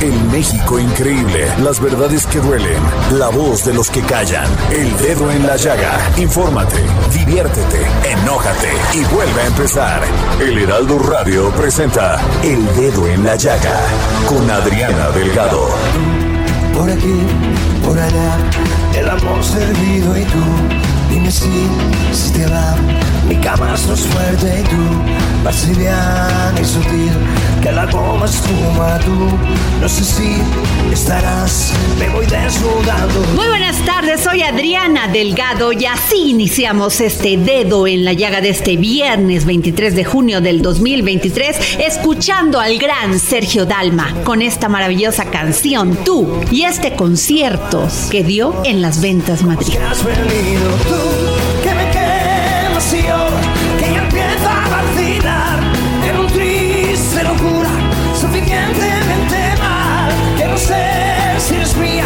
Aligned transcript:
El 0.00 0.14
México 0.30 0.78
increíble. 0.78 1.48
Las 1.60 1.80
verdades 1.80 2.24
que 2.26 2.38
duelen. 2.38 2.80
La 3.18 3.30
voz 3.30 3.64
de 3.64 3.74
los 3.74 3.90
que 3.90 4.00
callan. 4.02 4.46
El 4.70 4.96
dedo 4.98 5.28
en 5.32 5.44
la 5.44 5.56
llaga. 5.56 5.98
Infórmate, 6.16 6.76
diviértete, 7.12 7.84
enójate 8.08 8.68
y 8.94 9.02
vuelve 9.12 9.40
a 9.40 9.46
empezar. 9.46 10.02
El 10.40 10.58
Heraldo 10.58 11.00
Radio 11.00 11.50
presenta 11.50 12.20
El 12.44 12.64
Dedo 12.76 13.08
en 13.08 13.24
la 13.24 13.34
Llaga 13.34 13.80
con 14.28 14.48
Adriana 14.48 15.10
Delgado. 15.10 15.68
Por 16.74 16.88
aquí, 16.88 17.26
por 17.84 17.98
allá, 17.98 18.36
el 18.94 19.10
amor 19.10 19.42
servido 19.42 20.16
y 20.16 20.24
tú. 20.24 20.97
Dime 21.10 21.30
si, 21.30 21.48
si 22.12 22.32
te 22.32 22.46
va, 22.46 22.76
mi 23.28 23.36
cama 23.36 23.74
es 23.74 23.86
más 23.86 24.00
fuerte 24.00 24.60
y 24.60 24.62
tú. 24.64 24.76
Más 25.44 25.68
liviana 25.68 26.54
y 26.60 26.64
sutil, 26.64 27.12
que 27.62 27.72
la 27.72 27.86
goma 27.86 28.26
espuma 28.26 28.98
tú. 29.04 29.28
No 29.80 29.88
sé 29.88 30.04
si 30.04 30.42
estarás, 30.92 31.72
me 31.98 32.08
voy 32.10 32.26
desnudando. 32.26 33.20
Muy 33.34 33.46
buenas 33.46 33.76
tardes, 33.84 34.20
soy 34.20 34.42
Adriana 34.42 35.08
Delgado 35.08 35.72
y 35.72 35.86
así 35.86 36.30
iniciamos 36.30 37.00
este 37.00 37.36
dedo 37.36 37.86
en 37.86 38.04
la 38.04 38.12
llaga 38.12 38.40
de 38.40 38.50
este 38.50 38.76
viernes 38.76 39.44
23 39.44 39.94
de 39.94 40.04
junio 40.04 40.40
del 40.40 40.60
2023, 40.60 41.78
escuchando 41.86 42.60
al 42.60 42.78
gran 42.78 43.18
Sergio 43.18 43.64
Dalma 43.64 44.12
con 44.24 44.42
esta 44.42 44.68
maravillosa 44.68 45.26
canción 45.26 45.96
Tú 46.04 46.40
y 46.50 46.62
este 46.62 46.94
concierto 46.94 47.86
que 48.10 48.24
dio 48.24 48.54
en 48.64 48.82
las 48.82 49.00
ventas 49.00 49.42
Madrid. 49.42 49.74
Que 51.62 51.74
me 51.74 51.90
quemas 51.90 52.92
y 52.92 53.02
yo, 53.02 53.28
que 53.78 53.92
ya 53.92 54.02
empieza 54.02 54.64
a 54.64 54.68
vacilar 54.68 55.58
en 56.08 56.18
un 56.18 56.26
triste 56.26 57.22
locura, 57.22 57.70
suficientemente 58.14 59.38
mal, 59.58 60.12
que 60.36 60.46
no 60.46 60.56
sé 60.56 60.84
si 61.38 61.54
eres 61.56 61.76
mía, 61.76 61.97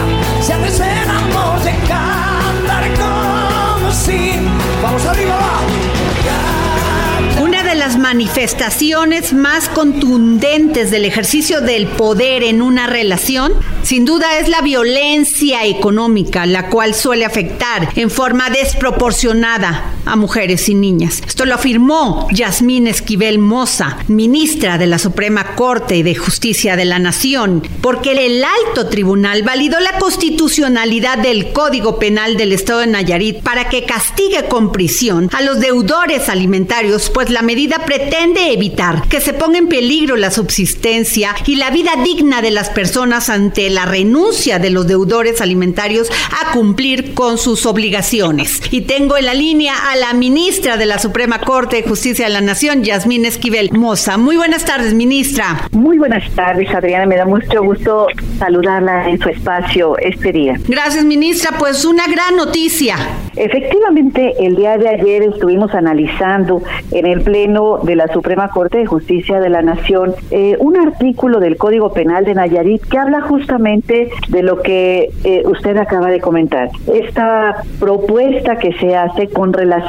manifestaciones 8.02 9.32
más 9.32 9.68
contundentes 9.68 10.90
del 10.90 11.04
ejercicio 11.04 11.60
del 11.60 11.86
poder 11.86 12.42
en 12.42 12.60
una 12.60 12.86
relación, 12.86 13.52
sin 13.82 14.04
duda 14.04 14.38
es 14.38 14.48
la 14.48 14.60
violencia 14.60 15.64
económica, 15.64 16.44
la 16.44 16.68
cual 16.68 16.94
suele 16.94 17.24
afectar 17.24 17.88
en 17.94 18.10
forma 18.10 18.50
desproporcionada 18.50 19.94
a 20.04 20.16
mujeres 20.16 20.68
y 20.68 20.74
niñas. 20.74 21.22
Esto 21.26 21.44
lo 21.44 21.54
afirmó 21.54 22.28
Yasmín 22.32 22.86
Esquivel 22.86 23.38
Moza, 23.38 23.98
ministra 24.08 24.78
de 24.78 24.86
la 24.86 24.98
Suprema 24.98 25.54
Corte 25.54 26.02
de 26.02 26.14
Justicia 26.14 26.76
de 26.76 26.84
la 26.84 26.98
Nación, 26.98 27.66
porque 27.80 28.12
el 28.12 28.44
alto 28.44 28.88
tribunal 28.88 29.42
validó 29.42 29.80
la 29.80 29.98
constitucionalidad 29.98 31.18
del 31.18 31.52
Código 31.52 31.98
Penal 31.98 32.36
del 32.36 32.52
Estado 32.52 32.80
de 32.80 32.86
Nayarit 32.88 33.42
para 33.42 33.68
que 33.68 33.84
castigue 33.84 34.48
con 34.48 34.72
prisión 34.72 35.30
a 35.32 35.42
los 35.42 35.60
deudores 35.60 36.28
alimentarios, 36.28 37.10
pues 37.10 37.30
la 37.30 37.42
medida 37.42 37.84
pretende 37.84 38.52
evitar 38.52 39.06
que 39.08 39.20
se 39.20 39.32
ponga 39.32 39.58
en 39.58 39.68
peligro 39.68 40.16
la 40.16 40.30
subsistencia 40.30 41.34
y 41.46 41.56
la 41.56 41.70
vida 41.70 41.92
digna 42.02 42.42
de 42.42 42.50
las 42.50 42.70
personas 42.70 43.28
ante 43.28 43.70
la 43.70 43.84
renuncia 43.84 44.58
de 44.58 44.70
los 44.70 44.86
deudores 44.86 45.40
alimentarios 45.40 46.08
a 46.40 46.52
cumplir 46.52 47.14
con 47.14 47.38
sus 47.38 47.66
obligaciones. 47.66 48.60
Y 48.70 48.82
tengo 48.82 49.16
en 49.16 49.26
la 49.26 49.34
línea 49.34 49.90
a 49.90 49.91
la 49.96 50.14
ministra 50.14 50.76
de 50.76 50.86
la 50.86 50.98
Suprema 50.98 51.40
Corte 51.40 51.76
de 51.76 51.82
Justicia 51.82 52.26
de 52.26 52.32
la 52.32 52.40
Nación, 52.40 52.82
Yasmín 52.82 53.24
Esquivel 53.26 53.70
Moza. 53.72 54.16
Muy 54.16 54.36
buenas 54.36 54.64
tardes, 54.64 54.94
ministra. 54.94 55.68
Muy 55.72 55.98
buenas 55.98 56.30
tardes, 56.30 56.72
Adriana. 56.74 57.04
Me 57.06 57.16
da 57.16 57.26
mucho 57.26 57.62
gusto 57.62 58.06
saludarla 58.38 59.08
en 59.08 59.18
su 59.18 59.28
espacio 59.28 59.98
este 59.98 60.32
día. 60.32 60.54
Gracias, 60.66 61.04
ministra. 61.04 61.56
Pues 61.58 61.84
una 61.84 62.06
gran 62.06 62.36
noticia. 62.36 62.96
Efectivamente, 63.36 64.34
el 64.40 64.56
día 64.56 64.78
de 64.78 64.88
ayer 64.88 65.22
estuvimos 65.24 65.74
analizando 65.74 66.62
en 66.90 67.06
el 67.06 67.20
Pleno 67.22 67.78
de 67.82 67.96
la 67.96 68.08
Suprema 68.08 68.48
Corte 68.48 68.78
de 68.78 68.86
Justicia 68.86 69.40
de 69.40 69.50
la 69.50 69.62
Nación 69.62 70.14
eh, 70.30 70.56
un 70.58 70.76
artículo 70.76 71.40
del 71.40 71.56
Código 71.56 71.92
Penal 71.92 72.24
de 72.24 72.34
Nayarit 72.34 72.82
que 72.82 72.98
habla 72.98 73.22
justamente 73.22 74.10
de 74.28 74.42
lo 74.42 74.62
que 74.62 75.10
eh, 75.24 75.42
usted 75.44 75.76
acaba 75.76 76.08
de 76.08 76.20
comentar. 76.20 76.70
Esta 76.92 77.62
propuesta 77.78 78.56
que 78.56 78.72
se 78.74 78.96
hace 78.96 79.28
con 79.28 79.52
relación 79.52 79.81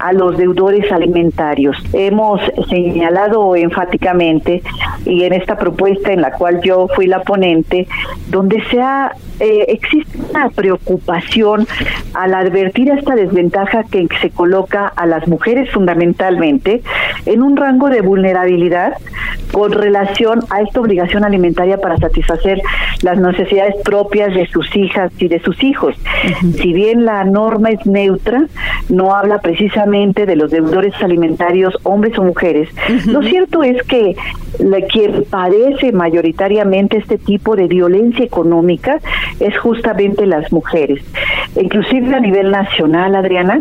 a 0.00 0.12
los 0.12 0.36
deudores 0.36 0.90
alimentarios. 0.92 1.76
Hemos 1.92 2.40
señalado 2.68 3.54
enfáticamente 3.56 4.62
y 5.04 5.24
en 5.24 5.32
esta 5.32 5.56
propuesta 5.56 6.12
en 6.12 6.22
la 6.22 6.32
cual 6.32 6.60
yo 6.62 6.88
fui 6.94 7.06
la 7.06 7.22
ponente, 7.22 7.86
donde 8.28 8.62
se 8.70 8.80
ha, 8.80 9.12
eh, 9.38 9.66
existe 9.68 10.18
una 10.30 10.50
preocupación 10.50 11.66
al 12.14 12.34
advertir 12.34 12.90
esta 12.90 13.14
desventaja 13.14 13.84
que 13.84 14.08
se 14.20 14.30
coloca 14.30 14.86
a 14.88 15.06
las 15.06 15.26
mujeres 15.28 15.70
fundamentalmente 15.70 16.82
en 17.26 17.42
un 17.42 17.56
rango 17.56 17.88
de 17.88 18.00
vulnerabilidad 18.00 18.94
con 19.52 19.72
relación 19.72 20.40
a 20.50 20.62
esta 20.62 20.80
obligación 20.80 21.24
alimentaria 21.24 21.78
para 21.78 21.96
satisfacer 21.96 22.60
las 23.02 23.18
necesidades 23.18 23.74
propias 23.84 24.34
de 24.34 24.46
sus 24.46 24.74
hijas 24.76 25.12
y 25.18 25.28
de 25.28 25.40
sus 25.40 25.62
hijos. 25.62 25.94
Si 26.60 26.72
bien 26.72 27.04
la 27.04 27.24
norma 27.24 27.70
es 27.70 27.84
neutra, 27.86 28.46
no 28.88 29.09
habla 29.14 29.40
precisamente 29.40 30.26
de 30.26 30.36
los 30.36 30.50
deudores 30.50 30.92
alimentarios, 31.00 31.74
hombres 31.82 32.18
o 32.18 32.22
mujeres. 32.22 32.68
Lo 33.06 33.22
cierto 33.22 33.62
es 33.62 33.82
que 33.84 34.14
la, 34.58 34.82
quien 34.82 35.24
padece 35.28 35.92
mayoritariamente 35.92 36.98
este 36.98 37.16
tipo 37.18 37.56
de 37.56 37.66
violencia 37.66 38.24
económica 38.24 39.00
es 39.38 39.58
justamente 39.58 40.24
las 40.26 40.50
mujeres. 40.52 41.02
Inclusive 41.56 42.14
a 42.14 42.20
nivel 42.20 42.50
nacional, 42.50 43.14
Adriana, 43.14 43.60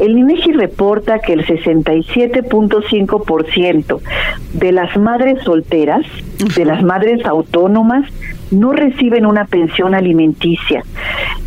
el 0.00 0.16
INEGI 0.18 0.52
reporta 0.52 1.18
que 1.20 1.34
el 1.34 1.46
67.5% 1.46 4.00
de 4.54 4.72
las 4.72 4.96
madres 4.96 5.42
solteras, 5.44 6.06
de 6.56 6.64
las 6.64 6.82
madres 6.82 7.26
autónomas, 7.26 8.10
no 8.50 8.72
reciben 8.72 9.26
una 9.26 9.44
pensión 9.44 9.94
alimenticia 9.94 10.82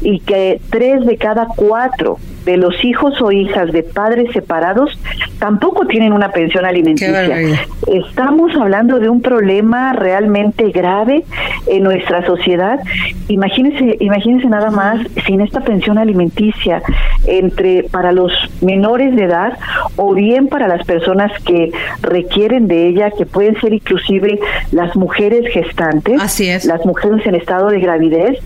y 0.01 0.19
que 0.19 0.61
tres 0.69 1.03
de 1.05 1.17
cada 1.17 1.47
cuatro 1.55 2.19
de 2.45 2.57
los 2.57 2.83
hijos 2.83 3.21
o 3.21 3.31
hijas 3.31 3.71
de 3.71 3.83
padres 3.83 4.31
separados 4.33 4.97
tampoco 5.39 5.85
tienen 5.85 6.13
una 6.13 6.31
pensión 6.31 6.65
alimenticia. 6.65 7.37
Estamos 7.87 8.55
hablando 8.55 8.99
de 8.99 9.09
un 9.09 9.21
problema 9.21 9.93
realmente 9.93 10.69
grave 10.71 11.23
en 11.67 11.83
nuestra 11.83 12.25
sociedad. 12.25 12.79
Imagínense, 13.27 13.97
imagínense 13.99 14.47
nada 14.47 14.71
más 14.71 14.99
sin 15.25 15.41
esta 15.41 15.61
pensión 15.61 15.97
alimenticia 15.97 16.81
entre 17.25 17.83
para 17.83 18.11
los 18.11 18.31
menores 18.61 19.15
de 19.15 19.23
edad 19.23 19.57
o 19.95 20.13
bien 20.13 20.47
para 20.47 20.67
las 20.67 20.85
personas 20.85 21.31
que 21.43 21.71
requieren 22.01 22.67
de 22.67 22.87
ella, 22.87 23.11
que 23.11 23.25
pueden 23.25 23.59
ser 23.59 23.73
inclusive 23.73 24.39
las 24.71 24.95
mujeres 24.95 25.51
gestantes, 25.51 26.21
Así 26.21 26.49
es. 26.49 26.65
las 26.65 26.85
mujeres 26.85 27.25
en 27.25 27.35
estado 27.35 27.69
de 27.69 27.79
gravidez, 27.79 28.39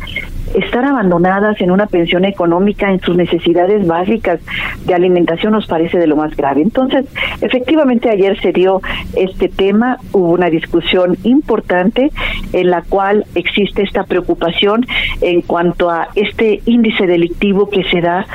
estar 0.58 0.86
abandonadas 0.86 1.60
en 1.62 1.72
una 1.72 1.88
pensión 1.88 2.26
económica 2.26 2.92
en 2.92 3.00
sus 3.02 3.16
necesidades 3.16 3.86
básicas 3.86 4.40
de 4.86 4.94
alimentación 4.94 5.54
nos 5.54 5.68
parece 5.68 5.98
de 5.98 6.08
lo 6.08 6.16
más 6.16 6.36
grave. 6.36 6.62
Entonces, 6.62 7.06
efectivamente 7.42 8.10
ayer 8.10 8.40
se 8.42 8.52
dio 8.52 8.82
este 9.16 9.50
tema, 9.50 9.98
hubo 10.12 10.32
una 10.32 10.50
discusión 10.50 11.18
importante 11.24 12.12
en 12.54 12.70
la 12.70 12.82
cual 12.82 13.26
existe 13.36 13.84
esta 13.84 14.04
preocupación 14.04 14.86
en 15.22 15.42
cuanto 15.42 15.90
a 15.90 16.10
este 16.16 16.62
índice 16.66 17.08
delictivo 17.08 17.70
que 17.70 17.84
se 17.86 18.02
da 18.02 18.26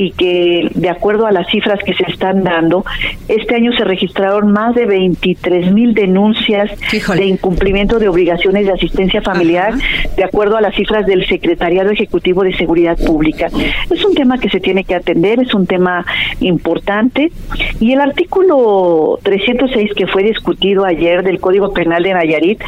y 0.00 0.12
que 0.12 0.70
de 0.74 0.88
acuerdo 0.88 1.26
a 1.26 1.30
las 1.30 1.46
cifras 1.48 1.78
que 1.84 1.92
se 1.92 2.04
están 2.04 2.42
dando, 2.42 2.86
este 3.28 3.54
año 3.54 3.70
se 3.74 3.84
registraron 3.84 4.50
más 4.50 4.74
de 4.74 4.86
23 4.86 5.72
mil 5.72 5.92
denuncias 5.92 6.70
de 6.90 7.26
incumplimiento 7.26 7.98
de 7.98 8.08
obligaciones 8.08 8.64
de 8.64 8.72
asistencia 8.72 9.20
familiar, 9.20 9.74
de 10.16 10.24
acuerdo 10.24 10.56
a 10.56 10.62
las 10.62 10.74
cifras 10.74 11.04
del 11.04 11.26
Secretariado 11.26 11.90
Ejecutivo 11.90 12.42
de 12.44 12.56
Seguridad 12.56 12.96
Pública. 12.96 13.48
Es 13.90 14.02
un 14.02 14.14
tema 14.14 14.38
que 14.38 14.48
se 14.48 14.58
tiene 14.58 14.84
que 14.84 14.94
atender, 14.94 15.38
es 15.38 15.52
un 15.52 15.66
tema 15.66 16.06
importante. 16.40 17.30
Y 17.78 17.92
el 17.92 18.00
artículo 18.00 19.18
306 19.22 19.92
que 19.94 20.06
fue 20.06 20.22
discutido 20.22 20.86
ayer 20.86 21.22
del 21.22 21.40
Código 21.40 21.74
Penal 21.74 22.04
de 22.04 22.14
Nayarit 22.14 22.62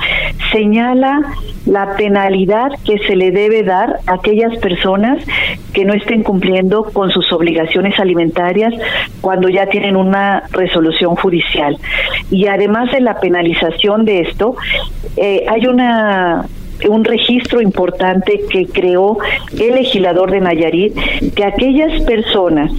señala 0.53 1.23
la 1.65 1.97
penalidad 1.97 2.73
que 2.85 2.99
se 3.07 3.17
le 3.17 3.31
debe 3.31 3.63
dar 3.63 4.01
a 4.07 4.15
aquellas 4.15 4.59
personas 4.59 5.25
que 5.73 5.85
no 5.85 5.95
estén 5.95 6.23
cumpliendo 6.23 6.85
con 6.93 7.11
sus 7.11 7.22
obligaciones 7.33 7.99
alimentarias 8.01 8.75
cuando 9.21 9.49
ya 9.49 9.67
tienen 9.67 9.97
una 9.97 10.45
resolución 10.51 11.15
judicial. 11.17 11.77
Y 12.31 12.47
además 12.47 12.91
de 12.91 13.01
la 13.01 13.21
penalización 13.21 14.05
de 14.05 14.21
esto, 14.21 14.57
eh, 15.17 15.45
hay 15.49 15.67
una 15.67 16.47
un 16.89 17.05
registro 17.05 17.61
importante 17.61 18.41
que 18.51 18.67
creó 18.67 19.19
el 19.59 19.75
legislador 19.75 20.31
de 20.31 20.41
Nayarit, 20.41 20.95
que 21.35 21.45
aquellas 21.45 22.03
personas 22.03 22.73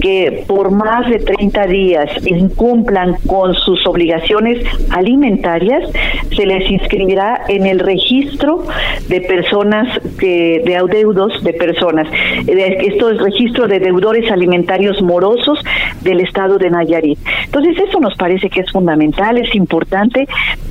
que 0.00 0.44
por 0.46 0.70
más 0.70 1.08
de 1.08 1.18
30 1.18 1.66
días 1.66 2.10
incumplan 2.26 3.16
con 3.26 3.54
sus 3.54 3.86
obligaciones 3.86 4.64
alimentarias, 4.90 5.90
se 6.34 6.46
les 6.46 6.70
inscribirá 6.70 7.42
en 7.48 7.66
el 7.66 7.78
registro 7.78 8.64
de 9.08 9.20
personas 9.22 10.00
que 10.18 10.62
de 10.64 10.76
adeudos 10.76 11.42
de 11.42 11.52
personas. 11.52 12.08
Esto 12.46 13.10
es 13.10 13.18
registro 13.18 13.68
de 13.68 13.80
deudores 13.80 14.30
alimentarios 14.30 15.00
morosos 15.02 15.58
del 16.02 16.20
estado 16.20 16.58
de 16.58 16.70
Nayarit. 16.70 17.18
Entonces 17.44 17.76
eso 17.88 18.00
nos 18.00 18.14
parece 18.16 18.50
que 18.50 18.60
es 18.60 18.70
fundamental, 18.70 19.38
es 19.38 19.54
importante. 19.54 20.26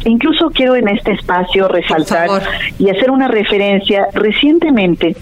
Incluso 0.06 0.50
quiero 0.52 0.76
en 0.76 0.88
este 0.88 1.14
espacio 1.14 1.68
resaltar 1.68 2.30
y 2.80 2.90
hacer 2.90 3.12
una 3.12 3.28
referencia. 3.28 4.08
Recientemente 4.14 5.16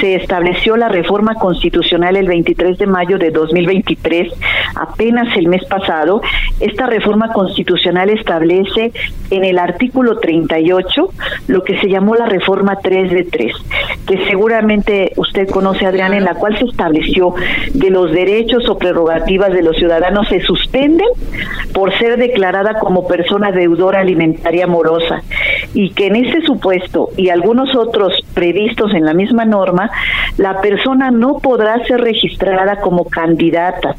se 0.00 0.14
estableció 0.16 0.76
la 0.76 0.88
reforma 0.88 1.34
constitucional 1.34 2.16
el 2.16 2.26
23 2.26 2.78
de 2.78 2.86
mayo 2.86 3.18
de 3.18 3.30
2023, 3.30 4.32
apenas 4.74 5.36
el 5.36 5.48
mes 5.48 5.64
pasado. 5.66 6.22
Esta 6.60 6.86
reforma 6.86 7.32
constitucional 7.32 8.10
establece 8.10 8.92
en 9.30 9.44
el 9.44 9.58
artículo 9.58 10.18
38 10.18 11.10
lo 11.48 11.64
que 11.64 11.78
se 11.80 11.88
llamó 11.88 12.14
la 12.14 12.26
reforma 12.26 12.76
3 12.76 13.10
de 13.10 13.24
3, 13.24 13.52
que 14.06 14.26
seguramente 14.26 15.12
usted 15.16 15.48
conoce, 15.48 15.86
Adrián, 15.86 16.14
en 16.14 16.24
la 16.24 16.34
cual 16.34 16.58
se 16.58 16.64
estableció 16.64 17.34
que 17.80 17.90
los 17.90 18.12
derechos 18.12 18.68
o 18.68 18.78
prerrogativas 18.78 19.52
de 19.52 19.62
los 19.62 19.76
ciudadanos 19.76 20.28
se 20.28 20.40
suspenden 20.40 21.08
por 21.72 21.96
ser 21.98 22.16
declarada 22.16 22.78
como 22.78 23.06
persona 23.06 23.52
deudora 23.52 24.00
alimentaria 24.00 24.66
morosa 24.66 25.22
y 25.74 25.90
que 25.90 26.06
en 26.06 26.16
ese 26.16 26.40
supuesto 26.42 26.69
y 27.16 27.28
algunos 27.28 27.74
otros 27.74 28.12
previstos 28.34 28.92
en 28.94 29.04
la 29.04 29.14
misma 29.14 29.44
norma, 29.44 29.90
la 30.36 30.60
persona 30.60 31.10
no 31.10 31.38
podrá 31.38 31.84
ser 31.86 32.00
registrada 32.00 32.80
como 32.80 33.04
candidata 33.04 33.96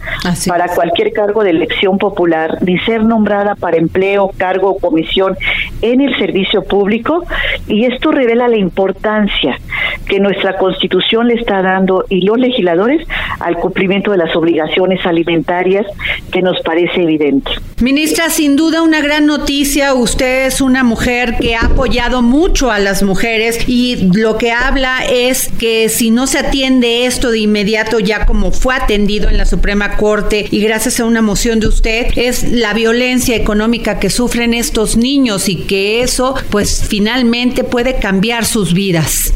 para 0.47 0.67
cualquier 0.69 1.13
cargo 1.13 1.43
de 1.43 1.51
elección 1.51 1.97
popular, 1.97 2.57
ni 2.61 2.79
ser 2.79 3.03
nombrada 3.03 3.55
para 3.55 3.77
empleo, 3.77 4.31
cargo 4.37 4.69
o 4.69 4.77
comisión 4.77 5.35
en 5.81 6.01
el 6.01 6.17
servicio 6.17 6.63
público, 6.63 7.23
y 7.67 7.85
esto 7.85 8.11
revela 8.11 8.47
la 8.47 8.57
importancia 8.57 9.59
que 10.07 10.19
nuestra 10.19 10.57
Constitución 10.57 11.27
le 11.27 11.35
está 11.35 11.61
dando 11.61 12.05
y 12.09 12.21
los 12.21 12.37
legisladores 12.37 13.07
al 13.39 13.55
cumplimiento 13.55 14.11
de 14.11 14.17
las 14.17 14.35
obligaciones 14.35 15.05
alimentarias 15.05 15.85
que 16.31 16.41
nos 16.41 16.59
parece 16.61 17.03
evidente. 17.03 17.51
Ministra, 17.81 18.29
sin 18.29 18.55
duda 18.55 18.83
una 18.83 19.01
gran 19.01 19.25
noticia. 19.25 19.93
Usted 19.93 20.45
es 20.45 20.61
una 20.61 20.83
mujer 20.83 21.37
que 21.39 21.55
ha 21.55 21.65
apoyado 21.65 22.21
mucho 22.21 22.60
a 22.69 22.79
las 22.79 23.01
mujeres 23.01 23.57
y 23.65 24.09
lo 24.13 24.37
que 24.37 24.51
habla 24.51 25.05
es 25.09 25.49
que 25.57 25.89
si 25.89 26.11
no 26.11 26.27
se 26.27 26.37
atiende 26.37 27.05
esto 27.05 27.31
de 27.31 27.39
inmediato, 27.39 27.99
ya 27.99 28.25
como 28.25 28.51
fue 28.51 28.75
atendido 28.75 29.29
en 29.29 29.37
la 29.37 29.45
Suprema 29.45 29.97
Corte 29.97 30.47
y 30.51 30.61
gracias 30.61 30.99
a 30.99 31.05
una 31.05 31.21
moción 31.21 31.59
de 31.59 31.67
usted, 31.67 32.07
es 32.17 32.43
la 32.51 32.73
violencia 32.73 33.35
económica 33.35 33.99
que 33.99 34.09
sufren 34.09 34.53
estos 34.53 34.97
niños 34.97 35.49
y 35.49 35.55
que 35.55 36.03
eso 36.03 36.35
pues 36.49 36.83
finalmente 36.87 37.63
puede 37.63 37.95
cambiar 37.95 38.45
sus 38.45 38.73
vidas. 38.73 39.33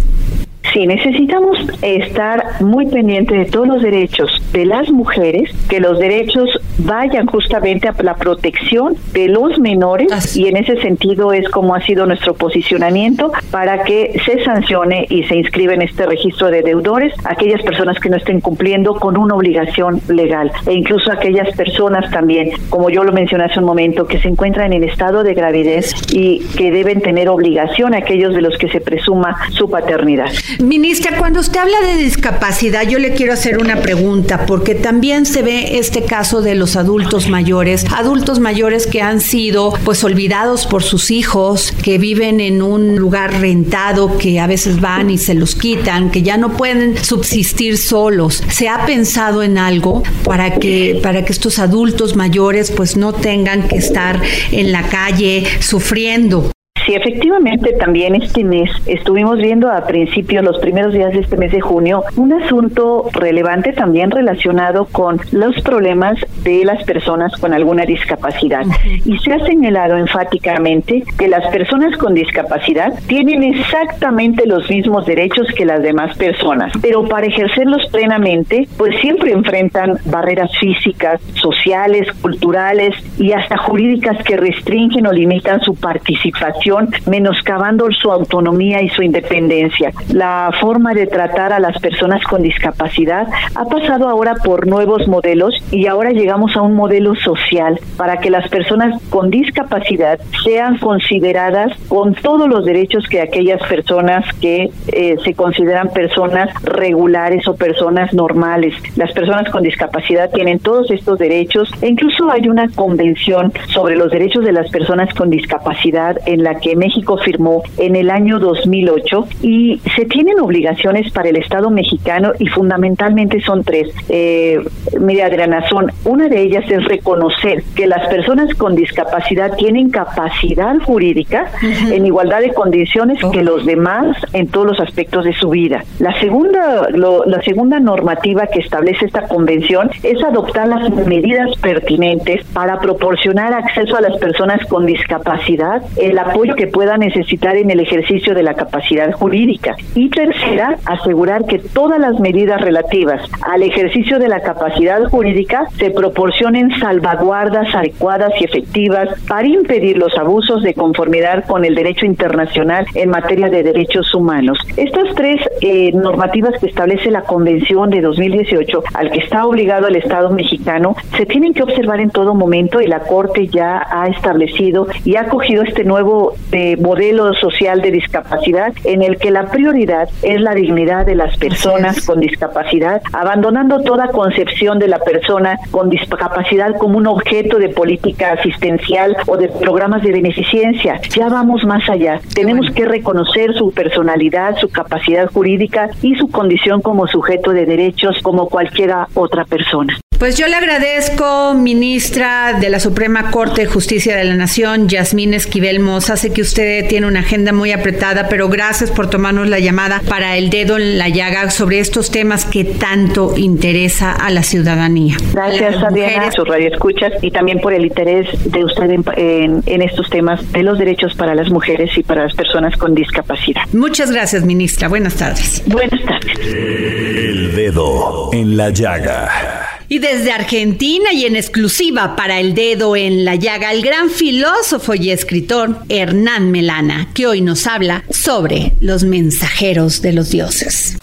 Sí, 0.74 0.88
necesitamos 0.88 1.58
estar 1.82 2.62
muy 2.62 2.86
pendientes 2.88 3.38
de 3.38 3.46
todos 3.46 3.68
los 3.68 3.82
derechos 3.82 4.30
de 4.52 4.66
las 4.66 4.90
mujeres, 4.92 5.52
que 5.70 5.80
los 5.80 6.00
derechos 6.00 6.50
vayan 6.78 7.26
justamente 7.28 7.88
a 7.88 7.96
la 8.04 8.16
protección 8.16 8.96
de 9.14 9.28
los 9.28 9.60
menores 9.60 10.36
y 10.36 10.48
en 10.48 10.58
ese 10.58 10.80
sentido 10.82 11.34
es 11.34 11.48
como 11.50 11.76
ha 11.76 11.82
sido 11.82 12.06
nuestro 12.06 12.34
posicionamiento 12.34 13.32
para 13.52 13.84
que 13.84 14.20
se 14.26 14.44
sancione 14.44 15.06
y 15.10 15.24
se 15.24 15.36
inscriba 15.36 15.74
en 15.74 15.82
este 15.82 16.06
registro 16.06 16.52
de 16.52 16.62
deudores 16.62 17.14
aquellas 17.24 17.62
personas 17.62 18.00
que 18.00 18.10
no 18.10 18.18
estén 18.18 18.42
cumpliendo 18.42 18.96
con 18.96 19.18
una 19.18 19.36
obligación 19.36 20.02
legal 20.10 20.52
e 20.68 20.74
incluso 20.74 21.12
aquellas 21.12 21.56
personas 21.56 22.10
también, 22.12 22.52
como 22.70 22.90
yo 22.90 23.04
lo 23.04 23.12
mencioné 23.12 23.46
hace 23.46 23.60
un 23.60 23.66
momento, 23.66 24.06
que 24.06 24.20
se 24.20 24.28
encuentran 24.28 24.74
en 24.74 24.84
estado 24.84 25.24
de 25.24 25.34
gravidez 25.34 25.94
y 26.14 26.40
que 26.58 26.72
deben 26.72 27.02
tener 27.02 27.30
obligación 27.30 27.94
aquellos 27.94 28.34
de 28.34 28.42
los 28.42 28.58
que 28.58 28.70
se 28.70 28.82
presuma 28.82 29.38
su 29.52 29.70
paternidad. 29.70 30.30
Ministra, 30.60 31.18
cuando 31.18 31.42
usted 31.42 31.60
habla 31.60 31.82
de 31.82 31.98
discapacidad, 31.98 32.88
yo 32.88 32.98
le 32.98 33.14
quiero 33.14 33.34
hacer 33.34 33.58
una 33.58 33.82
pregunta, 33.82 34.46
porque 34.46 34.74
también 34.74 35.26
se 35.26 35.42
ve 35.42 35.78
este 35.78 36.04
caso 36.04 36.42
de 36.42 36.56
los 36.56 36.76
adultos 36.76 37.30
mayores, 37.30 37.86
adultos 37.92 38.40
mayores 38.40 38.88
que 38.88 39.02
han 39.02 39.20
sido 39.20 39.74
pues 39.84 40.04
olvidados 40.04 40.66
por 40.66 40.84
sus 40.84 41.12
hijos, 41.12 41.74
que 41.84 41.98
viven 41.98 42.40
en 42.40 42.62
un 42.62 42.96
lugar 42.96 43.42
rentado, 43.42 44.18
que 44.18 44.40
a 44.40 44.48
veces 44.48 44.80
van 44.80 45.10
y 45.10 45.18
se 45.18 45.34
los 45.34 45.56
quitan, 45.56 46.10
que 46.10 46.22
ya 46.22 46.38
no 46.38 46.56
pueden 46.56 46.98
subsistir 47.04 47.78
solos. 47.78 48.42
¿Se 48.50 48.70
ha 48.70 48.86
pensado 48.86 49.44
en 49.44 49.58
algo 49.58 50.04
para 50.24 50.56
que 50.56 51.00
para 51.04 51.26
que 51.26 51.34
estos 51.34 51.60
adultos 51.60 52.16
mayores 52.16 52.72
pues 52.72 52.96
no 52.96 53.14
tengan 53.14 53.68
que 53.68 53.78
estar 53.78 54.22
en 54.52 54.72
la 54.72 54.88
calle 54.88 55.46
sufriendo? 55.60 56.55
Sí, 56.86 56.94
efectivamente, 56.94 57.74
también 57.74 58.14
este 58.14 58.44
mes 58.44 58.70
estuvimos 58.86 59.40
viendo 59.40 59.72
a 59.72 59.88
principios, 59.88 60.44
los 60.44 60.60
primeros 60.60 60.94
días 60.94 61.14
de 61.14 61.22
este 61.22 61.36
mes 61.36 61.52
de 61.52 61.60
junio, 61.60 62.04
un 62.16 62.32
asunto 62.34 63.10
relevante 63.12 63.74
también 63.74 64.12
relacionado 64.12 64.86
con 64.92 65.20
los 65.32 65.60
problemas 65.64 66.20
de 66.44 66.64
las 66.64 66.84
personas 66.84 67.36
con 67.38 67.54
alguna 67.54 67.86
discapacidad. 67.86 68.66
Y 69.04 69.18
se 69.18 69.34
ha 69.34 69.40
señalado 69.46 69.98
enfáticamente 69.98 71.04
que 71.18 71.28
las 71.28 71.48
personas 71.48 71.98
con 71.98 72.14
discapacidad 72.14 72.94
tienen 73.08 73.42
exactamente 73.42 74.46
los 74.46 74.70
mismos 74.70 75.08
derechos 75.08 75.48
que 75.58 75.66
las 75.66 75.82
demás 75.82 76.16
personas, 76.18 76.72
pero 76.84 77.08
para 77.08 77.26
ejercerlos 77.26 77.82
plenamente, 77.92 78.68
pues 78.78 78.96
siempre 79.02 79.32
enfrentan 79.32 79.98
barreras 80.06 80.52
físicas, 80.60 81.20
sociales, 81.34 82.12
culturales 82.22 82.94
y 83.18 83.32
hasta 83.32 83.58
jurídicas 83.58 84.24
que 84.24 84.38
restringen 84.38 85.08
o 85.08 85.12
limitan 85.12 85.62
su 85.62 85.74
participación 85.74 86.75
menoscabando 87.06 87.88
su 87.92 88.12
autonomía 88.12 88.82
y 88.82 88.90
su 88.90 89.04
independencia. 89.04 89.92
La 90.12 90.52
forma 90.60 90.94
de 90.94 91.08
tratar 91.08 91.54
a 91.54 91.60
las 91.60 91.78
personas 91.80 92.24
con 92.24 92.42
discapacidad 92.42 93.28
ha 93.56 93.66
pasado 93.66 94.08
ahora 94.08 94.36
por 94.44 94.68
nuevos 94.68 95.08
modelos 95.08 95.56
y 95.72 95.88
ahora 95.88 96.12
llegamos 96.12 96.56
a 96.56 96.62
un 96.62 96.76
modelo 96.76 97.16
social 97.16 97.80
para 97.98 98.18
que 98.18 98.30
las 98.30 98.48
personas 98.50 99.02
con 99.10 99.30
discapacidad 99.30 100.20
sean 100.44 100.78
consideradas 100.78 101.72
con 101.88 102.14
todos 102.16 102.48
los 102.48 102.66
derechos 102.66 103.08
que 103.08 103.22
aquellas 103.22 103.62
personas 103.68 104.26
que 104.40 104.70
eh, 104.88 105.16
se 105.24 105.34
consideran 105.34 105.90
personas 105.90 106.50
regulares 106.64 107.48
o 107.48 107.56
personas 107.56 108.14
normales. 108.14 108.74
Las 108.96 109.12
personas 109.14 109.50
con 109.50 109.64
discapacidad 109.64 110.32
tienen 110.32 110.60
todos 110.60 110.90
estos 110.92 111.20
derechos 111.20 111.70
e 111.82 111.88
incluso 111.88 112.30
hay 112.32 112.48
una 112.48 112.70
convención 112.70 113.52
sobre 113.68 113.96
los 113.96 114.12
derechos 114.12 114.44
de 114.44 114.52
las 114.52 114.70
personas 114.70 115.14
con 115.14 115.30
discapacidad 115.30 116.18
en 116.26 116.44
la 116.44 116.60
que 116.60 116.65
México 116.76 117.18
firmó 117.18 117.64
en 117.78 117.96
el 117.96 118.10
año 118.10 118.40
2008 118.40 119.28
y 119.42 119.82
se 119.96 120.06
tienen 120.06 120.40
obligaciones 120.40 121.12
para 121.12 121.30
el 121.30 121.36
Estado 121.36 121.70
mexicano 121.70 122.32
y 122.40 122.48
fundamentalmente 122.48 123.42
son 123.42 123.64
tres. 123.64 123.90
Eh, 124.10 124.60
mira, 125.00 125.28
Adriana, 125.28 125.68
son, 125.70 125.92
una 126.06 126.28
de 126.28 126.42
ellas 126.42 126.64
es 126.70 126.84
reconocer 126.86 127.64
que 127.76 127.88
las 127.88 128.08
personas 128.08 128.54
con 128.56 128.76
discapacidad 128.76 129.56
tienen 129.58 129.90
capacidad 129.90 130.76
jurídica 130.80 131.52
en 131.62 132.06
igualdad 132.06 132.42
de 132.42 132.54
condiciones 132.54 133.20
que 133.32 133.44
los 133.44 133.66
demás 133.66 134.18
en 134.34 134.48
todos 134.48 134.68
los 134.68 134.80
aspectos 134.80 135.26
de 135.26 135.34
su 135.34 135.50
vida. 135.50 135.84
La 136.00 136.18
segunda, 136.20 136.88
la 136.90 137.42
segunda 137.42 137.80
normativa 137.80 138.48
que 138.48 138.60
establece 138.60 139.06
esta 139.06 139.28
convención 139.28 139.92
es 140.04 140.24
adoptar 140.24 140.68
las 140.68 140.90
medidas 141.06 141.50
pertinentes 141.62 142.46
para 142.54 142.80
proporcionar 142.80 143.54
acceso 143.54 143.98
a 143.98 144.02
las 144.02 144.18
personas 144.18 144.66
con 144.68 144.86
discapacidad, 144.86 145.82
el 145.98 146.18
apoyo 146.18 146.55
que 146.56 146.68
pueda 146.68 146.98
necesitar 146.98 147.58
en 147.58 147.70
el 147.72 147.80
ejercicio 147.80 148.34
de 148.34 148.44
la 148.44 148.54
capacidad 148.54 149.12
jurídica. 149.12 149.76
Y 149.94 150.10
tercera, 150.10 150.78
asegurar 150.86 151.46
que 151.46 151.60
todas 151.60 152.00
las 152.00 152.20
medidas 152.20 152.62
relativas 152.62 153.22
al 153.42 153.64
ejercicio 153.64 154.20
de 154.20 154.28
la 154.28 154.42
capacidad 154.42 155.04
jurídica 155.10 155.68
se 155.78 155.92
proporcionen 155.92 156.72
salvaguardas 156.80 157.74
adecuadas 157.74 158.32
y 158.40 158.46
efectivas 158.46 159.10
para 159.28 159.48
impedir 159.48 159.98
los 159.98 160.18
abusos 160.18 160.64
de 160.64 160.74
conformidad 160.74 161.46
con 161.46 161.66
el 161.66 161.76
derecho 161.76 162.06
internacional 162.06 162.86
en 162.94 163.10
materia 163.10 163.50
de 163.50 163.64
derechos 163.64 164.14
humanos. 164.14 164.58
Estas 164.78 165.14
tres 165.16 165.42
eh, 165.62 165.92
normativas 165.94 166.60
que 166.60 166.68
establece 166.68 167.12
la 167.12 167.22
Convención 167.22 167.90
de 167.90 168.02
2018, 168.02 168.84
al 168.94 169.12
que 169.12 169.20
está 169.20 169.46
obligado 169.46 169.88
el 169.88 169.96
Estado 169.96 170.30
mexicano, 170.32 170.96
se 171.18 171.26
tienen 171.26 171.54
que 171.54 171.64
observar 171.64 172.00
en 172.00 172.10
todo 172.10 172.34
momento 172.34 172.82
y 172.82 172.88
la 172.88 173.02
Corte 173.02 173.48
ya 173.48 173.86
ha 173.90 174.08
establecido 174.08 174.88
y 175.04 175.16
ha 175.16 175.26
cogido 175.28 175.64
este 175.64 175.84
nuevo 175.84 176.36
eh, 176.52 176.78
modelo 176.78 177.34
social 177.34 177.82
de 177.82 177.92
discapacidad 177.92 178.74
en 178.84 179.02
el 179.02 179.18
que 179.18 179.32
la 179.32 179.48
prioridad 179.48 180.10
es 180.22 180.42
la 180.42 180.54
dignidad 180.54 181.06
de 181.06 181.16
las 181.16 181.38
personas 181.38 182.06
con 182.06 182.20
discapacidad, 182.20 183.02
abandonando 183.14 183.82
toda 183.82 184.08
concepción 184.08 184.80
de 184.80 184.88
la 184.88 185.00
persona 185.00 185.58
con 185.72 185.90
discapacidad 185.90 186.78
como 186.78 186.98
un 186.98 187.08
objeto 187.08 187.58
de 187.58 187.70
política 187.70 188.34
asistencial 188.34 189.18
o 189.28 189.38
de 189.38 189.50
programas 189.50 190.04
de 190.04 190.12
beneficencia. 190.12 191.02
Ya 191.16 191.30
vamos 191.30 191.64
más 191.66 191.90
allá. 191.90 192.20
Tenemos 192.34 192.70
que 192.72 192.86
reconocer 192.86 193.54
su 193.56 193.72
personalidad, 193.72 194.58
su 194.58 194.70
capacidad 194.70 195.28
jurídica 195.32 195.90
y 196.02 196.16
su 196.16 196.30
condición 196.30 196.82
como 196.82 197.08
sujeto 197.08 197.52
de 197.52 197.66
derechos 197.66 198.18
como 198.22 198.48
cualquiera 198.50 199.08
otra 199.14 199.46
persona. 199.46 199.98
Pues 200.18 200.38
yo 200.38 200.48
le 200.48 200.56
agradezco, 200.56 201.54
ministra 201.56 202.54
de 202.54 202.70
la 202.70 202.80
Suprema 202.80 203.32
Corte 203.32 203.64
de 203.64 203.68
Justicia 203.68 204.16
de 204.16 204.24
la 204.24 204.36
Nación, 204.36 204.88
Yasmín 204.88 205.34
Esquivel 205.34 205.82
Moza. 205.82 206.16
Sé 206.26 206.34
que 206.34 206.42
usted 206.42 206.88
tiene 206.88 207.06
una 207.06 207.20
agenda 207.20 207.54
muy 207.54 207.72
apretada, 207.72 208.30
pero 208.30 208.50
gracias 208.50 208.90
por 208.90 209.12
tomarnos 209.12 209.48
la 209.48 209.60
llamada 209.60 210.02
para 210.10 210.38
el 210.38 210.50
dedo 210.50 210.76
en 210.76 210.98
la 210.98 211.08
llaga 211.08 211.52
sobre 211.52 211.78
estos 211.78 212.10
temas 212.10 212.46
que 212.46 212.64
tanto 212.64 213.38
interesa 213.38 214.12
a 214.12 214.32
la 214.32 214.42
ciudadanía. 214.42 215.18
Gracias, 215.34 215.84
Adriana, 215.84 216.32
sus 216.32 216.48
radioescuchas 216.48 217.14
y 217.22 217.30
también 217.30 217.60
por 217.60 217.74
el 217.74 217.86
interés 217.86 218.28
de 218.44 218.66
usted 218.66 218.90
en, 218.90 219.62
en 219.68 219.82
estos 219.84 220.10
temas 220.10 220.52
de 220.52 220.64
los 220.64 220.80
derechos 220.80 221.14
para 221.14 221.36
las 221.36 221.52
mujeres 221.52 221.96
y 221.96 222.02
para 222.02 222.24
las 222.24 222.34
personas 222.34 222.76
con 222.76 222.96
discapacidad. 222.96 223.62
Muchas 223.72 224.10
gracias, 224.10 224.44
ministra. 224.44 224.88
Buenas 224.88 225.14
tardes. 225.18 225.62
Buenas 225.68 226.04
tardes. 226.06 226.40
El 226.40 227.56
dedo 227.56 228.32
en 228.34 228.58
la 228.58 228.72
llaga. 228.72 229.75
Y 229.88 230.00
desde 230.00 230.32
Argentina 230.32 231.14
y 231.14 231.26
en 231.26 231.36
exclusiva 231.36 232.16
para 232.16 232.40
el 232.40 232.56
dedo 232.56 232.96
en 232.96 233.24
la 233.24 233.36
llaga, 233.36 233.72
el 233.72 233.84
gran 233.84 234.10
filósofo 234.10 234.96
y 234.96 235.12
escritor 235.12 235.78
Hernán 235.90 236.50
Melana, 236.50 237.10
que 237.14 237.28
hoy 237.28 237.42
nos 237.42 237.68
habla 237.68 238.04
sobre 238.10 238.74
los 238.80 239.04
mensajeros 239.04 240.02
de 240.02 240.14
los 240.14 240.32
dioses. 240.32 240.98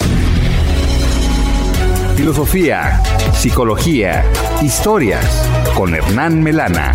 Filosofía, 2.16 3.00
psicología, 3.34 4.24
historias 4.60 5.48
con 5.76 5.94
Hernán 5.94 6.42
Melana. 6.42 6.92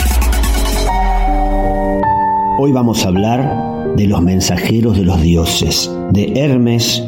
Hoy 2.59 2.71
vamos 2.73 3.05
a 3.05 3.07
hablar 3.07 3.93
de 3.95 4.07
los 4.07 4.21
mensajeros 4.21 4.97
de 4.97 5.05
los 5.05 5.21
dioses, 5.21 5.89
de 6.11 6.33
Hermes 6.35 7.01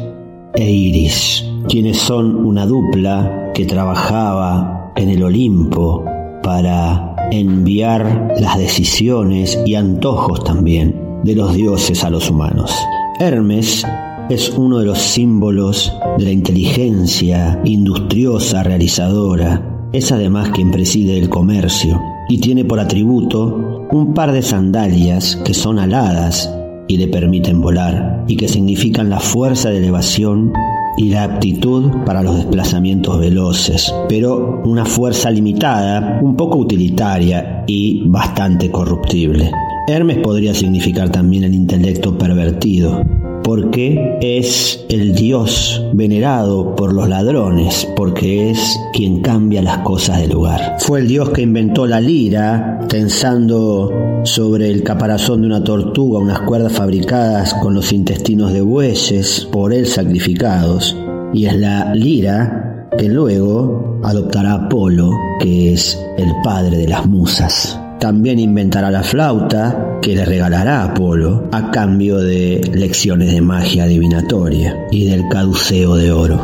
e 0.54 0.64
Iris, 0.64 1.44
quienes 1.68 1.98
son 1.98 2.34
una 2.46 2.64
dupla 2.64 3.49
trabajaba 3.66 4.92
en 4.96 5.08
el 5.08 5.22
Olimpo 5.22 6.04
para 6.42 7.16
enviar 7.30 8.34
las 8.40 8.58
decisiones 8.58 9.58
y 9.64 9.74
antojos 9.74 10.42
también 10.44 11.20
de 11.24 11.34
los 11.34 11.54
dioses 11.54 12.04
a 12.04 12.10
los 12.10 12.30
humanos. 12.30 12.74
Hermes 13.18 13.86
es 14.30 14.50
uno 14.50 14.78
de 14.78 14.86
los 14.86 14.98
símbolos 14.98 15.92
de 16.18 16.24
la 16.24 16.30
inteligencia 16.30 17.60
industriosa 17.64 18.62
realizadora. 18.62 19.88
Es 19.92 20.12
además 20.12 20.50
quien 20.50 20.70
preside 20.70 21.18
el 21.18 21.28
comercio 21.28 22.00
y 22.28 22.38
tiene 22.38 22.64
por 22.64 22.78
atributo 22.78 23.86
un 23.90 24.14
par 24.14 24.32
de 24.32 24.42
sandalias 24.42 25.36
que 25.44 25.52
son 25.52 25.78
aladas 25.78 26.48
y 26.86 26.96
le 26.96 27.08
permiten 27.08 27.60
volar 27.60 28.24
y 28.28 28.36
que 28.36 28.48
significan 28.48 29.10
la 29.10 29.20
fuerza 29.20 29.70
de 29.70 29.78
elevación 29.78 30.52
y 30.96 31.10
la 31.10 31.24
aptitud 31.24 31.90
para 32.04 32.22
los 32.22 32.36
desplazamientos 32.36 33.18
veloces, 33.18 33.94
pero 34.08 34.62
una 34.64 34.84
fuerza 34.84 35.30
limitada, 35.30 36.18
un 36.22 36.36
poco 36.36 36.58
utilitaria 36.58 37.64
y 37.66 38.02
bastante 38.06 38.70
corruptible. 38.70 39.50
Hermes 39.88 40.18
podría 40.18 40.54
significar 40.54 41.10
también 41.10 41.44
el 41.44 41.54
intelecto 41.54 42.16
pervertido, 42.16 43.02
porque 43.42 44.18
es 44.20 44.84
el 44.88 45.14
Dios 45.14 45.82
venerado 45.92 46.74
por 46.76 46.92
los 46.92 47.08
ladrones, 47.08 47.88
porque 47.96 48.50
es 48.50 48.78
quien 48.92 49.20
cambia 49.20 49.62
las 49.62 49.78
cosas 49.78 50.20
de 50.20 50.28
lugar. 50.28 50.76
Fue 50.78 51.00
el 51.00 51.08
Dios 51.08 51.30
que 51.30 51.42
inventó 51.42 51.86
la 51.86 52.00
lira, 52.00 52.80
tensando 52.88 53.90
sobre 54.24 54.70
el 54.70 54.82
caparazón 54.82 55.40
de 55.40 55.46
una 55.46 55.64
tortuga 55.64 56.18
unas 56.18 56.40
cuerdas 56.40 56.72
fabricadas 56.72 57.54
con 57.54 57.74
los 57.74 57.92
intestinos 57.92 58.52
de 58.52 58.60
bueyes, 58.60 59.48
por 59.50 59.72
él 59.72 59.86
sacrificados, 59.86 60.96
y 61.32 61.46
es 61.46 61.56
la 61.56 61.94
lira 61.94 62.88
que 62.98 63.08
luego 63.08 64.00
adoptará 64.02 64.54
Apolo, 64.54 65.10
que 65.40 65.72
es 65.72 65.98
el 66.18 66.30
padre 66.42 66.76
de 66.76 66.88
las 66.88 67.06
musas. 67.06 67.79
También 68.00 68.38
inventará 68.38 68.90
la 68.90 69.02
flauta 69.02 69.98
que 70.00 70.14
le 70.14 70.24
regalará 70.24 70.84
Apolo 70.84 71.48
a 71.52 71.70
cambio 71.70 72.16
de 72.16 72.62
lecciones 72.72 73.30
de 73.30 73.42
magia 73.42 73.84
adivinatoria 73.84 74.86
y 74.90 75.04
del 75.04 75.28
caduceo 75.28 75.96
de 75.96 76.10
oro. 76.10 76.40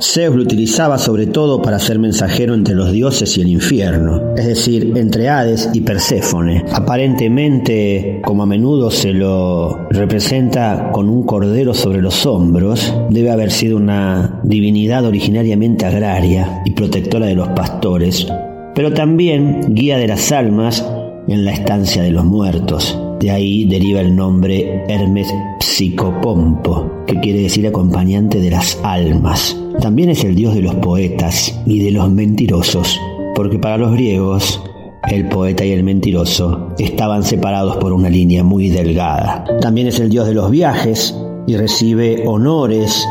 Zeus 0.00 0.34
lo 0.34 0.42
utilizaba 0.42 0.98
sobre 0.98 1.26
todo 1.26 1.62
para 1.62 1.78
ser 1.78 2.00
mensajero 2.00 2.54
entre 2.54 2.74
los 2.74 2.90
dioses 2.90 3.38
y 3.38 3.40
el 3.40 3.48
infierno, 3.48 4.34
es 4.36 4.46
decir, 4.46 4.92
entre 4.96 5.28
Hades 5.28 5.70
y 5.72 5.80
Perséfone. 5.80 6.64
Aparentemente, 6.72 8.20
como 8.24 8.42
a 8.42 8.46
menudo 8.46 8.90
se 8.90 9.12
lo 9.12 9.88
representa 9.90 10.90
con 10.92 11.08
un 11.08 11.22
cordero 11.22 11.72
sobre 11.72 12.02
los 12.02 12.26
hombros, 12.26 12.92
debe 13.10 13.30
haber 13.30 13.52
sido 13.52 13.76
una 13.76 14.40
divinidad 14.42 15.04
originariamente 15.06 15.86
agraria 15.86 16.62
y 16.64 16.72
protectora 16.72 17.26
de 17.26 17.36
los 17.36 17.48
pastores, 17.50 18.26
pero 18.74 18.92
también 18.92 19.60
guía 19.68 19.96
de 19.96 20.08
las 20.08 20.30
almas 20.32 20.84
en 21.28 21.44
la 21.44 21.52
estancia 21.52 22.02
de 22.02 22.10
los 22.10 22.24
muertos. 22.24 22.98
De 23.20 23.30
ahí 23.30 23.64
deriva 23.64 24.00
el 24.00 24.14
nombre 24.14 24.84
Hermes 24.88 25.32
Psicopompo, 25.60 27.04
que 27.06 27.18
quiere 27.20 27.40
decir 27.40 27.66
acompañante 27.66 28.40
de 28.40 28.50
las 28.50 28.78
almas. 28.82 29.56
También 29.80 30.10
es 30.10 30.24
el 30.24 30.34
dios 30.34 30.54
de 30.54 30.62
los 30.62 30.74
poetas 30.76 31.58
y 31.66 31.82
de 31.82 31.90
los 31.90 32.10
mentirosos, 32.10 33.00
porque 33.34 33.58
para 33.58 33.78
los 33.78 33.92
griegos 33.92 34.62
el 35.08 35.28
poeta 35.28 35.64
y 35.64 35.72
el 35.72 35.84
mentiroso 35.84 36.74
estaban 36.78 37.22
separados 37.22 37.76
por 37.76 37.92
una 37.92 38.10
línea 38.10 38.42
muy 38.42 38.68
delgada. 38.68 39.44
También 39.60 39.86
es 39.86 40.00
el 40.00 40.10
dios 40.10 40.26
de 40.26 40.34
los 40.34 40.50
viajes 40.50 41.16
y 41.46 41.56
recibe 41.56 42.24
honores 42.26 43.06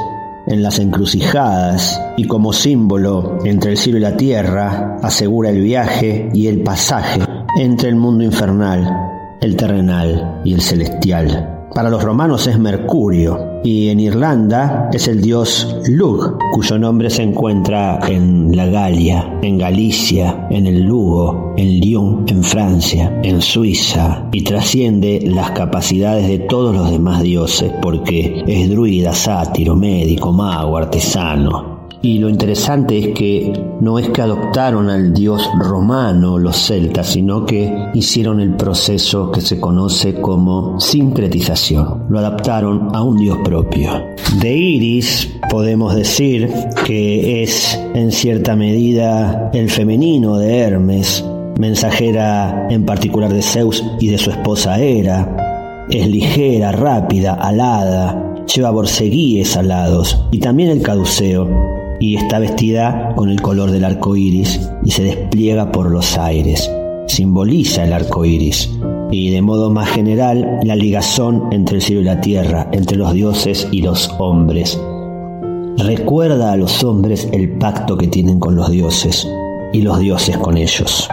en 0.47 0.61
las 0.61 0.77
encrucijadas 0.79 1.99
y 2.17 2.25
como 2.25 2.53
símbolo 2.53 3.39
entre 3.45 3.71
el 3.71 3.77
cielo 3.77 3.97
y 3.97 4.01
la 4.01 4.17
tierra 4.17 4.97
asegura 5.01 5.49
el 5.49 5.61
viaje 5.61 6.29
y 6.33 6.47
el 6.47 6.61
pasaje 6.61 7.21
entre 7.57 7.89
el 7.89 7.95
mundo 7.95 8.23
infernal, 8.23 8.85
el 9.41 9.55
terrenal 9.55 10.41
y 10.43 10.53
el 10.53 10.61
celestial. 10.61 11.51
Para 11.75 11.89
los 11.89 12.03
romanos 12.03 12.47
es 12.47 12.57
Mercurio 12.57 13.59
y 13.61 13.89
en 13.89 13.99
Irlanda 13.99 14.89
es 14.93 15.09
el 15.09 15.21
dios 15.21 15.75
Lug, 15.89 16.37
cuyo 16.53 16.79
nombre 16.79 17.09
se 17.09 17.23
encuentra 17.23 17.99
en 18.07 18.55
la 18.55 18.65
Galia, 18.67 19.39
en 19.41 19.57
Galicia, 19.57 20.47
en 20.49 20.67
el 20.67 20.83
Lugo, 20.83 21.53
en 21.57 21.81
Lyon, 21.81 22.23
en 22.27 22.43
Francia, 22.43 23.19
en 23.23 23.41
Suiza 23.41 24.29
y 24.31 24.43
trasciende 24.43 25.21
las 25.25 25.51
capacidades 25.51 26.29
de 26.29 26.39
todos 26.39 26.73
los 26.73 26.91
demás 26.91 27.23
dioses 27.23 27.73
porque 27.81 28.43
es 28.47 28.69
druida, 28.69 29.13
sátiro, 29.13 29.75
médico, 29.75 30.31
mago, 30.31 30.77
artesano, 30.77 31.74
y 32.05 32.19
lo 32.19 32.29
interesante 32.29 32.99
es 32.99 33.07
que 33.15 33.51
no 33.81 33.97
es 33.97 34.09
que 34.09 34.21
adoptaron 34.21 34.91
al 34.91 35.11
dios 35.11 35.49
romano 35.57 36.37
los 36.37 36.55
celtas, 36.55 37.07
sino 37.07 37.47
que 37.47 37.89
hicieron 37.95 38.39
el 38.39 38.55
proceso 38.55 39.31
que 39.31 39.41
se 39.41 39.59
conoce 39.59 40.21
como 40.21 40.79
sincretización. 40.79 42.03
Lo 42.09 42.19
adaptaron 42.19 42.95
a 42.95 43.01
un 43.01 43.17
dios 43.17 43.39
propio. 43.43 43.89
De 44.39 44.55
Iris 44.55 45.35
podemos 45.49 45.95
decir 45.95 46.47
que 46.85 47.41
es 47.41 47.75
en 47.95 48.11
cierta 48.11 48.55
medida 48.55 49.49
el 49.51 49.71
femenino 49.71 50.37
de 50.37 50.59
Hermes, 50.59 51.25
mensajera 51.57 52.67
en 52.69 52.85
particular 52.85 53.33
de 53.33 53.41
Zeus 53.41 53.83
y 53.99 54.09
de 54.09 54.19
su 54.19 54.29
esposa 54.29 54.79
Hera. 54.79 55.87
Es 55.89 56.07
ligera, 56.07 56.71
rápida, 56.71 57.33
alada, 57.33 58.43
lleva 58.45 58.69
borceguíes 58.69 59.57
alados 59.57 60.23
y 60.29 60.37
también 60.37 60.69
el 60.69 60.83
caduceo 60.83 61.84
y 61.99 62.15
está 62.15 62.39
vestida 62.39 63.13
con 63.15 63.29
el 63.29 63.41
color 63.41 63.71
del 63.71 63.85
arco 63.85 64.15
iris 64.15 64.69
y 64.83 64.91
se 64.91 65.03
despliega 65.03 65.71
por 65.71 65.91
los 65.91 66.17
aires. 66.17 66.69
Simboliza 67.07 67.83
el 67.83 67.93
arco 67.93 68.25
iris 68.25 68.69
y 69.11 69.29
de 69.29 69.41
modo 69.41 69.69
más 69.69 69.89
general 69.89 70.59
la 70.63 70.75
ligazón 70.75 71.49
entre 71.51 71.77
el 71.77 71.81
cielo 71.81 72.01
y 72.01 72.05
la 72.05 72.21
tierra, 72.21 72.67
entre 72.71 72.97
los 72.97 73.13
dioses 73.13 73.67
y 73.71 73.81
los 73.81 74.09
hombres. 74.19 74.79
Recuerda 75.77 76.53
a 76.53 76.57
los 76.57 76.83
hombres 76.83 77.27
el 77.31 77.57
pacto 77.57 77.97
que 77.97 78.07
tienen 78.07 78.39
con 78.39 78.55
los 78.55 78.69
dioses 78.71 79.27
y 79.73 79.81
los 79.81 79.99
dioses 79.99 80.37
con 80.37 80.57
ellos. 80.57 81.09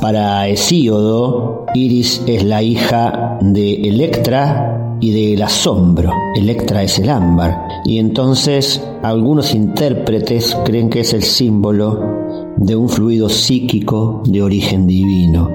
Para 0.00 0.48
Hesíodo, 0.48 1.64
Iris 1.74 2.22
es 2.26 2.44
la 2.44 2.62
hija 2.62 3.38
de 3.40 3.74
Electra 3.88 4.81
y 5.02 5.10
del 5.10 5.42
asombro. 5.42 6.12
Electra 6.34 6.82
es 6.82 6.98
el 6.98 7.10
ámbar. 7.10 7.68
Y 7.84 7.98
entonces 7.98 8.82
algunos 9.02 9.54
intérpretes 9.54 10.56
creen 10.64 10.88
que 10.88 11.00
es 11.00 11.12
el 11.12 11.24
símbolo 11.24 12.54
de 12.56 12.76
un 12.76 12.88
fluido 12.88 13.28
psíquico 13.28 14.22
de 14.24 14.40
origen 14.40 14.86
divino. 14.86 15.50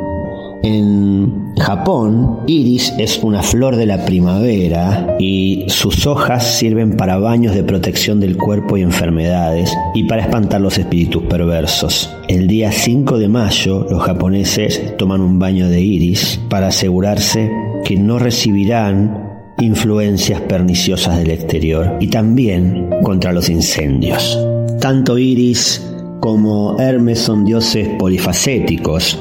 En 0.64 1.56
Japón, 1.60 2.42
iris 2.46 2.94
es 2.98 3.24
una 3.24 3.42
flor 3.42 3.78
de 3.78 3.86
la 3.86 4.06
primavera 4.06 5.16
y 5.18 5.66
sus 5.68 6.06
hojas 6.08 6.46
sirven 6.58 6.98
para 6.98 7.18
baños 7.18 7.56
de 7.56 7.64
protección 7.64 8.20
del 8.20 8.36
cuerpo 8.36 8.76
y 8.76 8.82
enfermedades 8.82 9.74
y 9.94 10.04
para 10.04 10.24
espantar 10.24 10.60
los 10.60 10.78
espíritus 10.78 11.24
perversos. 11.24 12.14
El 12.28 12.48
día 12.48 12.72
5 12.72 13.18
de 13.18 13.30
mayo, 13.30 13.88
los 13.90 14.04
japoneses 14.04 14.98
toman 14.98 15.22
un 15.22 15.40
baño 15.40 15.70
de 15.70 15.80
iris 15.80 16.40
para 16.50 16.68
asegurarse 16.68 17.50
que 17.86 17.96
no 17.96 18.20
recibirán 18.20 19.27
influencias 19.60 20.42
perniciosas 20.42 21.18
del 21.18 21.32
exterior 21.32 21.98
y 22.00 22.08
también 22.08 22.90
contra 23.04 23.32
los 23.32 23.50
incendios. 23.50 24.40
Tanto 24.80 25.18
Iris 25.18 25.84
como 26.20 26.80
Hermes 26.80 27.20
son 27.20 27.46
dioses 27.46 27.88
polifacéticos 27.98 29.18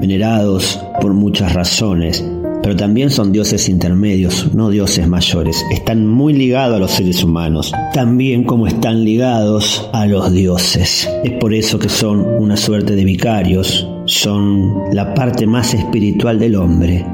venerados 0.00 0.80
por 1.00 1.14
muchas 1.14 1.54
razones, 1.54 2.24
pero 2.62 2.76
también 2.76 3.10
son 3.10 3.32
dioses 3.32 3.68
intermedios, 3.68 4.52
no 4.54 4.70
dioses 4.70 5.08
mayores. 5.08 5.64
Están 5.70 6.06
muy 6.06 6.32
ligados 6.34 6.76
a 6.76 6.80
los 6.80 6.90
seres 6.90 7.24
humanos, 7.24 7.72
también 7.94 8.44
como 8.44 8.66
están 8.66 9.04
ligados 9.04 9.88
a 9.92 10.06
los 10.06 10.32
dioses. 10.32 11.08
Es 11.24 11.32
por 11.32 11.54
eso 11.54 11.78
que 11.78 11.88
son 11.88 12.20
una 12.20 12.56
suerte 12.56 12.94
de 12.94 13.04
vicarios, 13.04 13.88
son 14.04 14.74
la 14.92 15.14
parte 15.14 15.46
más 15.46 15.74
espiritual 15.74 16.38
del 16.38 16.56
hombre 16.56 17.06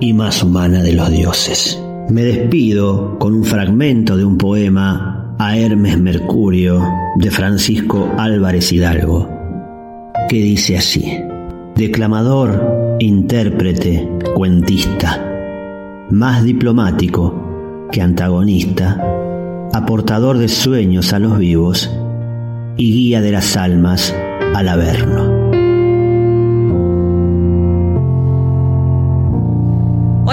y 0.00 0.12
más 0.12 0.42
humana 0.42 0.82
de 0.82 0.92
los 0.92 1.10
dioses. 1.10 1.82
Me 2.12 2.24
despido 2.24 3.18
con 3.18 3.32
un 3.32 3.42
fragmento 3.42 4.18
de 4.18 4.26
un 4.26 4.36
poema 4.36 5.34
a 5.38 5.56
Hermes 5.56 5.98
Mercurio 5.98 6.86
de 7.16 7.30
Francisco 7.30 8.06
Álvarez 8.18 8.70
Hidalgo, 8.70 9.30
que 10.28 10.36
dice 10.36 10.76
así 10.76 11.10
declamador, 11.74 12.96
intérprete, 13.00 14.06
cuentista, 14.34 15.26
más 16.10 16.44
diplomático 16.44 17.88
que 17.90 18.02
antagonista, 18.02 19.02
aportador 19.72 20.36
de 20.36 20.48
sueños 20.48 21.14
a 21.14 21.18
los 21.18 21.38
vivos 21.38 21.90
y 22.76 22.92
guía 22.92 23.22
de 23.22 23.32
las 23.32 23.56
almas 23.56 24.14
al 24.54 24.68
averno. 24.68 25.31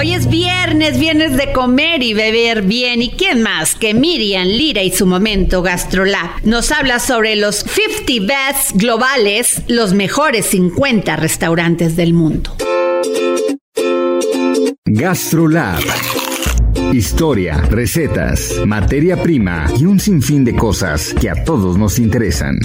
Hoy 0.00 0.14
es 0.14 0.30
viernes, 0.30 0.98
viernes 0.98 1.36
de 1.36 1.52
comer 1.52 2.02
y 2.02 2.14
beber 2.14 2.62
bien. 2.62 3.02
¿Y 3.02 3.10
quién 3.10 3.42
más 3.42 3.74
que 3.74 3.92
Miriam 3.92 4.46
Lira 4.46 4.82
y 4.82 4.90
su 4.90 5.04
momento 5.04 5.60
GastroLab? 5.60 6.42
Nos 6.42 6.72
habla 6.72 6.98
sobre 6.98 7.36
los 7.36 7.56
50 7.56 8.26
best 8.26 8.76
globales, 8.76 9.62
los 9.68 9.92
mejores 9.92 10.46
50 10.46 11.16
restaurantes 11.16 11.96
del 11.96 12.14
mundo. 12.14 12.56
GastroLab. 14.86 15.82
Historia, 16.94 17.58
recetas, 17.68 18.54
materia 18.64 19.22
prima 19.22 19.66
y 19.78 19.84
un 19.84 20.00
sinfín 20.00 20.46
de 20.46 20.56
cosas 20.56 21.12
que 21.20 21.28
a 21.28 21.44
todos 21.44 21.76
nos 21.76 21.98
interesan. 21.98 22.58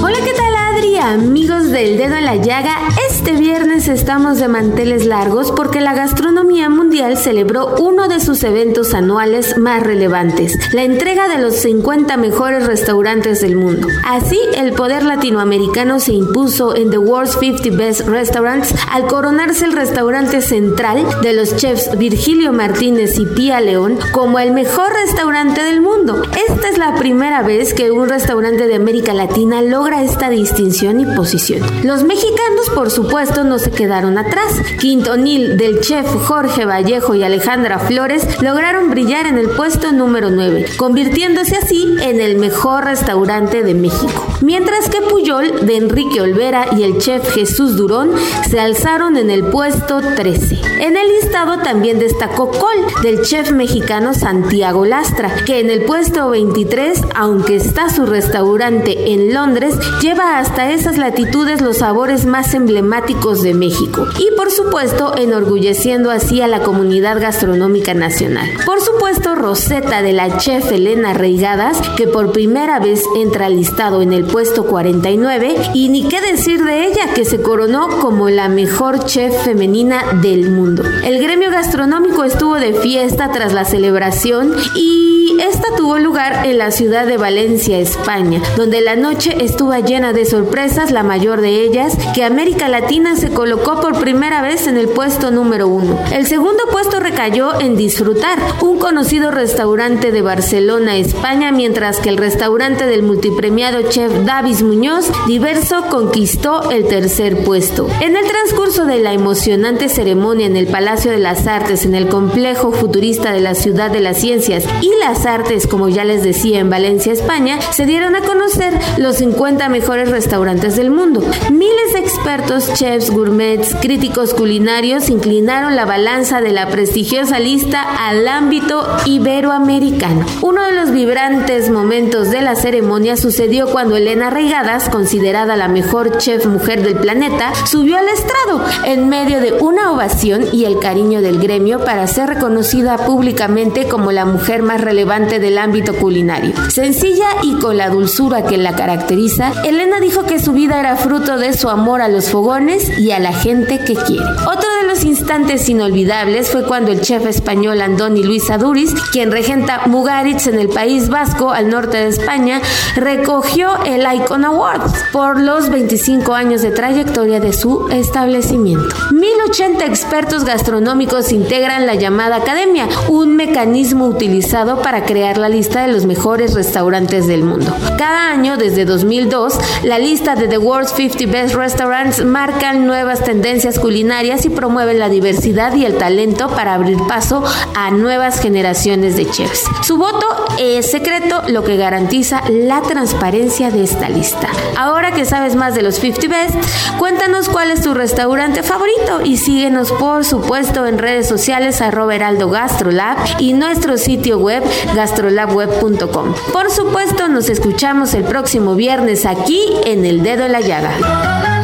Hola, 0.00 0.16
¿qué 0.24 0.32
tal? 0.32 0.63
Amigos 1.04 1.70
del 1.70 1.98
dedo 1.98 2.16
en 2.16 2.24
la 2.24 2.36
llaga, 2.36 2.76
este 3.08 3.32
viernes 3.32 3.88
estamos 3.88 4.38
de 4.38 4.48
manteles 4.48 5.04
largos 5.04 5.52
porque 5.52 5.80
la 5.80 5.92
gastronomía 5.92 6.70
mundial 6.70 7.18
celebró 7.18 7.74
uno 7.78 8.08
de 8.08 8.20
sus 8.20 8.42
eventos 8.42 8.94
anuales 8.94 9.58
más 9.58 9.82
relevantes, 9.82 10.72
la 10.72 10.82
entrega 10.82 11.28
de 11.28 11.38
los 11.38 11.56
50 11.56 12.16
mejores 12.16 12.66
restaurantes 12.66 13.40
del 13.42 13.56
mundo. 13.56 13.86
Así, 14.04 14.38
el 14.56 14.72
poder 14.72 15.04
latinoamericano 15.04 16.00
se 16.00 16.12
impuso 16.12 16.74
en 16.74 16.90
The 16.90 16.98
World's 16.98 17.38
50 17.38 17.76
Best 17.76 18.08
Restaurants 18.08 18.74
al 18.90 19.06
coronarse 19.06 19.66
el 19.66 19.72
restaurante 19.72 20.40
central 20.40 21.06
de 21.22 21.34
los 21.34 21.56
chefs 21.56 21.96
Virgilio 21.98 22.52
Martínez 22.52 23.18
y 23.18 23.26
Pía 23.26 23.60
León 23.60 23.98
como 24.12 24.38
el 24.38 24.52
mejor 24.52 24.92
restaurante 24.92 25.62
del 25.62 25.82
mundo. 25.82 26.22
Esta 26.48 26.68
es 26.68 26.78
la 26.78 26.94
primera 26.94 27.42
vez 27.42 27.74
que 27.74 27.90
un 27.90 28.08
restaurante 28.08 28.66
de 28.66 28.74
América 28.74 29.12
Latina 29.12 29.60
logra 29.60 30.02
esta 30.02 30.30
distinción 30.30 30.63
y 30.64 31.06
posición. 31.14 31.62
Los 31.84 32.04
mexicanos, 32.04 32.70
por 32.74 32.90
supuesto, 32.90 33.44
no 33.44 33.58
se 33.58 33.70
quedaron 33.70 34.16
atrás. 34.16 34.60
Quintonil 34.80 35.56
del 35.56 35.80
chef 35.80 36.06
Jorge 36.26 36.64
Vallejo 36.64 37.14
y 37.14 37.22
Alejandra 37.22 37.78
Flores 37.78 38.40
lograron 38.40 38.90
brillar 38.90 39.26
en 39.26 39.36
el 39.36 39.50
puesto 39.50 39.92
número 39.92 40.30
9, 40.30 40.66
convirtiéndose 40.76 41.56
así 41.56 41.96
en 42.00 42.20
el 42.20 42.38
mejor 42.38 42.84
restaurante 42.84 43.62
de 43.62 43.74
México. 43.74 44.26
Mientras 44.40 44.88
que 44.88 45.02
Puyol 45.02 45.66
de 45.66 45.76
Enrique 45.76 46.20
Olvera 46.20 46.66
y 46.76 46.82
el 46.82 46.98
chef 46.98 47.34
Jesús 47.34 47.76
Durón 47.76 48.12
se 48.48 48.60
alzaron 48.60 49.16
en 49.16 49.30
el 49.30 49.44
puesto 49.44 50.00
13. 50.00 50.60
En 50.80 50.96
el 50.96 51.08
listado 51.08 51.58
también 51.58 51.98
destacó 51.98 52.50
Col 52.50 53.02
del 53.02 53.22
chef 53.22 53.52
mexicano 53.52 54.14
Santiago 54.14 54.84
Lastra, 54.84 55.44
que 55.44 55.60
en 55.60 55.70
el 55.70 55.84
puesto 55.84 56.30
23, 56.30 57.00
aunque 57.14 57.56
está 57.56 57.88
su 57.90 58.06
restaurante 58.06 59.12
en 59.12 59.32
Londres, 59.32 59.74
lleva 60.00 60.38
hasta 60.38 60.53
esas 60.62 60.96
latitudes 60.98 61.60
los 61.60 61.78
sabores 61.78 62.26
más 62.26 62.54
emblemáticos 62.54 63.42
de 63.42 63.54
México 63.54 64.06
y 64.18 64.34
por 64.36 64.50
supuesto 64.50 65.16
enorgulleciendo 65.16 66.10
así 66.10 66.40
a 66.40 66.48
la 66.48 66.60
comunidad 66.60 67.20
gastronómica 67.20 67.92
nacional. 67.92 68.48
Por 68.64 68.80
supuesto 68.80 69.34
Rosetta 69.34 70.00
de 70.02 70.12
la 70.12 70.38
chef 70.38 70.70
Elena 70.70 71.12
Reigadas 71.12 71.80
que 71.96 72.06
por 72.06 72.32
primera 72.32 72.78
vez 72.78 73.02
entra 73.16 73.48
listado 73.48 74.00
en 74.00 74.12
el 74.12 74.24
puesto 74.24 74.64
49 74.64 75.56
y 75.74 75.88
ni 75.88 76.08
qué 76.08 76.20
decir 76.20 76.64
de 76.64 76.86
ella 76.86 77.12
que 77.14 77.24
se 77.24 77.42
coronó 77.42 77.88
como 78.00 78.30
la 78.30 78.48
mejor 78.48 79.04
chef 79.04 79.44
femenina 79.44 80.20
del 80.22 80.50
mundo. 80.50 80.84
El 81.04 81.20
gremio 81.20 81.50
gastronómico 81.50 82.24
estuvo 82.24 82.54
de 82.54 82.74
fiesta 82.74 83.32
tras 83.32 83.52
la 83.52 83.64
celebración 83.64 84.54
y 84.76 85.23
esta 85.40 85.74
tuvo 85.76 85.98
lugar 85.98 86.46
en 86.46 86.58
la 86.58 86.70
ciudad 86.70 87.06
de 87.06 87.16
Valencia, 87.16 87.78
España, 87.78 88.40
donde 88.56 88.80
la 88.80 88.96
noche 88.96 89.36
estuvo 89.44 89.74
llena 89.74 90.12
de 90.12 90.24
sorpresas 90.24 90.90
la 90.90 91.02
mayor 91.02 91.40
de 91.40 91.62
ellas, 91.62 91.96
que 92.14 92.24
América 92.24 92.68
Latina 92.68 93.16
se 93.16 93.30
colocó 93.30 93.80
por 93.80 93.98
primera 93.98 94.42
vez 94.42 94.66
en 94.66 94.76
el 94.76 94.88
puesto 94.88 95.30
número 95.30 95.68
uno. 95.68 95.98
El 96.12 96.26
segundo 96.26 96.64
puesto 96.70 97.00
recayó 97.00 97.60
en 97.60 97.76
Disfrutar, 97.76 98.38
un 98.60 98.78
conocido 98.78 99.30
restaurante 99.30 100.12
de 100.12 100.22
Barcelona, 100.22 100.96
España, 100.96 101.50
mientras 101.50 101.98
que 101.98 102.08
el 102.08 102.18
restaurante 102.18 102.86
del 102.86 103.02
multipremiado 103.02 103.82
chef 103.88 104.12
Davis 104.24 104.62
Muñoz, 104.62 105.10
Diverso, 105.26 105.86
conquistó 105.90 106.70
el 106.70 106.86
tercer 106.86 107.38
puesto. 107.44 107.88
En 108.00 108.16
el 108.16 108.26
transcurso 108.26 108.84
de 108.86 108.98
la 108.98 109.12
emocionante 109.12 109.88
ceremonia 109.88 110.46
en 110.46 110.56
el 110.56 110.66
Palacio 110.66 111.10
de 111.10 111.18
las 111.18 111.46
Artes, 111.46 111.84
en 111.84 111.94
el 111.94 112.08
complejo 112.08 112.72
futurista 112.72 113.32
de 113.32 113.40
la 113.40 113.54
Ciudad 113.54 113.90
de 113.90 114.00
las 114.00 114.18
Ciencias 114.18 114.64
y 114.80 114.90
las 115.00 115.23
Artes, 115.26 115.66
como 115.66 115.88
ya 115.88 116.04
les 116.04 116.22
decía, 116.22 116.60
en 116.60 116.70
Valencia, 116.70 117.12
España, 117.12 117.60
se 117.72 117.86
dieron 117.86 118.16
a 118.16 118.20
conocer 118.20 118.78
los 118.98 119.16
50 119.16 119.68
mejores 119.68 120.10
restaurantes 120.10 120.76
del 120.76 120.90
mundo. 120.90 121.22
Miles 121.50 121.92
de 121.94 122.00
expertos, 122.00 122.72
chefs, 122.74 123.10
gourmets, 123.10 123.74
críticos 123.80 124.34
culinarios 124.34 125.08
inclinaron 125.08 125.76
la 125.76 125.84
balanza 125.84 126.40
de 126.40 126.52
la 126.52 126.68
prestigiosa 126.68 127.38
lista 127.38 127.82
al 128.06 128.26
ámbito 128.28 128.86
iberoamericano. 129.06 130.26
Uno 130.42 130.62
de 130.64 130.72
los 130.72 130.90
vibrantes 130.90 131.70
momentos 131.70 132.30
de 132.30 132.42
la 132.42 132.54
ceremonia 132.54 133.16
sucedió 133.16 133.68
cuando 133.68 133.96
Elena 133.96 134.30
Reigadas, 134.30 134.88
considerada 134.88 135.56
la 135.56 135.68
mejor 135.68 136.18
chef 136.18 136.46
mujer 136.46 136.82
del 136.82 136.96
planeta, 136.96 137.52
subió 137.66 137.96
al 137.96 138.08
estrado 138.08 138.64
en 138.84 139.08
medio 139.08 139.40
de 139.40 139.52
una 139.52 139.92
ovación 139.92 140.44
y 140.52 140.64
el 140.64 140.78
cariño 140.78 141.22
del 141.22 141.38
gremio 141.38 141.84
para 141.84 142.06
ser 142.06 142.28
reconocida 142.28 142.98
públicamente 142.98 143.88
como 143.88 144.12
la 144.12 144.24
mujer 144.24 144.62
más 144.62 144.80
relevante 144.80 145.13
relevante 145.14 145.38
del 145.38 145.58
ámbito 145.58 145.94
culinario. 145.94 146.52
Sencilla 146.70 147.26
y 147.42 147.58
con 147.58 147.76
la 147.76 147.88
dulzura 147.88 148.44
que 148.44 148.56
la 148.56 148.74
caracteriza, 148.74 149.52
Elena 149.64 150.00
dijo 150.00 150.24
que 150.24 150.40
su 150.40 150.52
vida 150.52 150.80
era 150.80 150.96
fruto 150.96 151.36
de 151.36 151.52
su 151.52 151.68
amor 151.68 152.00
a 152.00 152.08
los 152.08 152.30
fogones 152.30 152.98
y 152.98 153.12
a 153.12 153.20
la 153.20 153.32
gente 153.32 153.78
que 153.78 153.94
quiere. 153.94 154.24
Otro 154.46 154.68
de 154.80 154.88
los 154.88 155.04
instantes 155.04 155.68
inolvidables 155.68 156.50
fue 156.50 156.64
cuando 156.64 156.90
el 156.90 157.00
chef 157.00 157.26
español 157.26 157.80
Andoni 157.80 158.24
Luis 158.24 158.50
Aduriz, 158.50 158.92
quien 159.12 159.30
regenta 159.30 159.82
Mugaritz 159.86 160.46
en 160.46 160.58
el 160.58 160.68
País 160.68 161.08
Vasco, 161.08 161.50
al 161.50 161.68
norte 161.68 161.98
de 161.98 162.08
España, 162.08 162.60
recogió 162.96 163.70
el 163.84 164.04
Icon 164.16 164.44
Award 164.44 164.90
por 165.12 165.40
los 165.40 165.70
25 165.70 166.34
años 166.34 166.62
de 166.62 166.70
trayectoria 166.70 167.38
de 167.38 167.52
su 167.52 167.88
establecimiento. 167.90 168.94
1080 169.12 169.84
expertos 169.86 170.44
gastronómicos 170.44 171.30
integran 171.32 171.86
la 171.86 171.94
llamada 171.94 172.36
Academia, 172.36 172.88
un 173.08 173.36
mecanismo 173.36 174.06
utilizado 174.06 174.82
para 174.82 175.03
crear 175.04 175.38
la 175.38 175.48
lista 175.48 175.86
de 175.86 175.92
los 175.92 176.06
mejores 176.06 176.54
restaurantes 176.54 177.26
del 177.26 177.44
mundo. 177.44 177.74
Cada 177.98 178.30
año, 178.30 178.56
desde 178.56 178.84
2002, 178.84 179.58
la 179.82 179.98
lista 179.98 180.34
de 180.34 180.48
The 180.48 180.58
World's 180.58 180.92
50 180.92 181.26
Best 181.30 181.54
Restaurants 181.54 182.24
marcan 182.24 182.86
nuevas 182.86 183.22
tendencias 183.22 183.78
culinarias 183.78 184.44
y 184.44 184.50
promueven 184.50 184.98
la 184.98 185.08
diversidad 185.08 185.74
y 185.74 185.84
el 185.84 185.96
talento 185.96 186.48
para 186.48 186.74
abrir 186.74 186.98
paso 187.06 187.44
a 187.74 187.90
nuevas 187.90 188.40
generaciones 188.40 189.16
de 189.16 189.28
chefs. 189.28 189.64
Su 189.82 189.96
voto 189.96 190.26
es 190.58 190.90
secreto, 190.90 191.42
lo 191.48 191.64
que 191.64 191.76
garantiza 191.76 192.42
la 192.50 192.82
transparencia 192.82 193.70
de 193.70 193.84
esta 193.84 194.08
lista. 194.08 194.48
Ahora 194.76 195.12
que 195.12 195.24
sabes 195.24 195.54
más 195.54 195.74
de 195.74 195.82
los 195.82 195.96
50 195.96 196.28
Best, 196.28 196.98
cuéntanos 196.98 197.48
cuál 197.48 197.70
es 197.70 197.82
tu 197.82 197.94
restaurante 197.94 198.62
favorito 198.62 199.20
y 199.24 199.36
síguenos 199.36 199.92
por 199.92 200.24
supuesto 200.24 200.86
en 200.86 200.98
redes 200.98 201.28
sociales 201.28 201.80
arroba 201.80 202.14
heraldo 202.14 202.50
gastrolab 202.50 203.16
y 203.38 203.52
nuestro 203.52 203.98
sitio 203.98 204.38
web 204.38 204.62
gastrolabweb.com. 204.94 206.34
Por 206.52 206.70
supuesto 206.70 207.28
nos 207.28 207.48
escuchamos 207.48 208.14
el 208.14 208.24
próximo 208.24 208.74
viernes 208.74 209.26
aquí 209.26 209.62
en 209.84 210.04
El 210.04 210.22
Dedo 210.22 210.44
en 210.44 210.52
la 210.52 210.60
Llaga. 210.60 211.54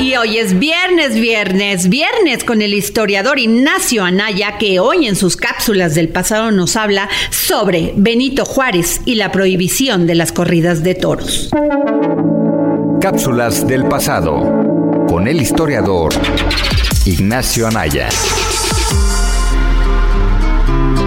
Y 0.00 0.16
hoy 0.16 0.38
es 0.38 0.58
viernes, 0.58 1.14
viernes, 1.14 1.90
viernes 1.90 2.42
con 2.42 2.62
el 2.62 2.72
historiador 2.72 3.38
Ignacio 3.38 4.02
Anaya, 4.02 4.56
que 4.58 4.80
hoy 4.80 5.06
en 5.06 5.14
sus 5.14 5.36
cápsulas 5.36 5.94
del 5.94 6.08
pasado 6.08 6.50
nos 6.50 6.74
habla 6.76 7.08
sobre 7.28 7.92
Benito 7.96 8.46
Juárez 8.46 9.02
y 9.04 9.16
la 9.16 9.30
prohibición 9.30 10.06
de 10.06 10.14
las 10.14 10.32
corridas 10.32 10.82
de 10.82 10.94
toros. 10.94 11.50
Cápsulas 13.00 13.66
del 13.66 13.84
pasado 13.84 15.06
con 15.06 15.28
el 15.28 15.40
historiador 15.40 16.12
Ignacio 17.04 17.66
Anaya. 17.66 18.08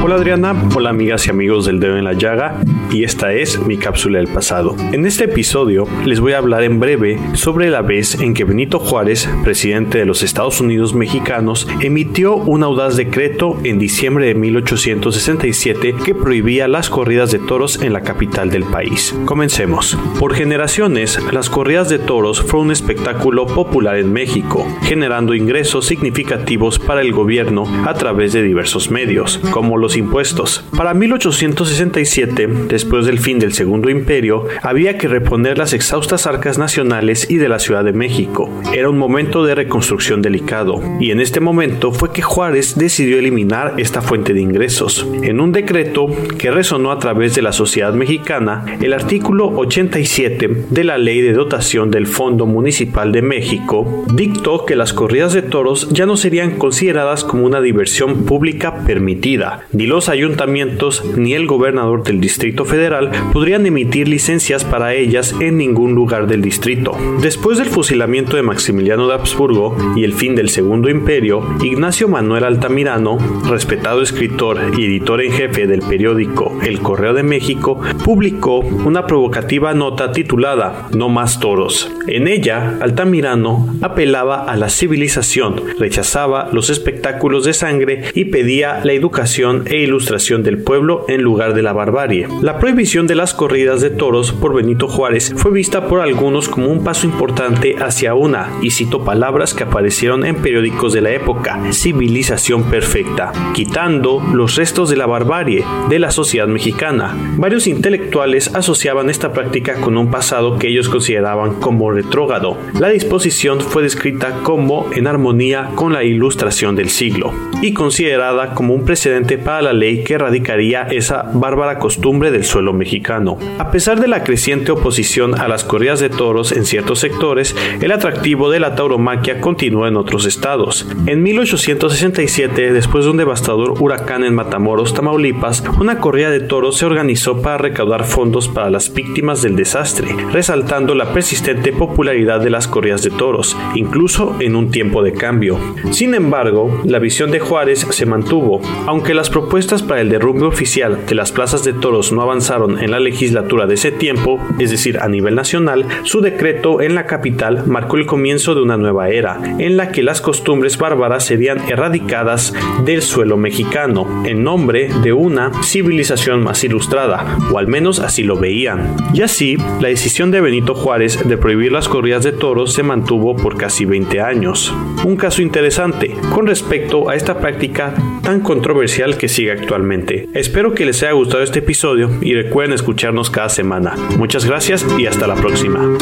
Hola 0.05 0.15
Adriana, 0.15 0.53
hola 0.75 0.89
amigas 0.89 1.27
y 1.27 1.29
amigos 1.29 1.65
del 1.65 1.79
dedo 1.79 1.95
en 1.95 2.03
la 2.03 2.11
llaga 2.11 2.59
y 2.91 3.05
esta 3.05 3.31
es 3.31 3.65
mi 3.65 3.77
cápsula 3.77 4.17
del 4.19 4.27
pasado. 4.27 4.75
En 4.91 5.05
este 5.05 5.23
episodio 5.23 5.87
les 6.05 6.19
voy 6.19 6.33
a 6.33 6.39
hablar 6.39 6.63
en 6.63 6.77
breve 6.77 7.17
sobre 7.35 7.69
la 7.69 7.81
vez 7.81 8.19
en 8.19 8.33
que 8.33 8.43
Benito 8.43 8.79
Juárez, 8.79 9.29
presidente 9.43 9.99
de 9.99 10.05
los 10.05 10.21
Estados 10.21 10.59
Unidos 10.59 10.93
mexicanos, 10.93 11.69
emitió 11.79 12.35
un 12.35 12.63
audaz 12.63 12.97
decreto 12.97 13.57
en 13.63 13.79
diciembre 13.79 14.27
de 14.27 14.35
1867 14.35 15.95
que 16.03 16.13
prohibía 16.13 16.67
las 16.67 16.89
corridas 16.89 17.31
de 17.31 17.39
toros 17.39 17.81
en 17.81 17.93
la 17.93 18.01
capital 18.01 18.49
del 18.49 18.65
país. 18.65 19.15
Comencemos. 19.23 19.97
Por 20.19 20.35
generaciones, 20.35 21.17
las 21.31 21.49
corridas 21.49 21.87
de 21.87 21.99
toros 21.99 22.41
fueron 22.41 22.67
un 22.67 22.71
espectáculo 22.73 23.47
popular 23.47 23.95
en 23.97 24.11
México, 24.11 24.67
generando 24.81 25.33
ingresos 25.33 25.85
significativos 25.85 26.77
para 26.77 26.99
el 26.99 27.13
gobierno 27.13 27.63
a 27.87 27.93
través 27.93 28.33
de 28.33 28.43
diversos 28.43 28.91
medios, 28.91 29.39
como 29.49 29.77
los 29.77 29.92
impuestos. 29.95 30.63
Para 30.75 30.93
1867, 30.93 32.47
después 32.67 33.06
del 33.06 33.19
fin 33.19 33.39
del 33.39 33.53
Segundo 33.53 33.89
Imperio, 33.89 34.47
había 34.62 34.97
que 34.97 35.08
reponer 35.08 35.58
las 35.58 35.73
exhaustas 35.73 36.27
arcas 36.27 36.58
nacionales 36.58 37.29
y 37.29 37.38
de 37.38 37.49
la 37.49 37.60
Ciudad 37.60 37.84
de 37.84 37.93
México. 37.93 38.49
Era 38.73 38.89
un 38.89 38.97
momento 38.97 39.45
de 39.45 39.56
reconstrucción 39.56 40.21
delicado, 40.21 40.82
y 40.99 41.12
en 41.12 41.19
este 41.19 41.39
momento 41.39 41.91
fue 41.91 42.12
que 42.12 42.21
Juárez 42.21 42.75
decidió 42.77 43.17
eliminar 43.19 43.75
esta 43.77 44.01
fuente 44.01 44.34
de 44.34 44.41
ingresos. 44.41 45.08
En 45.21 45.39
un 45.39 45.51
decreto 45.51 46.08
que 46.38 46.51
resonó 46.51 46.91
a 46.91 46.99
través 46.99 47.36
de 47.36 47.41
la 47.41 47.51
sociedad 47.51 47.93
mexicana, 47.93 48.65
el 48.82 48.93
artículo 48.93 49.47
87 49.56 50.65
de 50.69 50.84
la 50.84 50.97
Ley 50.97 51.21
de 51.21 51.34
Dotación 51.34 51.91
del 51.91 52.08
Fondo 52.08 52.45
Municipal 52.45 53.12
de 53.12 53.21
México 53.21 54.06
dictó 54.13 54.65
que 54.65 54.75
las 54.75 54.93
corridas 54.93 55.34
de 55.34 55.41
toros 55.41 55.89
ya 55.91 56.06
no 56.06 56.17
serían 56.17 56.58
consideradas 56.58 57.23
como 57.23 57.45
una 57.45 57.62
diversión 57.62 58.25
pública 58.25 58.84
permitida, 58.86 59.67
los 59.88 60.10
ayuntamientos 60.10 61.04
ni 61.17 61.34
el 61.34 61.48
gobernador 61.48 62.04
del 62.04 62.19
Distrito 62.19 62.65
Federal 62.65 63.12
podrían 63.32 63.65
emitir 63.65 64.08
licencias 64.08 64.63
para 64.63 64.93
ellas 64.93 65.36
en 65.39 65.58
ningún 65.58 65.96
lugar 65.96 66.28
del 66.28 66.41
distrito. 66.41 66.98
Después 67.22 67.58
del 67.58 67.67
fusilamiento 67.67 68.36
de 68.36 68.43
Maximiliano 68.43 69.08
de 69.08 69.13
Habsburgo 69.13 69.76
y 69.96 70.04
el 70.04 70.13
fin 70.13 70.36
del 70.36 70.50
Segundo 70.50 70.89
Imperio, 70.89 71.43
Ignacio 71.63 72.08
Manuel 72.08 72.43
Altamirano, 72.43 73.17
respetado 73.48 74.02
escritor 74.02 74.60
y 74.78 74.86
editor 74.86 75.22
en 75.22 75.32
jefe 75.32 75.67
del 75.67 75.82
periódico 75.82 76.58
El 76.63 76.80
Correo 76.80 77.13
de 77.13 77.24
México, 77.24 77.80
publicó 78.04 78.60
una 78.60 79.08
provocativa 79.08 79.74
nota 79.74 80.12
titulada 80.12 80.88
No 80.93 81.10
más 81.10 81.39
toros. 81.39 81.91
En 82.08 82.28
ella, 82.28 82.78
Altamirano 82.82 83.76
apelaba 83.82 84.43
a 84.43 84.56
la 84.56 84.69
civilización, 84.69 85.62
rechazaba 85.80 86.50
los 86.52 86.69
espectáculos 86.69 87.46
de 87.46 87.54
sangre 87.54 88.04
y 88.13 88.26
pedía 88.26 88.82
la 88.84 88.93
educación 88.93 89.63
e 89.73 89.81
ilustración 89.81 90.43
del 90.43 90.59
pueblo 90.59 91.03
en 91.07 91.23
lugar 91.23 91.55
de 91.55 91.63
la 91.63 91.73
barbarie. 91.73 92.27
La 92.43 92.59
prohibición 92.59 93.07
de 93.07 93.15
las 93.15 93.33
corridas 93.33 93.81
de 93.81 93.89
toros 93.89 94.31
por 94.31 94.53
Benito 94.53 94.88
Juárez 94.88 95.33
fue 95.36 95.49
vista 95.49 95.88
por 95.88 95.99
algunos 95.99 96.47
como 96.47 96.67
un 96.67 96.83
paso 96.83 97.07
importante 97.07 97.77
hacia 97.79 98.13
una, 98.13 98.51
y 98.62 98.69
cito 98.69 99.03
palabras 99.03 99.55
que 99.55 99.63
aparecieron 99.63 100.27
en 100.27 100.36
periódicos 100.36 100.93
de 100.93 101.01
la 101.01 101.09
época, 101.09 101.59
civilización 101.71 102.65
perfecta, 102.65 103.31
quitando 103.55 104.21
los 104.31 104.57
restos 104.57 104.91
de 104.91 104.95
la 104.95 105.07
barbarie 105.07 105.65
de 105.89 105.97
la 105.97 106.12
sociedad 106.12 106.47
mexicana. 106.47 107.15
Varios 107.38 107.65
intelectuales 107.65 108.53
asociaban 108.53 109.09
esta 109.09 109.33
práctica 109.33 109.81
con 109.81 109.97
un 109.97 110.12
pasado 110.12 110.59
que 110.59 110.67
ellos 110.67 110.88
consideraban 110.88 111.55
como 111.55 111.89
retrógrado. 111.89 112.57
La 112.79 112.89
disposición 112.89 113.59
fue 113.59 113.81
descrita 113.81 114.43
como 114.43 114.91
en 114.93 115.07
armonía 115.07 115.71
con 115.73 115.93
la 115.93 116.03
ilustración 116.03 116.75
del 116.75 116.89
siglo 116.89 117.33
y 117.63 117.73
considerada 117.73 118.53
como 118.53 118.75
un 118.75 118.86
precedente 118.86 119.39
para 119.39 119.62
la 119.63 119.73
ley 119.73 120.04
que 120.04 120.15
erradicaría 120.15 120.84
esa 120.84 121.23
bárbara 121.34 121.80
costumbre 121.80 122.32
del 122.32 122.43
suelo 122.43 122.73
mexicano. 122.73 123.38
A 123.58 123.71
pesar 123.71 123.99
de 123.99 124.08
la 124.08 124.23
creciente 124.23 124.71
oposición 124.71 125.39
a 125.39 125.47
las 125.47 125.63
corridas 125.63 125.99
de 125.99 126.10
toros 126.10 126.52
en 126.52 126.65
ciertos 126.65 126.99
sectores, 126.99 127.56
el 127.82 127.91
atractivo 127.91 128.49
de 128.49 128.60
la 128.60 128.76
tauromaquia 128.76 129.41
continuó 129.41 129.88
en 129.88 129.97
otros 129.97 130.26
estados. 130.26 130.88
En 131.06 131.23
1867, 131.23 132.73
después 132.73 133.06
de 133.06 133.12
un 133.12 133.17
devastador 133.17 133.82
huracán 133.82 134.23
en 134.23 134.36
Matamoros, 134.36 134.93
Tamaulipas, 134.93 135.63
una 135.80 135.99
corrida 135.99 136.30
de 136.30 136.41
toros 136.41 136.78
se 136.78 136.86
organizó 136.86 137.41
para 137.41 137.58
recaudar 137.58 138.04
fondos 138.04 138.47
para 138.47 138.69
las 138.69 138.93
víctimas 138.93 139.41
del 139.41 139.56
desastre, 139.56 140.08
resaltando 140.32 140.95
la 140.95 141.13
persistente 141.13 141.71
popularidad 141.71 142.41
de 142.41 142.49
las 142.49 142.67
corridas 142.67 143.04
de 143.04 143.12
toros, 143.12 143.58
incluso 143.76 144.36
en 144.39 144.56
un 144.56 144.71
tiempo 144.71 145.04
de 145.04 145.13
cambio. 145.13 145.58
Sin 145.91 146.13
embargo, 146.13 146.82
la 146.84 146.99
visión 146.99 147.32
de 147.32 147.39
Juárez 147.39 147.88
se 147.89 148.06
mantuvo, 148.06 148.62
aunque 148.86 149.13
las 149.13 149.30
propuestas 149.30 149.52
para 149.53 150.01
el 150.01 150.09
derrumbe 150.09 150.47
oficial 150.47 151.05
de 151.05 151.13
las 151.13 151.31
plazas 151.31 151.63
de 151.63 151.73
toros 151.73 152.11
no 152.11 152.23
avanzaron 152.23 152.79
en 152.79 152.89
la 152.89 152.99
legislatura 152.99 153.67
de 153.67 153.75
ese 153.75 153.91
tiempo, 153.91 154.39
es 154.57 154.71
decir, 154.71 154.97
a 154.99 155.07
nivel 155.07 155.35
nacional, 155.35 155.85
su 156.01 156.21
decreto 156.21 156.81
en 156.81 156.95
la 156.95 157.05
capital 157.05 157.63
marcó 157.67 157.97
el 157.97 158.07
comienzo 158.07 158.55
de 158.55 158.63
una 158.63 158.77
nueva 158.77 159.09
era, 159.09 159.39
en 159.59 159.77
la 159.77 159.91
que 159.91 160.01
las 160.01 160.21
costumbres 160.21 160.79
bárbaras 160.79 161.25
serían 161.25 161.59
erradicadas 161.69 162.55
del 162.83 163.03
suelo 163.03 163.37
mexicano, 163.37 164.23
en 164.25 164.43
nombre 164.43 164.89
de 165.03 165.13
una 165.13 165.51
civilización 165.61 166.41
más 166.41 166.63
ilustrada, 166.63 167.37
o 167.51 167.59
al 167.59 167.67
menos 167.67 167.99
así 167.99 168.23
lo 168.23 168.37
veían. 168.37 168.95
Y 169.13 169.21
así, 169.21 169.57
la 169.79 169.89
decisión 169.89 170.31
de 170.31 170.41
Benito 170.41 170.73
Juárez 170.73 171.27
de 171.29 171.37
prohibir 171.37 171.71
las 171.71 171.87
corridas 171.87 172.23
de 172.23 172.31
toros 172.31 172.73
se 172.73 172.81
mantuvo 172.81 173.35
por 173.35 173.55
casi 173.55 173.85
20 173.85 174.19
años. 174.19 174.73
Un 175.05 175.15
caso 175.15 175.43
interesante 175.43 176.15
con 176.33 176.47
respecto 176.47 177.07
a 177.07 177.15
esta 177.15 177.37
práctica 177.37 177.93
tan 178.23 178.39
controversial 178.39 179.15
que 179.15 179.27
sigue 179.34 179.52
actualmente. 179.52 180.30
Espero 180.34 180.74
que 180.74 180.86
les 180.86 181.04
haya 181.04 181.12
gustado 181.13 181.43
este 181.43 181.60
episodio 181.60 182.10
y 182.22 182.34
recuerden 182.36 182.74
escucharnos 182.74 183.30
cada 183.30 183.50
semana. 183.50 183.96
Muchas 184.17 184.46
gracias 184.46 184.86
y 184.98 185.06
hasta 185.08 185.28
la 185.28 185.36
próxima. 185.36 185.80
No 185.80 186.00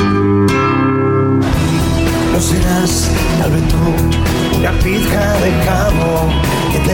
serás 2.39 3.12
tal 3.39 3.52
vez 3.52 3.63
tú 3.70 3.78
una 4.60 4.72
pizca 4.80 5.34
de 5.39 5.52
cabo 5.65 6.30
que 6.74 6.80
te 6.80 6.94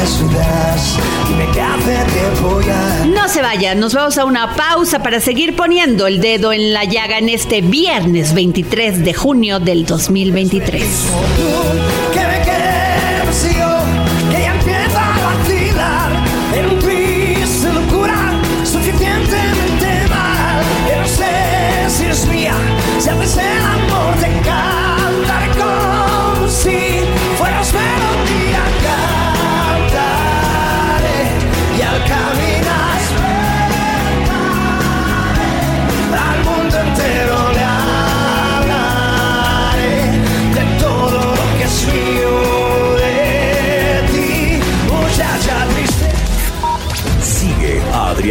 desnudas. 0.00 0.98
Dime 1.28 1.46
qué 1.52 1.60
hace 1.60 1.98
tiempo 2.12 2.62
ya. 2.62 3.04
No 3.04 3.28
se 3.28 3.42
vayan, 3.42 3.78
nos 3.78 3.92
vamos 3.94 4.16
a 4.16 4.24
una 4.24 4.56
pausa 4.56 5.02
para 5.02 5.20
seguir 5.20 5.54
poniendo 5.54 6.06
el 6.06 6.18
dedo 6.20 6.50
en 6.52 6.72
la 6.72 6.84
llaga 6.84 7.18
en 7.18 7.28
este 7.28 7.60
viernes 7.60 8.32
23 8.34 9.04
de 9.04 9.12
junio 9.12 9.60
del 9.60 9.84
2023. 9.84 11.08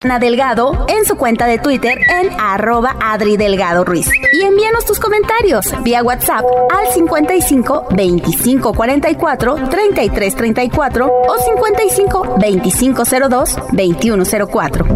Ana 0.00 0.20
Delgado 0.20 0.86
en 0.88 1.04
su 1.04 1.16
cuenta 1.16 1.48
de 1.48 1.58
Twitter 1.58 1.98
en 1.98 2.30
arroba 2.38 2.94
Adri 3.00 3.36
Delgado 3.36 3.84
Ruiz. 3.84 4.08
Y 4.32 4.42
envíanos 4.42 4.84
tus 4.84 5.00
comentarios 5.00 5.66
vía 5.82 6.04
WhatsApp 6.04 6.44
al 6.72 6.94
55 6.94 7.88
25 7.96 8.74
44 8.74 9.68
33 9.68 10.36
34 10.36 11.06
o 11.06 11.38
55 11.38 12.36
25 12.40 13.02
02 13.28 13.56
21 13.72 14.24
04. 14.48 14.86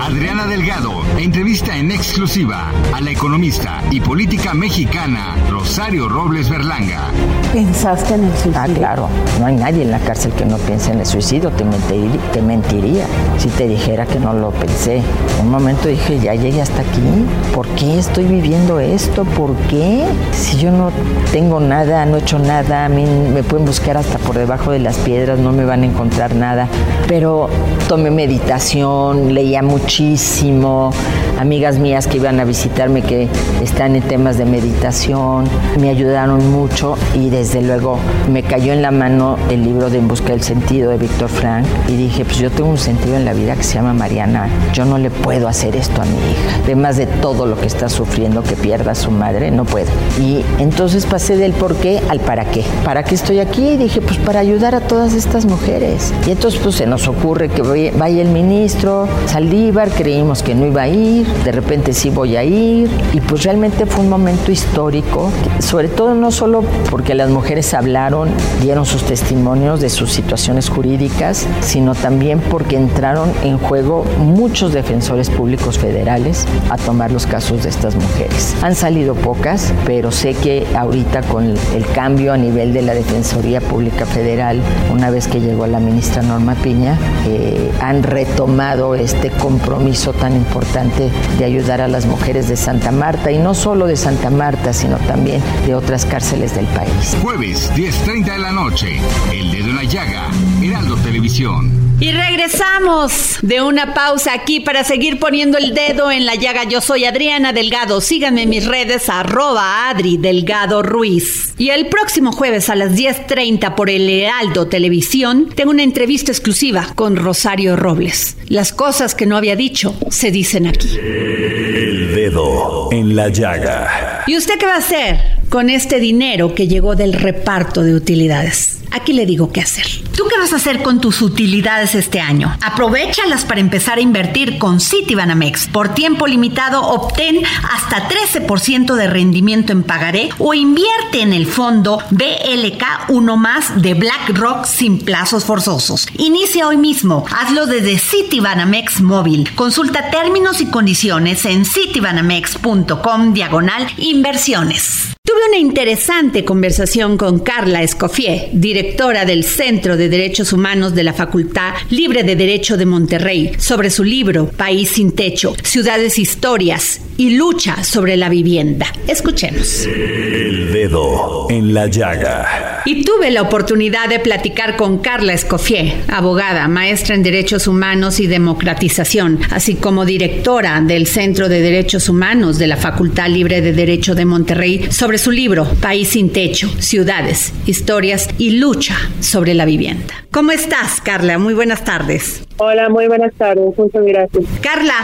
Adriana 0.00 0.46
Delgado 0.46 1.02
entrevista 1.18 1.76
en 1.76 1.90
exclusiva 1.90 2.70
a 2.94 3.00
la 3.00 3.10
economista 3.10 3.82
y 3.90 4.00
política 4.00 4.54
mexicana 4.54 5.36
Rosario 5.50 6.08
Robles 6.08 6.48
Berlanga. 6.48 7.10
¿Pensaste 7.52 8.14
en 8.14 8.24
el 8.24 8.32
suicidio? 8.32 8.58
Ah, 8.58 8.66
claro. 8.66 9.08
No 9.38 9.44
hay 9.44 9.56
nadie 9.56 9.82
en 9.82 9.90
la 9.90 9.98
cárcel 9.98 10.32
que 10.32 10.46
no 10.46 10.56
piense 10.56 10.90
en 10.90 11.00
el 11.00 11.06
suicidio. 11.06 11.50
Te 11.50 11.64
mentiría, 11.64 12.20
te 12.32 12.40
mentiría 12.40 13.04
si 13.36 13.48
te 13.48 13.68
dijera 13.68 14.06
que 14.06 14.18
no 14.18 14.32
lo 14.32 14.52
pensé. 14.52 15.02
Un 15.38 15.50
momento 15.50 15.88
dije, 15.88 16.18
ya 16.18 16.34
llegué 16.34 16.62
hasta 16.62 16.80
aquí. 16.80 17.26
¿Por 17.54 17.68
qué 17.68 17.98
estoy 17.98 18.24
viviendo 18.24 18.80
esto? 18.80 19.24
¿Por 19.24 19.54
qué? 19.68 20.06
Si 20.32 20.56
yo 20.56 20.70
no 20.70 20.90
tengo 21.30 21.60
nada, 21.60 22.06
no 22.06 22.16
he 22.16 22.20
hecho 22.20 22.38
nada, 22.38 22.86
a 22.86 22.88
mí 22.88 23.04
me 23.04 23.42
pueden 23.42 23.66
buscar 23.66 23.98
hasta 23.98 24.16
por 24.18 24.38
debajo 24.38 24.70
de 24.70 24.78
las 24.78 24.96
piedras, 24.96 25.38
no 25.38 25.52
me 25.52 25.66
van 25.66 25.82
a 25.82 25.86
encontrar 25.86 26.34
nada. 26.34 26.68
Pero 27.06 27.50
tomé 27.86 28.10
meditación, 28.10 29.34
leía 29.34 29.62
muchísimo. 29.62 30.92
Amigas 31.38 31.78
mías 31.78 32.06
que 32.06 32.18
iban 32.18 32.38
a 32.40 32.44
visitarme 32.44 33.02
que 33.02 33.28
están 33.62 33.96
en 33.96 34.02
temas 34.02 34.38
de 34.38 34.44
meditación, 34.44 35.44
me 35.80 35.90
ayudaron 35.90 36.50
mucho 36.50 36.96
y 37.14 37.30
desde 37.42 37.60
luego 37.60 37.98
me 38.30 38.44
cayó 38.44 38.72
en 38.72 38.82
la 38.82 38.92
mano 38.92 39.36
el 39.50 39.64
libro 39.64 39.90
de 39.90 39.98
En 39.98 40.06
Busca 40.06 40.28
del 40.28 40.42
Sentido 40.42 40.92
de 40.92 40.96
Víctor 40.96 41.28
Frank 41.28 41.66
y 41.88 41.96
dije, 41.96 42.24
pues 42.24 42.38
yo 42.38 42.52
tengo 42.52 42.70
un 42.70 42.78
sentido 42.78 43.16
en 43.16 43.24
la 43.24 43.32
vida 43.32 43.56
que 43.56 43.64
se 43.64 43.74
llama 43.74 43.92
Mariana, 43.92 44.48
yo 44.72 44.84
no 44.84 44.96
le 44.96 45.10
puedo 45.10 45.48
hacer 45.48 45.74
esto 45.74 46.02
a 46.02 46.04
mi 46.04 46.12
hija, 46.12 46.60
además 46.62 46.98
de 46.98 47.06
todo 47.06 47.46
lo 47.46 47.56
que 47.58 47.66
está 47.66 47.88
sufriendo, 47.88 48.44
que 48.44 48.54
pierda 48.54 48.92
a 48.92 48.94
su 48.94 49.10
madre, 49.10 49.50
no 49.50 49.64
puedo. 49.64 49.88
Y 50.20 50.44
entonces 50.60 51.04
pasé 51.04 51.36
del 51.36 51.52
por 51.52 51.74
qué 51.74 52.00
al 52.08 52.20
para 52.20 52.44
qué. 52.44 52.64
¿Para 52.84 53.02
qué 53.02 53.16
estoy 53.16 53.40
aquí? 53.40 53.70
Y 53.70 53.76
dije, 53.76 54.00
pues 54.00 54.18
para 54.18 54.38
ayudar 54.38 54.76
a 54.76 54.80
todas 54.80 55.12
estas 55.12 55.44
mujeres. 55.44 56.14
Y 56.28 56.30
entonces 56.30 56.60
pues 56.62 56.76
se 56.76 56.86
nos 56.86 57.08
ocurre 57.08 57.48
que 57.48 57.90
vaya 57.98 58.22
el 58.22 58.28
ministro 58.28 59.08
Saldívar, 59.26 59.90
creímos 59.90 60.44
que 60.44 60.54
no 60.54 60.64
iba 60.64 60.82
a 60.82 60.88
ir, 60.88 61.26
de 61.44 61.50
repente 61.50 61.92
sí 61.92 62.08
voy 62.08 62.36
a 62.36 62.44
ir 62.44 62.88
y 63.12 63.20
pues 63.20 63.42
realmente 63.42 63.84
fue 63.84 64.04
un 64.04 64.10
momento 64.10 64.52
histórico, 64.52 65.32
sobre 65.58 65.88
todo 65.88 66.14
no 66.14 66.30
solo 66.30 66.62
porque 66.88 67.16
las 67.16 67.31
mujeres 67.32 67.74
hablaron, 67.74 68.30
dieron 68.60 68.86
sus 68.86 69.02
testimonios 69.04 69.80
de 69.80 69.90
sus 69.90 70.12
situaciones 70.12 70.68
jurídicas, 70.68 71.46
sino 71.60 71.94
también 71.94 72.40
porque 72.40 72.76
entraron 72.76 73.32
en 73.42 73.58
juego 73.58 74.04
muchos 74.18 74.72
defensores 74.72 75.30
públicos 75.30 75.78
federales 75.78 76.46
a 76.70 76.76
tomar 76.76 77.10
los 77.10 77.26
casos 77.26 77.62
de 77.62 77.70
estas 77.70 77.94
mujeres. 77.94 78.54
Han 78.62 78.74
salido 78.74 79.14
pocas, 79.14 79.72
pero 79.86 80.10
sé 80.10 80.34
que 80.34 80.66
ahorita 80.76 81.22
con 81.22 81.54
el 81.74 81.86
cambio 81.94 82.32
a 82.32 82.36
nivel 82.36 82.72
de 82.72 82.82
la 82.82 82.94
Defensoría 82.94 83.60
Pública 83.60 84.06
Federal, 84.06 84.60
una 84.92 85.10
vez 85.10 85.26
que 85.26 85.40
llegó 85.40 85.66
la 85.66 85.80
ministra 85.80 86.22
Norma 86.22 86.54
Piña, 86.54 86.98
eh, 87.26 87.70
han 87.80 88.02
retomado 88.02 88.94
este 88.94 89.30
compromiso 89.30 90.12
tan 90.12 90.36
importante 90.36 91.10
de 91.38 91.44
ayudar 91.44 91.80
a 91.80 91.88
las 91.88 92.06
mujeres 92.06 92.48
de 92.48 92.56
Santa 92.56 92.92
Marta 92.92 93.30
y 93.30 93.38
no 93.38 93.54
solo 93.54 93.86
de 93.86 93.96
Santa 93.96 94.30
Marta, 94.30 94.72
sino 94.72 94.98
también 94.98 95.42
de 95.66 95.74
otras 95.74 96.04
cárceles 96.04 96.54
del 96.54 96.66
país. 96.66 97.16
Jueves, 97.22 97.70
10.30 97.76 98.32
de 98.32 98.38
la 98.38 98.50
noche. 98.50 99.00
El 99.32 99.52
dedo 99.52 99.68
en 99.68 99.76
la 99.76 99.84
llaga. 99.84 100.28
Heraldo 100.60 100.96
Televisión. 100.96 101.96
Y 102.00 102.10
regresamos 102.10 103.38
de 103.42 103.62
una 103.62 103.94
pausa 103.94 104.32
aquí 104.34 104.58
para 104.58 104.82
seguir 104.82 105.20
poniendo 105.20 105.56
el 105.56 105.72
dedo 105.72 106.10
en 106.10 106.26
la 106.26 106.34
llaga. 106.34 106.64
Yo 106.64 106.80
soy 106.80 107.04
Adriana 107.04 107.52
Delgado. 107.52 108.00
Síganme 108.00 108.42
en 108.42 108.48
mis 108.48 108.66
redes 108.66 109.08
arroba 109.08 109.88
Adri 109.88 110.16
Delgado 110.16 110.82
Ruiz. 110.82 111.54
Y 111.58 111.68
el 111.68 111.86
próximo 111.86 112.32
jueves 112.32 112.68
a 112.68 112.74
las 112.74 112.90
10.30 112.96 113.76
por 113.76 113.88
el 113.88 114.10
Heraldo 114.10 114.66
Televisión 114.66 115.48
tengo 115.54 115.70
una 115.70 115.84
entrevista 115.84 116.32
exclusiva 116.32 116.88
con 116.96 117.14
Rosario 117.14 117.76
Robles. 117.76 118.36
Las 118.48 118.72
cosas 118.72 119.14
que 119.14 119.26
no 119.26 119.36
había 119.36 119.54
dicho 119.54 119.94
se 120.10 120.32
dicen 120.32 120.66
aquí. 120.66 120.88
El 120.98 122.16
dedo 122.16 122.88
en 122.90 123.14
la 123.14 123.28
llaga. 123.28 124.24
¿Y 124.26 124.36
usted 124.36 124.58
qué 124.58 124.66
va 124.66 124.74
a 124.74 124.78
hacer 124.78 125.41
con 125.52 125.68
este 125.68 126.00
dinero 126.00 126.54
que 126.54 126.66
llegó 126.66 126.96
del 126.96 127.12
reparto 127.12 127.82
de 127.82 127.94
utilidades? 127.94 128.80
Aquí 128.90 129.12
le 129.12 129.26
digo 129.26 129.52
qué 129.52 129.60
hacer. 129.60 129.84
¿Tú 130.16 130.24
qué 130.30 130.38
vas 130.38 130.54
a 130.54 130.56
hacer 130.56 130.82
con 130.82 130.98
tus 130.98 131.20
utilidades 131.20 131.94
este 131.94 132.20
año? 132.20 132.56
Aprovechalas 132.62 133.44
para 133.44 133.60
empezar 133.60 133.98
a 133.98 134.00
invertir 134.00 134.58
con 134.58 134.80
Citibanamex. 134.80 135.68
Por 135.68 135.92
tiempo 135.92 136.26
limitado, 136.26 136.80
obtén 136.82 137.42
hasta 137.70 138.08
13% 138.08 138.94
de 138.94 139.06
rendimiento 139.08 139.72
en 139.72 139.82
pagaré 139.82 140.30
o 140.38 140.54
invierte 140.54 141.20
en 141.20 141.34
el 141.34 141.46
fondo 141.46 142.02
BLK 142.10 143.10
1 143.10 143.36
más 143.36 143.82
de 143.82 143.92
BlackRock 143.92 144.64
sin 144.64 145.00
plazos 145.00 145.44
forzosos. 145.44 146.06
Inicia 146.16 146.66
hoy 146.66 146.78
mismo. 146.78 147.26
Hazlo 147.30 147.66
desde 147.66 147.98
Citibanamex 147.98 149.02
móvil. 149.02 149.50
Consulta 149.54 150.08
términos 150.10 150.62
y 150.62 150.66
condiciones 150.70 151.44
en 151.44 151.66
citibanamex.com 151.66 153.34
diagonal 153.34 153.86
inversiones. 153.98 155.12
Tuve 155.32 155.48
una 155.48 155.56
interesante 155.56 156.44
conversación 156.44 157.16
con 157.16 157.38
Carla 157.38 157.82
Escoffier, 157.82 158.50
directora 158.52 159.24
del 159.24 159.44
Centro 159.44 159.96
de 159.96 160.10
Derechos 160.10 160.52
Humanos 160.52 160.94
de 160.94 161.04
la 161.04 161.14
Facultad 161.14 161.72
Libre 161.88 162.22
de 162.22 162.36
Derecho 162.36 162.76
de 162.76 162.84
Monterrey, 162.84 163.52
sobre 163.56 163.88
su 163.88 164.04
libro 164.04 164.48
País 164.48 164.90
sin 164.90 165.12
Techo, 165.12 165.54
Ciudades 165.62 166.18
Historias 166.18 167.00
y 167.22 167.36
Lucha 167.36 167.84
sobre 167.84 168.16
la 168.16 168.28
Vivienda. 168.28 168.92
Escuchemos. 169.06 169.86
El 169.86 170.72
dedo 170.72 171.46
en 171.50 171.72
la 171.72 171.86
llaga. 171.86 172.82
Y 172.84 173.04
tuve 173.04 173.30
la 173.30 173.42
oportunidad 173.42 174.08
de 174.08 174.18
platicar 174.18 174.76
con 174.76 174.98
Carla 174.98 175.32
Escoffier, 175.32 176.02
abogada, 176.08 176.66
maestra 176.66 177.14
en 177.14 177.22
Derechos 177.22 177.68
Humanos 177.68 178.18
y 178.18 178.26
Democratización, 178.26 179.38
así 179.52 179.76
como 179.76 180.04
directora 180.04 180.80
del 180.80 181.06
Centro 181.06 181.48
de 181.48 181.60
Derechos 181.60 182.08
Humanos 182.08 182.58
de 182.58 182.66
la 182.66 182.76
Facultad 182.76 183.28
Libre 183.28 183.60
de 183.60 183.72
Derecho 183.72 184.16
de 184.16 184.24
Monterrey, 184.24 184.88
sobre 184.90 185.18
su 185.18 185.30
libro 185.30 185.64
País 185.80 186.08
sin 186.08 186.30
Techo, 186.30 186.68
Ciudades, 186.80 187.52
Historias 187.66 188.30
y 188.38 188.58
Lucha 188.58 188.96
sobre 189.20 189.54
la 189.54 189.64
Vivienda. 189.64 190.12
¿Cómo 190.32 190.50
estás, 190.50 191.00
Carla? 191.00 191.38
Muy 191.38 191.54
buenas 191.54 191.84
tardes. 191.84 192.42
Hola, 192.64 192.88
muy 192.88 193.08
buenas 193.08 193.34
tardes. 193.34 193.76
Muchas 193.76 194.04
gracias. 194.04 194.44
Carla, 194.60 194.94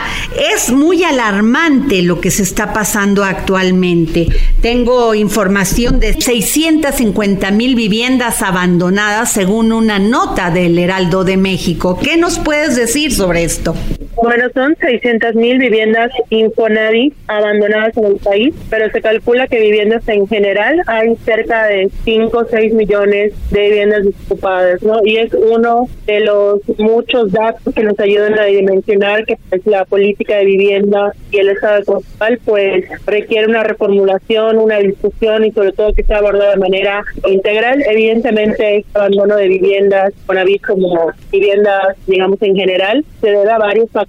es 0.54 0.70
muy 0.70 1.02
alarmante 1.02 2.02
lo 2.02 2.20
que 2.20 2.30
se 2.30 2.44
está 2.44 2.72
pasando 2.72 3.24
actualmente. 3.24 4.28
Tengo 4.62 5.12
información 5.12 5.98
de 5.98 6.12
650 6.12 7.50
mil 7.50 7.74
viviendas 7.74 8.42
abandonadas 8.42 9.32
según 9.32 9.72
una 9.72 9.98
nota 9.98 10.52
del 10.52 10.78
Heraldo 10.78 11.24
de 11.24 11.36
México. 11.36 11.98
¿Qué 12.00 12.16
nos 12.16 12.38
puedes 12.38 12.76
decir 12.76 13.12
sobre 13.12 13.42
esto? 13.42 13.74
Bueno, 14.22 14.46
son 14.52 14.76
600 14.81 15.35
mil 15.35 15.59
viviendas 15.59 16.11
Infonavit 16.31 17.14
abandonadas 17.28 17.96
en 17.96 18.04
el 18.04 18.16
país, 18.16 18.54
pero 18.68 18.90
se 18.90 19.00
calcula 19.00 19.46
que 19.46 19.61
viviendas 19.61 20.07
en 20.09 20.26
general 20.26 20.83
hay 20.87 21.14
cerca 21.24 21.66
de 21.66 21.90
5 22.04 22.37
o 22.37 22.44
6 22.44 22.74
millones 22.74 23.33
de 23.50 23.61
viviendas 23.61 24.04
desocupadas, 24.04 24.83
¿no? 24.83 25.00
Y 25.04 25.18
es 25.18 25.33
uno 25.35 25.88
de 26.07 26.20
los 26.20 26.61
muchos 26.78 27.31
datos 27.33 27.74
que 27.74 27.83
nos 27.83 27.98
ayudan 28.00 28.38
a 28.38 28.44
dimensionar 28.44 29.24
que 29.24 29.37
pues, 29.48 29.64
la 29.66 29.85
política 29.85 30.37
de 30.37 30.44
vivienda 30.44 31.12
y 31.31 31.38
el 31.38 31.50
estado 31.50 31.76
actual 31.76 32.40
pues 32.44 32.85
requiere 33.07 33.46
una 33.46 33.62
reformulación, 33.62 34.59
una 34.59 34.78
discusión 34.78 35.44
y 35.44 35.52
sobre 35.52 35.72
todo 35.72 35.92
que 35.92 36.02
sea 36.02 36.18
abordada 36.18 36.52
de 36.52 36.61
manera 36.61 37.04
integral. 37.26 37.83
Evidentemente, 37.88 38.78
este 38.78 38.98
abandono 38.98 39.37
de 39.37 39.48
viviendas, 39.48 40.12
aviso 40.26 40.66
como 40.68 41.11
viviendas, 41.31 41.96
digamos, 42.07 42.40
en 42.42 42.54
general, 42.54 43.04
se 43.20 43.31
debe 43.31 43.50
a 43.50 43.59
varios 43.59 43.90
factores, 43.90 44.07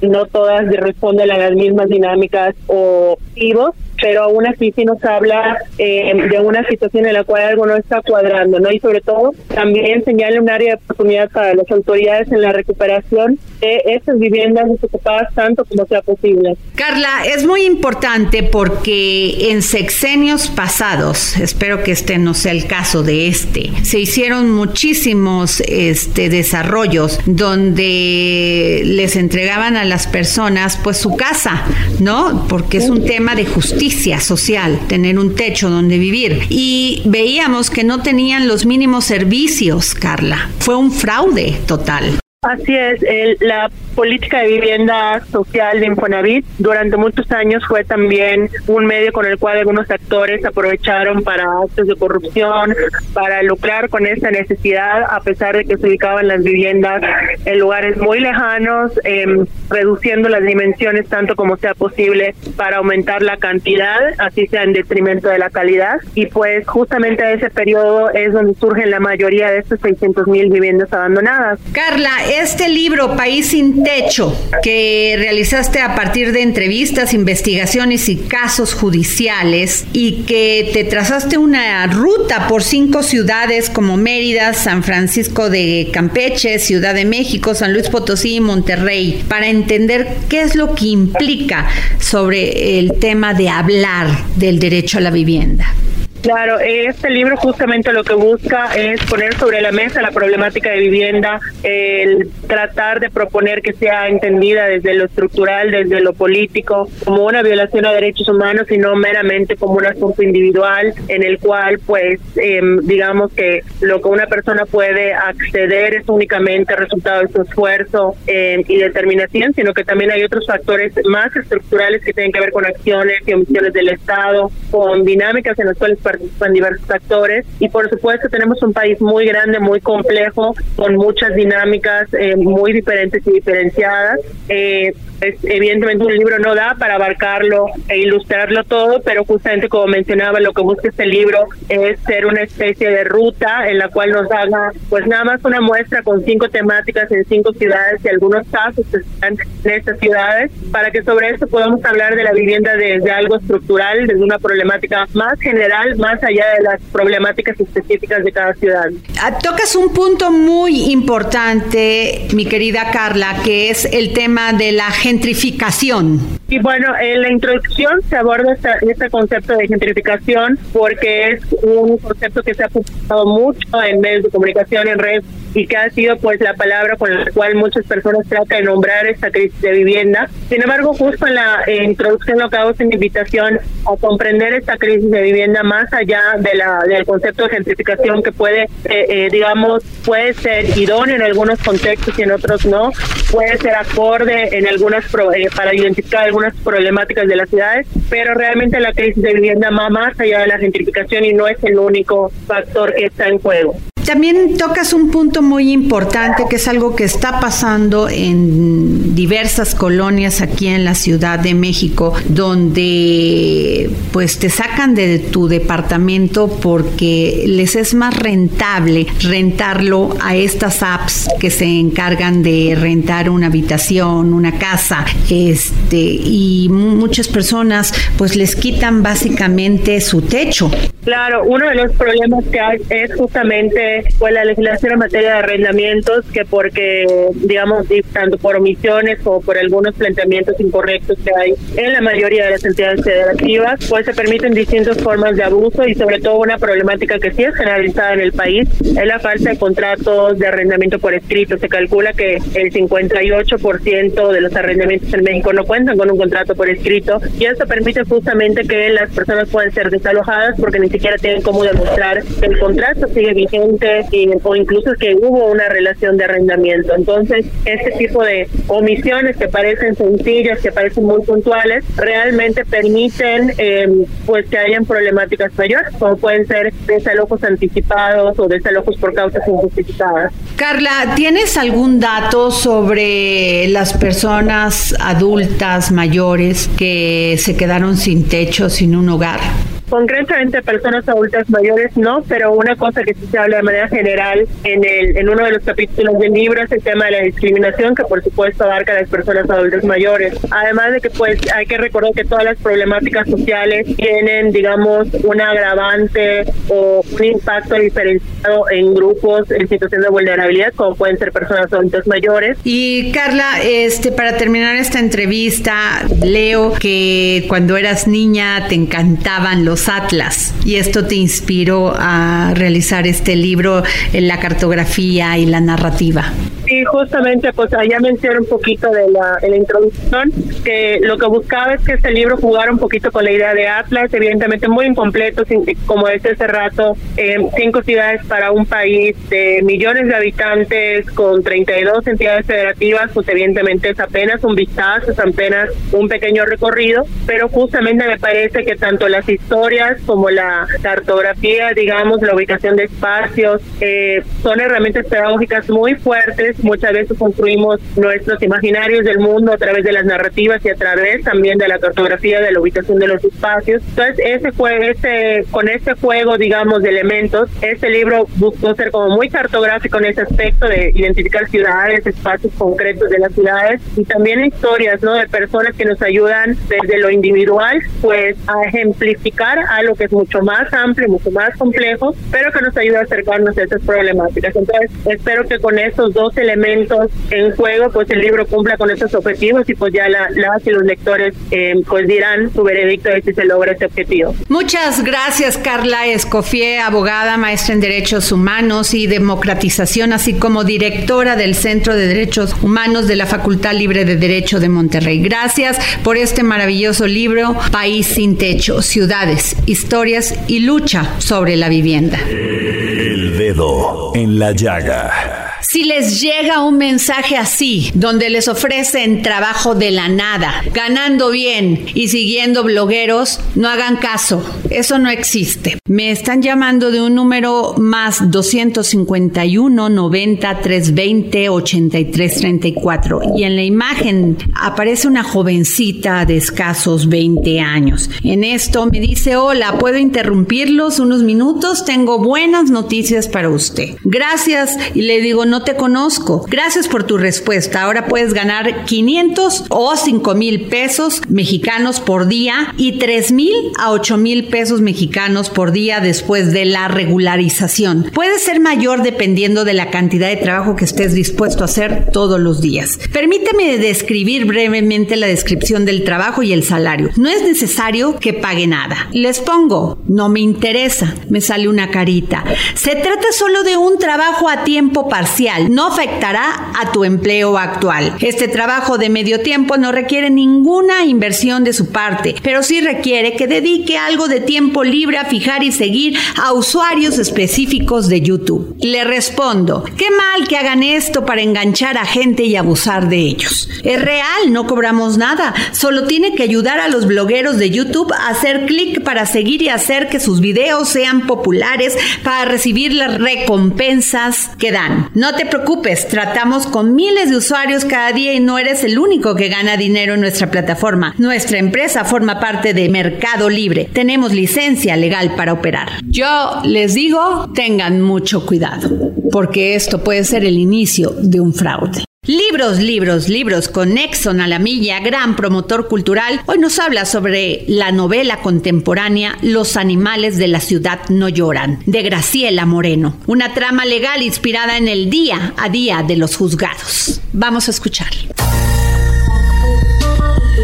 no 0.00 0.26
todas 0.26 0.66
responden 0.76 1.30
a 1.30 1.38
las 1.38 1.52
mismas 1.52 1.88
dinámicas 1.88 2.54
o 2.66 3.16
activos, 3.28 3.70
pero 4.04 4.24
aún 4.24 4.46
así 4.46 4.70
sí 4.76 4.84
nos 4.84 5.02
habla 5.02 5.56
eh, 5.78 6.12
de 6.30 6.38
una 6.38 6.62
situación 6.68 7.06
en 7.06 7.14
la 7.14 7.24
cual 7.24 7.44
algo 7.44 7.64
no 7.64 7.74
está 7.74 8.02
cuadrando, 8.02 8.60
¿no? 8.60 8.70
Y 8.70 8.78
sobre 8.78 9.00
todo 9.00 9.32
también 9.48 10.04
señala 10.04 10.42
un 10.42 10.50
área 10.50 10.74
de 10.74 10.82
oportunidad 10.84 11.30
para 11.30 11.54
las 11.54 11.70
autoridades 11.70 12.30
en 12.30 12.42
la 12.42 12.52
recuperación 12.52 13.38
de 13.62 13.80
esas 13.86 14.18
viviendas 14.18 14.68
desocupadas 14.68 15.32
tanto 15.34 15.64
como 15.64 15.86
sea 15.86 16.02
posible. 16.02 16.54
Carla, 16.74 17.24
es 17.34 17.46
muy 17.46 17.62
importante 17.62 18.42
porque 18.42 19.52
en 19.52 19.62
sexenios 19.62 20.48
pasados, 20.48 21.38
espero 21.38 21.82
que 21.82 21.92
este 21.92 22.18
no 22.18 22.34
sea 22.34 22.52
el 22.52 22.66
caso 22.66 23.02
de 23.02 23.28
este, 23.28 23.70
se 23.84 24.00
hicieron 24.00 24.50
muchísimos 24.50 25.62
este, 25.62 26.28
desarrollos 26.28 27.20
donde 27.24 28.82
les 28.84 29.16
entregaban 29.16 29.78
a 29.78 29.86
las 29.86 30.06
personas 30.06 30.78
pues 30.84 30.98
su 30.98 31.16
casa, 31.16 31.64
¿no? 32.00 32.46
Porque 32.50 32.76
es 32.76 32.90
un 32.90 33.06
tema 33.06 33.34
de 33.34 33.46
justicia 33.46 33.93
social, 34.20 34.80
tener 34.88 35.18
un 35.18 35.34
techo 35.34 35.70
donde 35.70 35.98
vivir. 35.98 36.46
Y 36.48 37.02
veíamos 37.04 37.70
que 37.70 37.84
no 37.84 38.02
tenían 38.02 38.48
los 38.48 38.66
mínimos 38.66 39.04
servicios, 39.04 39.94
Carla. 39.94 40.50
Fue 40.58 40.76
un 40.76 40.92
fraude 40.92 41.58
total. 41.66 42.18
Así 42.44 42.76
es, 42.76 43.02
el, 43.02 43.36
la 43.40 43.70
política 43.94 44.40
de 44.40 44.48
vivienda 44.48 45.20
social 45.30 45.80
de 45.80 45.86
Infonavit 45.86 46.44
durante 46.58 46.96
muchos 46.96 47.30
años 47.32 47.64
fue 47.66 47.84
también 47.84 48.50
un 48.66 48.86
medio 48.86 49.12
con 49.12 49.24
el 49.24 49.38
cual 49.38 49.58
algunos 49.58 49.90
actores 49.90 50.44
aprovecharon 50.44 51.22
para 51.22 51.44
actos 51.62 51.86
de 51.86 51.96
corrupción, 51.96 52.74
para 53.12 53.42
lucrar 53.42 53.88
con 53.88 54.06
esta 54.06 54.30
necesidad, 54.30 55.04
a 55.08 55.20
pesar 55.20 55.56
de 55.56 55.64
que 55.64 55.76
se 55.76 55.86
ubicaban 55.86 56.28
las 56.28 56.42
viviendas 56.42 57.02
en 57.44 57.58
lugares 57.58 57.96
muy 57.96 58.20
lejanos, 58.20 58.92
em, 59.04 59.46
reduciendo 59.70 60.28
las 60.28 60.42
dimensiones 60.42 61.08
tanto 61.08 61.36
como 61.36 61.56
sea 61.56 61.74
posible 61.74 62.34
para 62.56 62.78
aumentar 62.78 63.22
la 63.22 63.36
cantidad, 63.36 64.00
así 64.18 64.46
sea 64.48 64.64
en 64.64 64.72
detrimento 64.72 65.28
de 65.28 65.38
la 65.38 65.50
calidad. 65.50 65.98
Y 66.14 66.26
pues 66.26 66.66
justamente 66.66 67.32
ese 67.32 67.50
periodo 67.50 68.10
es 68.10 68.32
donde 68.32 68.54
surgen 68.54 68.90
la 68.90 69.00
mayoría 69.00 69.50
de 69.50 69.58
estos 69.58 69.80
600 69.80 70.26
mil 70.26 70.50
viviendas 70.50 70.92
abandonadas. 70.92 71.60
Carla, 71.72 72.10
este 72.40 72.68
libro, 72.68 73.16
País 73.16 73.48
sin 73.48 73.82
Techo, 73.82 74.36
que 74.62 75.14
realizaste 75.18 75.80
a 75.80 75.94
partir 75.94 76.32
de 76.32 76.42
entrevistas, 76.42 77.14
investigaciones 77.14 78.08
y 78.08 78.16
casos 78.16 78.74
judiciales 78.74 79.84
y 79.92 80.22
que 80.22 80.70
te 80.72 80.84
trazaste 80.84 81.38
una 81.38 81.86
ruta 81.86 82.48
por 82.48 82.62
cinco 82.62 83.02
ciudades 83.02 83.70
como 83.70 83.96
Mérida, 83.96 84.52
San 84.54 84.82
Francisco 84.82 85.50
de 85.50 85.90
Campeche, 85.92 86.58
Ciudad 86.58 86.94
de 86.94 87.04
México, 87.04 87.54
San 87.54 87.72
Luis 87.72 87.88
Potosí 87.88 88.36
y 88.36 88.40
Monterrey, 88.40 89.22
para 89.28 89.48
entender 89.48 90.16
qué 90.28 90.42
es 90.42 90.54
lo 90.54 90.74
que 90.74 90.86
implica 90.86 91.68
sobre 92.00 92.78
el 92.78 92.98
tema 92.98 93.34
de 93.34 93.48
hablar 93.48 94.08
del 94.36 94.58
derecho 94.58 94.98
a 94.98 95.00
la 95.00 95.10
vivienda. 95.10 95.74
Claro, 96.24 96.58
este 96.58 97.10
libro 97.10 97.36
justamente 97.36 97.92
lo 97.92 98.02
que 98.02 98.14
busca 98.14 98.74
es 98.74 98.98
poner 99.04 99.34
sobre 99.34 99.60
la 99.60 99.72
mesa 99.72 100.00
la 100.00 100.10
problemática 100.10 100.70
de 100.70 100.78
vivienda, 100.78 101.38
el 101.62 102.30
tratar 102.48 102.98
de 102.98 103.10
proponer 103.10 103.60
que 103.60 103.74
sea 103.74 104.08
entendida 104.08 104.64
desde 104.64 104.94
lo 104.94 105.04
estructural, 105.04 105.70
desde 105.70 106.00
lo 106.00 106.14
político, 106.14 106.88
como 107.04 107.26
una 107.26 107.42
violación 107.42 107.84
a 107.84 107.92
derechos 107.92 108.26
humanos 108.26 108.70
y 108.70 108.78
no 108.78 108.96
meramente 108.96 109.56
como 109.56 109.74
un 109.74 109.84
asunto 109.84 110.22
individual 110.22 110.94
en 111.08 111.24
el 111.24 111.38
cual, 111.38 111.78
pues, 111.84 112.20
em, 112.36 112.78
digamos 112.86 113.30
que 113.34 113.60
lo 113.82 114.00
que 114.00 114.08
una 114.08 114.26
persona 114.26 114.64
puede 114.64 115.12
acceder 115.12 115.96
es 115.96 116.08
únicamente 116.08 116.74
resultado 116.74 117.20
de 117.20 117.28
su 117.28 117.42
esfuerzo 117.42 118.14
em, 118.26 118.64
y 118.66 118.78
determinación, 118.78 119.52
sino 119.52 119.74
que 119.74 119.84
también 119.84 120.10
hay 120.10 120.24
otros 120.24 120.46
factores 120.46 120.94
más 121.04 121.36
estructurales 121.36 122.02
que 122.02 122.14
tienen 122.14 122.32
que 122.32 122.40
ver 122.40 122.50
con 122.50 122.64
acciones 122.64 123.18
y 123.26 123.34
omisiones 123.34 123.74
del 123.74 123.90
Estado, 123.90 124.50
con 124.70 125.04
dinámicas 125.04 125.58
en 125.58 125.66
las 125.66 125.76
cuales 125.76 125.98
participan 126.16 126.52
diversos 126.52 126.90
actores 126.90 127.46
y 127.58 127.68
por 127.68 127.88
supuesto 127.88 128.28
tenemos 128.28 128.62
un 128.62 128.72
país 128.72 129.00
muy 129.00 129.26
grande, 129.26 129.58
muy 129.58 129.80
complejo, 129.80 130.54
con 130.76 130.96
muchas 130.96 131.34
dinámicas 131.34 132.12
eh, 132.14 132.36
muy 132.36 132.72
diferentes 132.72 133.26
y 133.26 133.32
diferenciadas. 133.32 134.20
Eh, 134.48 134.94
evidentemente 135.42 136.04
un 136.04 136.14
libro 136.14 136.38
no 136.38 136.54
da 136.54 136.76
para 136.78 136.94
abarcarlo 136.94 137.66
e 137.88 137.98
ilustrarlo 137.98 138.64
todo, 138.64 139.00
pero 139.02 139.24
justamente 139.24 139.68
como 139.68 139.86
mencionaba, 139.86 140.40
lo 140.40 140.52
que 140.52 140.62
busca 140.62 140.88
este 140.88 141.06
libro 141.06 141.46
es 141.68 142.00
ser 142.00 142.26
una 142.26 142.42
especie 142.42 142.90
de 142.90 143.04
ruta 143.04 143.68
en 143.68 143.78
la 143.78 143.88
cual 143.88 144.10
nos 144.10 144.30
haga 144.30 144.72
pues 144.88 145.06
nada 145.06 145.24
más 145.24 145.44
una 145.44 145.60
muestra 145.60 146.02
con 146.02 146.24
cinco 146.24 146.48
temáticas 146.48 147.10
en 147.10 147.24
cinco 147.24 147.52
ciudades 147.52 148.00
y 148.04 148.08
algunos 148.08 148.46
casos 148.48 148.84
que 148.90 148.98
están 148.98 149.36
en 149.64 149.70
estas 149.70 149.98
ciudades, 149.98 150.50
para 150.70 150.90
que 150.90 151.02
sobre 151.02 151.30
esto 151.30 151.46
podamos 151.46 151.84
hablar 151.84 152.14
de 152.16 152.24
la 152.24 152.32
vivienda 152.32 152.76
desde 152.76 153.10
algo 153.10 153.36
estructural, 153.36 154.06
desde 154.06 154.22
una 154.22 154.38
problemática 154.38 155.06
más 155.14 155.38
general, 155.40 155.96
más 155.96 156.22
allá 156.22 156.44
de 156.56 156.62
las 156.62 156.80
problemáticas 156.92 157.58
específicas 157.58 158.24
de 158.24 158.32
cada 158.32 158.54
ciudad. 158.54 158.86
Ah, 159.20 159.38
tocas 159.38 159.74
un 159.76 159.92
punto 159.92 160.30
muy 160.30 160.92
importante, 160.92 162.26
mi 162.34 162.46
querida 162.46 162.90
Carla, 162.92 163.36
que 163.44 163.70
es 163.70 163.84
el 163.84 164.12
tema 164.12 164.52
de 164.52 164.72
la 164.72 164.90
gentrificación. 165.14 166.20
Y 166.48 166.58
bueno, 166.58 166.92
en 167.00 167.22
la 167.22 167.30
introducción 167.30 168.02
se 168.08 168.16
aborda 168.16 168.56
este 168.82 169.10
concepto 169.10 169.56
de 169.56 169.68
gentrificación 169.68 170.58
porque 170.72 171.32
es 171.32 171.42
un 171.62 171.98
concepto 171.98 172.42
que 172.42 172.54
se 172.54 172.64
ha 172.64 172.68
publicado 172.68 173.26
mucho 173.26 173.82
en 173.82 174.00
medios 174.00 174.24
de 174.24 174.30
comunicación, 174.30 174.88
en 174.88 174.98
redes, 174.98 175.24
y 175.54 175.66
que 175.66 175.76
ha 175.76 175.88
sido 175.90 176.16
pues 176.16 176.40
la 176.40 176.54
palabra 176.54 176.96
con 176.96 177.14
la 177.14 177.30
cual 177.30 177.54
muchas 177.54 177.84
personas 177.86 178.26
tratan 178.28 178.58
de 178.58 178.64
nombrar 178.64 179.06
esta 179.06 179.30
crisis 179.30 179.60
de 179.60 179.72
vivienda. 179.72 180.28
Sin 180.48 180.60
embargo, 180.62 180.92
justo 180.94 181.26
en 181.26 181.34
la 181.36 181.62
introducción 181.82 182.38
lo 182.38 182.50
que 182.50 182.56
hago 182.56 182.70
es 182.70 182.80
una 182.80 182.94
invitación 182.94 183.58
a 183.86 183.96
comprender 184.00 184.54
esta 184.54 184.76
crisis 184.76 185.10
de 185.10 185.22
vivienda 185.22 185.62
más 185.62 185.92
allá 185.92 186.20
de 186.38 186.54
la 186.56 186.80
del 186.86 187.06
concepto 187.06 187.44
de 187.44 187.50
gentrificación 187.50 188.22
que 188.22 188.32
puede, 188.32 188.62
eh, 188.62 189.06
eh, 189.08 189.28
digamos, 189.30 189.84
puede 190.04 190.34
ser 190.34 190.76
idóneo 190.76 191.16
en 191.16 191.22
algunos 191.22 191.58
contextos 191.60 192.18
y 192.18 192.22
en 192.22 192.32
otros 192.32 192.66
no, 192.66 192.90
puede 193.30 193.56
ser 193.58 193.74
acorde 193.74 194.56
en 194.56 194.66
algunos 194.66 194.93
eh, 194.98 195.48
para 195.54 195.74
identificar 195.74 196.24
algunas 196.24 196.54
problemáticas 196.56 197.26
de 197.26 197.36
las 197.36 197.48
ciudades, 197.48 197.86
pero 198.10 198.34
realmente 198.34 198.78
la 198.80 198.92
crisis 198.92 199.22
de 199.22 199.34
vivienda 199.34 199.70
va 199.70 199.88
más 199.90 200.18
allá 200.18 200.40
de 200.40 200.46
la 200.46 200.58
gentrificación 200.58 201.24
y 201.24 201.32
no 201.32 201.48
es 201.48 201.62
el 201.64 201.78
único 201.78 202.30
factor 202.46 202.94
que 202.94 203.06
está 203.06 203.28
en 203.28 203.38
juego. 203.38 203.76
También 204.04 204.56
tocas 204.58 204.92
un 204.92 205.10
punto 205.10 205.40
muy 205.40 205.72
importante 205.72 206.44
que 206.48 206.56
es 206.56 206.68
algo 206.68 206.94
que 206.94 207.04
está 207.04 207.40
pasando 207.40 208.08
en 208.08 209.14
diversas 209.14 209.74
colonias 209.74 210.42
aquí 210.42 210.66
en 210.66 210.84
la 210.84 210.94
Ciudad 210.94 211.38
de 211.38 211.54
México, 211.54 212.12
donde 212.28 213.90
pues 214.12 214.38
te 214.38 214.50
sacan 214.50 214.94
de 214.94 215.18
tu 215.18 215.48
departamento 215.48 216.48
porque 216.48 217.44
les 217.46 217.76
es 217.76 217.94
más 217.94 218.16
rentable 218.16 219.06
rentarlo 219.20 220.16
a 220.22 220.36
estas 220.36 220.82
apps 220.82 221.28
que 221.40 221.50
se 221.50 221.64
encargan 221.64 222.42
de 222.42 222.76
rentar 222.78 223.30
una 223.30 223.46
habitación, 223.46 224.34
una 224.34 224.58
casa, 224.58 225.04
este 225.30 225.96
y 225.96 226.68
muchas 226.70 227.28
personas 227.28 227.92
pues 228.18 228.36
les 228.36 228.54
quitan 228.54 229.02
básicamente 229.02 230.00
su 230.00 230.22
techo. 230.22 230.70
Claro, 231.04 231.44
uno 231.44 231.68
de 231.68 231.74
los 231.74 231.92
problemas 231.92 232.44
que 232.50 232.60
hay 232.60 232.80
es 232.88 233.14
justamente 233.14 233.93
fue 234.18 234.32
la 234.32 234.44
legislación 234.44 234.92
en 234.92 234.98
materia 234.98 235.28
de 235.30 235.38
arrendamientos, 235.38 236.24
que 236.32 236.44
porque, 236.44 237.06
digamos, 237.34 237.86
tanto 238.12 238.38
por 238.38 238.56
omisiones 238.56 239.18
o 239.24 239.40
por 239.40 239.58
algunos 239.58 239.94
planteamientos 239.94 240.58
incorrectos 240.60 241.18
que 241.24 241.30
hay 241.36 241.54
en 241.76 241.92
la 241.92 242.00
mayoría 242.00 242.46
de 242.46 242.50
las 242.52 242.64
entidades 242.64 243.02
federativas, 243.02 243.80
pues 243.88 244.06
se 244.06 244.14
permiten 244.14 244.54
distintas 244.54 244.98
formas 244.98 245.36
de 245.36 245.44
abuso 245.44 245.86
y 245.86 245.94
sobre 245.94 246.20
todo 246.20 246.38
una 246.38 246.58
problemática 246.58 247.18
que 247.18 247.32
sí 247.32 247.44
es 247.44 247.54
generalizada 247.54 248.14
en 248.14 248.20
el 248.20 248.32
país, 248.32 248.68
es 248.80 249.06
la 249.06 249.18
falta 249.18 249.50
de 249.50 249.58
contratos 249.58 250.38
de 250.38 250.46
arrendamiento 250.46 250.98
por 250.98 251.14
escrito. 251.14 251.58
Se 251.58 251.68
calcula 251.68 252.12
que 252.12 252.36
el 252.36 252.72
58% 252.72 254.32
de 254.32 254.40
los 254.40 254.54
arrendamientos 254.56 255.12
en 255.12 255.24
México 255.24 255.52
no 255.52 255.64
cuentan 255.64 255.96
con 255.96 256.10
un 256.10 256.18
contrato 256.18 256.54
por 256.54 256.68
escrito 256.68 257.20
y 257.38 257.46
esto 257.46 257.66
permite 257.66 258.04
justamente 258.04 258.62
que 258.62 258.90
las 258.90 259.10
personas 259.10 259.48
puedan 259.48 259.72
ser 259.72 259.90
desalojadas 259.90 260.58
porque 260.58 260.78
ni 260.78 260.88
siquiera 260.88 261.16
tienen 261.16 261.42
cómo 261.42 261.64
demostrar 261.64 262.22
que 262.22 262.46
el 262.46 262.58
contrato 262.58 263.08
sigue 263.08 263.34
vigente 263.34 263.83
existe 263.84 264.38
o 264.42 264.56
incluso 264.56 264.92
que 264.98 265.14
hubo 265.14 265.46
una 265.46 265.68
relación 265.68 266.16
de 266.16 266.24
arrendamiento. 266.24 266.94
Entonces, 266.94 267.46
este 267.64 267.92
tipo 267.92 268.22
de 268.22 268.48
omisiones 268.68 269.36
que 269.36 269.48
parecen 269.48 269.96
sencillas, 269.96 270.60
que 270.60 270.72
parecen 270.72 271.04
muy 271.04 271.22
puntuales, 271.22 271.84
realmente 271.96 272.64
permiten 272.64 273.52
eh, 273.58 273.88
pues 274.26 274.46
que 274.48 274.58
hayan 274.58 274.84
problemáticas 274.84 275.52
mayores, 275.56 275.94
como 275.98 276.16
pueden 276.16 276.46
ser 276.46 276.72
desalojos 276.86 277.42
anticipados 277.44 278.38
o 278.38 278.48
desalojos 278.48 278.96
por 278.96 279.14
causas 279.14 279.42
injustificadas. 279.46 280.32
Carla, 280.56 281.14
¿tienes 281.16 281.56
algún 281.56 282.00
dato 282.00 282.50
sobre 282.50 283.68
las 283.68 283.94
personas 283.94 284.94
adultas 285.00 285.92
mayores 285.92 286.68
que 286.76 287.36
se 287.38 287.56
quedaron 287.56 287.96
sin 287.96 288.28
techo, 288.28 288.70
sin 288.70 288.96
un 288.96 289.08
hogar? 289.08 289.40
Concretamente 289.88 290.62
personas 290.62 291.06
adultas 291.08 291.48
mayores 291.50 291.96
no, 291.96 292.22
pero 292.26 292.52
una 292.52 292.74
cosa 292.74 293.02
que 293.02 293.14
sí 293.14 293.26
se 293.30 293.38
habla 293.38 293.58
de 293.58 293.62
manera 293.62 293.73
general 293.88 294.46
en 294.64 294.84
el 294.84 295.16
en 295.16 295.28
uno 295.28 295.44
de 295.44 295.52
los 295.52 295.62
capítulos 295.62 296.18
del 296.18 296.32
libro 296.32 296.62
es 296.62 296.72
el 296.72 296.82
tema 296.82 297.06
de 297.06 297.10
la 297.12 297.20
discriminación 297.20 297.94
que 297.94 298.04
por 298.04 298.22
supuesto 298.22 298.64
abarca 298.64 298.92
a 298.92 299.00
las 299.00 299.08
personas 299.08 299.48
adultas 299.48 299.84
mayores. 299.84 300.34
Además 300.50 300.92
de 300.92 301.00
que 301.00 301.10
pues 301.10 301.38
hay 301.52 301.66
que 301.66 301.78
recordar 301.78 302.12
que 302.14 302.24
todas 302.24 302.44
las 302.44 302.58
problemáticas 302.58 303.28
sociales 303.28 303.86
tienen 303.96 304.52
digamos 304.52 305.08
un 305.22 305.40
agravante 305.40 306.44
o 306.68 307.04
un 307.10 307.24
impacto 307.24 307.74
diferenciado 307.76 308.70
en 308.70 308.94
grupos 308.94 309.50
en 309.50 309.68
situación 309.68 310.02
de 310.02 310.08
vulnerabilidad 310.08 310.72
como 310.74 310.94
pueden 310.94 311.18
ser 311.18 311.32
personas 311.32 311.72
adultas 311.72 312.06
mayores. 312.06 312.58
Y 312.64 313.12
Carla, 313.12 313.62
este 313.62 314.12
para 314.12 314.36
terminar 314.36 314.76
esta 314.76 314.98
entrevista, 314.98 316.02
leo 316.22 316.74
que 316.74 317.44
cuando 317.48 317.76
eras 317.76 318.06
niña 318.06 318.66
te 318.68 318.74
encantaban 318.74 319.64
los 319.64 319.88
Atlas 319.88 320.54
y 320.64 320.76
esto 320.76 321.06
te 321.06 321.14
inspiró 321.14 321.94
a 321.96 322.52
realizar 322.54 323.06
este 323.06 323.36
libro 323.36 323.63
en 324.12 324.28
la 324.28 324.38
cartografía 324.38 325.38
y 325.38 325.46
la 325.46 325.60
narrativa. 325.60 326.32
Sí, 326.66 326.82
justamente, 326.84 327.52
pues 327.52 327.72
allá 327.74 328.00
mencioné 328.00 328.38
un 328.40 328.46
poquito 328.46 328.90
de 328.90 329.10
la, 329.10 329.38
introducción, 329.54 330.32
que 330.64 330.98
lo 331.02 331.18
que 331.18 331.26
buscaba 331.26 331.74
es 331.74 331.84
que 331.84 331.92
este 331.92 332.10
libro 332.10 332.36
jugara 332.38 332.72
un 332.72 332.78
poquito 332.78 333.12
con 333.12 333.24
la 333.24 333.32
idea 333.32 333.54
de 333.54 333.68
Atlas, 333.68 334.12
evidentemente 334.12 334.66
muy 334.68 334.86
incompleto, 334.86 335.44
como 335.86 336.08
decía 336.08 336.32
hace 336.32 336.46
rato, 336.46 336.96
eh, 337.16 337.36
cinco 337.56 337.82
ciudades 337.82 338.24
para 338.26 338.50
un 338.50 338.64
país 338.66 339.14
de 339.28 339.60
millones 339.62 340.08
de 340.08 340.14
habitantes 340.14 341.10
con 341.10 341.42
32 341.42 342.06
entidades 342.06 342.46
federativas, 342.46 343.10
pues 343.12 343.28
evidentemente 343.28 343.90
es 343.90 344.00
apenas 344.00 344.42
un 344.42 344.54
vistazo, 344.54 345.12
es 345.12 345.18
apenas 345.18 345.68
un 345.92 346.08
pequeño 346.08 346.46
recorrido, 346.46 347.04
pero 347.26 347.48
justamente 347.48 348.06
me 348.06 348.18
parece 348.18 348.64
que 348.64 348.76
tanto 348.76 349.08
las 349.08 349.28
historias 349.28 350.00
como 350.06 350.30
la 350.30 350.66
cartografía, 350.82 351.72
digamos, 351.74 352.22
la 352.22 352.34
ubicación 352.34 352.76
de 352.76 352.84
espacios, 352.84 353.60
eh, 353.80 354.22
son 354.42 354.60
herramientas 354.60 355.06
pedagógicas 355.06 355.68
muy 355.68 355.94
fuertes 355.96 356.53
muchas 356.62 356.92
veces 356.92 357.18
construimos 357.18 357.80
nuestros 357.96 358.42
imaginarios 358.42 359.04
del 359.04 359.18
mundo 359.18 359.52
a 359.52 359.56
través 359.56 359.84
de 359.84 359.92
las 359.92 360.04
narrativas 360.04 360.64
y 360.64 360.70
a 360.70 360.74
través 360.74 361.22
también 361.22 361.58
de 361.58 361.68
la 361.68 361.78
cartografía 361.78 362.40
de 362.40 362.52
la 362.52 362.60
ubicación 362.60 362.98
de 362.98 363.08
los 363.08 363.24
espacios. 363.24 363.82
Entonces, 363.88 364.18
ese 364.24 364.52
fue 364.52 364.90
ese 364.90 365.44
con 365.50 365.68
este 365.68 365.94
juego, 365.94 366.36
digamos, 366.38 366.82
de 366.82 366.90
elementos, 366.90 367.50
este 367.62 367.90
libro 367.90 368.26
buscó 368.36 368.74
ser 368.74 368.90
como 368.90 369.16
muy 369.16 369.28
cartográfico 369.28 369.98
en 369.98 370.06
ese 370.06 370.22
aspecto 370.22 370.66
de 370.66 370.90
identificar 370.94 371.48
ciudades, 371.48 372.06
espacios 372.06 372.52
concretos 372.56 373.10
de 373.10 373.18
las 373.18 373.32
ciudades 373.32 373.80
y 373.96 374.04
también 374.04 374.44
historias, 374.44 375.02
¿no? 375.02 375.14
De 375.14 375.28
personas 375.28 375.74
que 375.76 375.84
nos 375.84 376.00
ayudan 376.02 376.56
desde 376.68 376.98
lo 376.98 377.10
individual, 377.10 377.80
pues 378.00 378.36
a 378.46 378.62
ejemplificar 378.68 379.58
algo 379.70 379.94
que 379.94 380.04
es 380.04 380.12
mucho 380.12 380.40
más 380.42 380.72
amplio, 380.72 381.08
mucho 381.08 381.30
más 381.30 381.56
complejo, 381.56 382.14
pero 382.30 382.52
que 382.52 382.60
nos 382.60 382.76
ayuda 382.76 383.00
a 383.00 383.02
acercarnos 383.02 383.56
a 383.56 383.62
esas 383.62 383.82
problemáticas. 383.82 384.54
Entonces, 384.56 384.90
espero 385.06 385.46
que 385.46 385.58
con 385.58 385.78
estos 385.78 386.12
dos 386.12 386.36
elementos 386.44 387.10
en 387.30 387.54
juego, 387.56 387.90
pues 387.90 388.08
el 388.10 388.20
libro 388.20 388.46
cumpla 388.46 388.76
con 388.76 388.90
esos 388.90 389.14
objetivos 389.14 389.68
y 389.68 389.74
pues 389.74 389.92
ya 389.92 390.08
la, 390.08 390.28
las 390.30 390.66
y 390.66 390.70
los 390.70 390.84
lectores 390.84 391.34
eh, 391.50 391.74
pues 391.86 392.06
dirán 392.06 392.52
su 392.52 392.62
veredicto 392.62 393.08
de 393.08 393.22
si 393.22 393.32
se 393.32 393.44
logra 393.44 393.72
ese 393.72 393.86
objetivo. 393.86 394.34
Muchas 394.48 395.02
gracias 395.02 395.58
Carla 395.58 396.06
Escofié, 396.06 396.78
abogada, 396.80 397.36
maestra 397.36 397.74
en 397.74 397.80
Derechos 397.80 398.30
Humanos 398.30 398.94
y 398.94 399.06
Democratización, 399.06 400.12
así 400.12 400.34
como 400.34 400.64
directora 400.64 401.36
del 401.36 401.54
Centro 401.54 401.94
de 401.96 402.06
Derechos 402.06 402.54
Humanos 402.62 403.08
de 403.08 403.16
la 403.16 403.26
Facultad 403.26 403.74
Libre 403.74 404.04
de 404.04 404.16
Derecho 404.16 404.60
de 404.60 404.68
Monterrey. 404.68 405.20
Gracias 405.20 405.78
por 406.02 406.16
este 406.16 406.42
maravilloso 406.42 407.06
libro, 407.06 407.56
País 407.72 408.06
sin 408.06 408.36
Techo, 408.36 408.82
Ciudades, 408.82 409.56
Historias 409.66 410.34
y 410.46 410.60
Lucha 410.60 411.14
sobre 411.18 411.56
la 411.56 411.68
Vivienda. 411.68 412.18
El 412.28 413.38
dedo 413.38 414.12
en 414.14 414.38
la 414.38 414.52
llaga. 414.52 415.33
Si 415.66 415.84
les 415.84 416.20
llega 416.20 416.62
un 416.62 416.76
mensaje 416.76 417.36
así, 417.36 417.90
donde 417.94 418.28
les 418.28 418.48
ofrecen 418.48 419.22
trabajo 419.22 419.74
de 419.74 419.90
la 419.90 420.08
nada, 420.08 420.62
ganando 420.72 421.30
bien 421.30 421.86
y 421.94 422.08
siguiendo 422.08 422.62
blogueros, 422.64 423.40
no 423.54 423.68
hagan 423.68 423.96
caso. 423.96 424.44
Eso 424.68 424.98
no 424.98 425.08
existe. 425.08 425.78
Me 425.86 426.10
están 426.10 426.42
llamando 426.42 426.90
de 426.90 427.00
un 427.00 427.14
número 427.14 427.74
más 427.78 428.30
251 428.30 429.88
90 429.88 430.60
320 430.60 431.48
83 431.48 432.36
34 432.36 433.20
y 433.36 433.44
en 433.44 433.56
la 433.56 433.64
imagen 433.64 434.36
aparece 434.54 435.08
una 435.08 435.24
jovencita 435.24 436.24
de 436.26 436.36
escasos 436.36 437.08
20 437.08 437.60
años. 437.60 438.10
En 438.22 438.44
esto 438.44 438.86
me 438.86 439.00
dice, 439.00 439.36
hola, 439.36 439.78
¿puedo 439.78 439.96
interrumpirlos 439.98 440.98
unos 440.98 441.22
minutos? 441.22 441.84
Tengo 441.84 442.18
buenas 442.18 442.70
noticias 442.70 443.28
para 443.28 443.48
usted. 443.48 443.96
Gracias 444.04 444.76
y 444.94 445.02
le 445.02 445.20
digo, 445.20 445.46
no 445.46 445.53
te 445.62 445.76
conozco. 445.76 446.44
Gracias 446.48 446.88
por 446.88 447.04
tu 447.04 447.18
respuesta. 447.18 447.82
Ahora 447.82 448.06
puedes 448.06 448.34
ganar 448.34 448.84
500 448.84 449.64
o 449.68 449.96
5 449.96 450.34
mil 450.34 450.66
pesos 450.66 451.20
mexicanos 451.28 452.00
por 452.00 452.26
día 452.26 452.74
y 452.76 452.98
3 452.98 453.32
mil 453.32 453.54
a 453.78 453.92
8 453.92 454.16
mil 454.16 454.48
pesos 454.48 454.80
mexicanos 454.80 455.50
por 455.50 455.72
día 455.72 456.00
después 456.00 456.52
de 456.52 456.64
la 456.64 456.88
regularización. 456.88 458.10
Puede 458.14 458.38
ser 458.38 458.60
mayor 458.60 459.02
dependiendo 459.02 459.64
de 459.64 459.74
la 459.74 459.90
cantidad 459.90 460.28
de 460.28 460.36
trabajo 460.36 460.76
que 460.76 460.84
estés 460.84 461.14
dispuesto 461.14 461.62
a 461.62 461.66
hacer 461.66 462.10
todos 462.12 462.40
los 462.40 462.60
días. 462.60 462.98
Permíteme 463.12 463.78
describir 463.78 464.46
brevemente 464.46 465.16
la 465.16 465.26
descripción 465.26 465.84
del 465.84 466.04
trabajo 466.04 466.42
y 466.42 466.52
el 466.52 466.64
salario. 466.64 467.10
No 467.16 467.28
es 467.28 467.42
necesario 467.42 468.18
que 468.18 468.32
pague 468.32 468.66
nada. 468.66 469.08
Les 469.12 469.40
pongo, 469.40 469.98
no 470.08 470.28
me 470.28 470.40
interesa, 470.40 471.14
me 471.28 471.40
sale 471.40 471.68
una 471.68 471.90
carita. 471.90 472.44
Se 472.74 472.96
trata 472.96 473.32
solo 473.32 473.62
de 473.62 473.76
un 473.76 473.98
trabajo 473.98 474.48
a 474.48 474.64
tiempo 474.64 475.08
parcial 475.08 475.43
no 475.68 475.86
afectará 475.86 476.72
a 476.74 476.92
tu 476.92 477.04
empleo 477.04 477.58
actual. 477.58 478.16
Este 478.20 478.48
trabajo 478.48 478.98
de 478.98 479.08
medio 479.08 479.40
tiempo 479.40 479.76
no 479.76 479.92
requiere 479.92 480.30
ninguna 480.30 481.04
inversión 481.04 481.64
de 481.64 481.72
su 481.72 481.90
parte, 481.90 482.34
pero 482.42 482.62
sí 482.62 482.80
requiere 482.80 483.36
que 483.36 483.46
dedique 483.46 483.98
algo 483.98 484.28
de 484.28 484.40
tiempo 484.40 484.84
libre 484.84 485.18
a 485.18 485.26
fijar 485.26 485.62
y 485.62 485.72
seguir 485.72 486.16
a 486.42 486.52
usuarios 486.52 487.18
específicos 487.18 488.08
de 488.08 488.20
YouTube. 488.20 488.76
Le 488.80 489.04
respondo, 489.04 489.84
qué 489.96 490.10
mal 490.10 490.48
que 490.48 490.56
hagan 490.56 490.82
esto 490.82 491.24
para 491.24 491.42
enganchar 491.42 491.98
a 491.98 492.04
gente 492.04 492.44
y 492.44 492.56
abusar 492.56 493.08
de 493.08 493.18
ellos. 493.18 493.68
Es 493.82 494.00
real, 494.00 494.50
no 494.52 494.66
cobramos 494.66 495.18
nada, 495.18 495.54
solo 495.72 496.06
tiene 496.06 496.34
que 496.34 496.42
ayudar 496.42 496.80
a 496.80 496.88
los 496.88 497.06
blogueros 497.06 497.58
de 497.58 497.70
YouTube 497.70 498.12
a 498.12 498.28
hacer 498.28 498.66
clic 498.66 499.02
para 499.02 499.26
seguir 499.26 499.62
y 499.62 499.68
hacer 499.68 500.08
que 500.08 500.20
sus 500.20 500.40
videos 500.40 500.88
sean 500.88 501.26
populares 501.26 501.96
para 502.22 502.44
recibir 502.44 502.92
las 502.92 503.18
recompensas 503.18 504.50
que 504.58 504.72
dan. 504.72 505.10
Te 505.32 505.46
preocupes, 505.46 506.06
tratamos 506.08 506.66
con 506.66 506.94
miles 506.94 507.30
de 507.30 507.36
usuarios 507.36 507.84
cada 507.84 508.12
día 508.12 508.34
y 508.34 508.40
no 508.40 508.58
eres 508.58 508.84
el 508.84 508.98
único 508.98 509.34
que 509.34 509.48
gana 509.48 509.76
dinero 509.76 510.14
en 510.14 510.20
nuestra 510.20 510.50
plataforma. 510.50 511.14
Nuestra 511.18 511.58
empresa 511.58 512.04
forma 512.04 512.38
parte 512.40 512.74
de 512.74 512.88
Mercado 512.88 513.48
Libre. 513.48 513.88
Tenemos 513.92 514.32
licencia 514.32 514.96
legal 514.96 515.34
para 515.34 515.52
operar. 515.52 515.88
Yo 516.04 516.60
les 516.64 516.94
digo, 516.94 517.50
tengan 517.54 518.02
mucho 518.02 518.44
cuidado, 518.44 518.90
porque 519.30 519.74
esto 519.74 520.04
puede 520.04 520.24
ser 520.24 520.44
el 520.44 520.58
inicio 520.58 521.10
de 521.10 521.40
un 521.40 521.54
fraude. 521.54 522.04
Libros, 522.26 522.78
libros, 522.78 523.28
libros 523.28 523.68
con 523.68 523.98
Exxon 523.98 524.40
a 524.40 524.48
la 524.48 524.58
milla, 524.58 524.98
gran 525.00 525.36
promotor 525.36 525.88
cultural, 525.88 526.40
hoy 526.46 526.58
nos 526.58 526.78
habla 526.78 527.04
sobre 527.04 527.64
la 527.68 527.92
novela 527.92 528.40
contemporánea 528.40 529.36
Los 529.42 529.76
animales 529.76 530.38
de 530.38 530.48
la 530.48 530.60
ciudad 530.60 531.00
no 531.10 531.28
lloran, 531.28 531.80
de 531.84 532.02
Graciela 532.02 532.64
Moreno, 532.64 533.14
una 533.26 533.52
trama 533.52 533.84
legal 533.84 534.22
inspirada 534.22 534.78
en 534.78 534.88
el 534.88 535.10
día 535.10 535.52
a 535.58 535.68
día 535.68 536.02
de 536.02 536.16
los 536.16 536.36
juzgados. 536.36 537.20
Vamos 537.34 537.68
a 537.68 537.72
escuchar. 537.72 538.08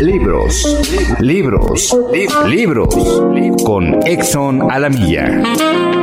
Libros, 0.01 0.65
libros, 1.21 1.95
libros, 2.49 2.95
con 3.65 4.07
Exxon 4.07 4.71
a 4.71 4.79
la 4.79 4.89
milla. 4.89 6.00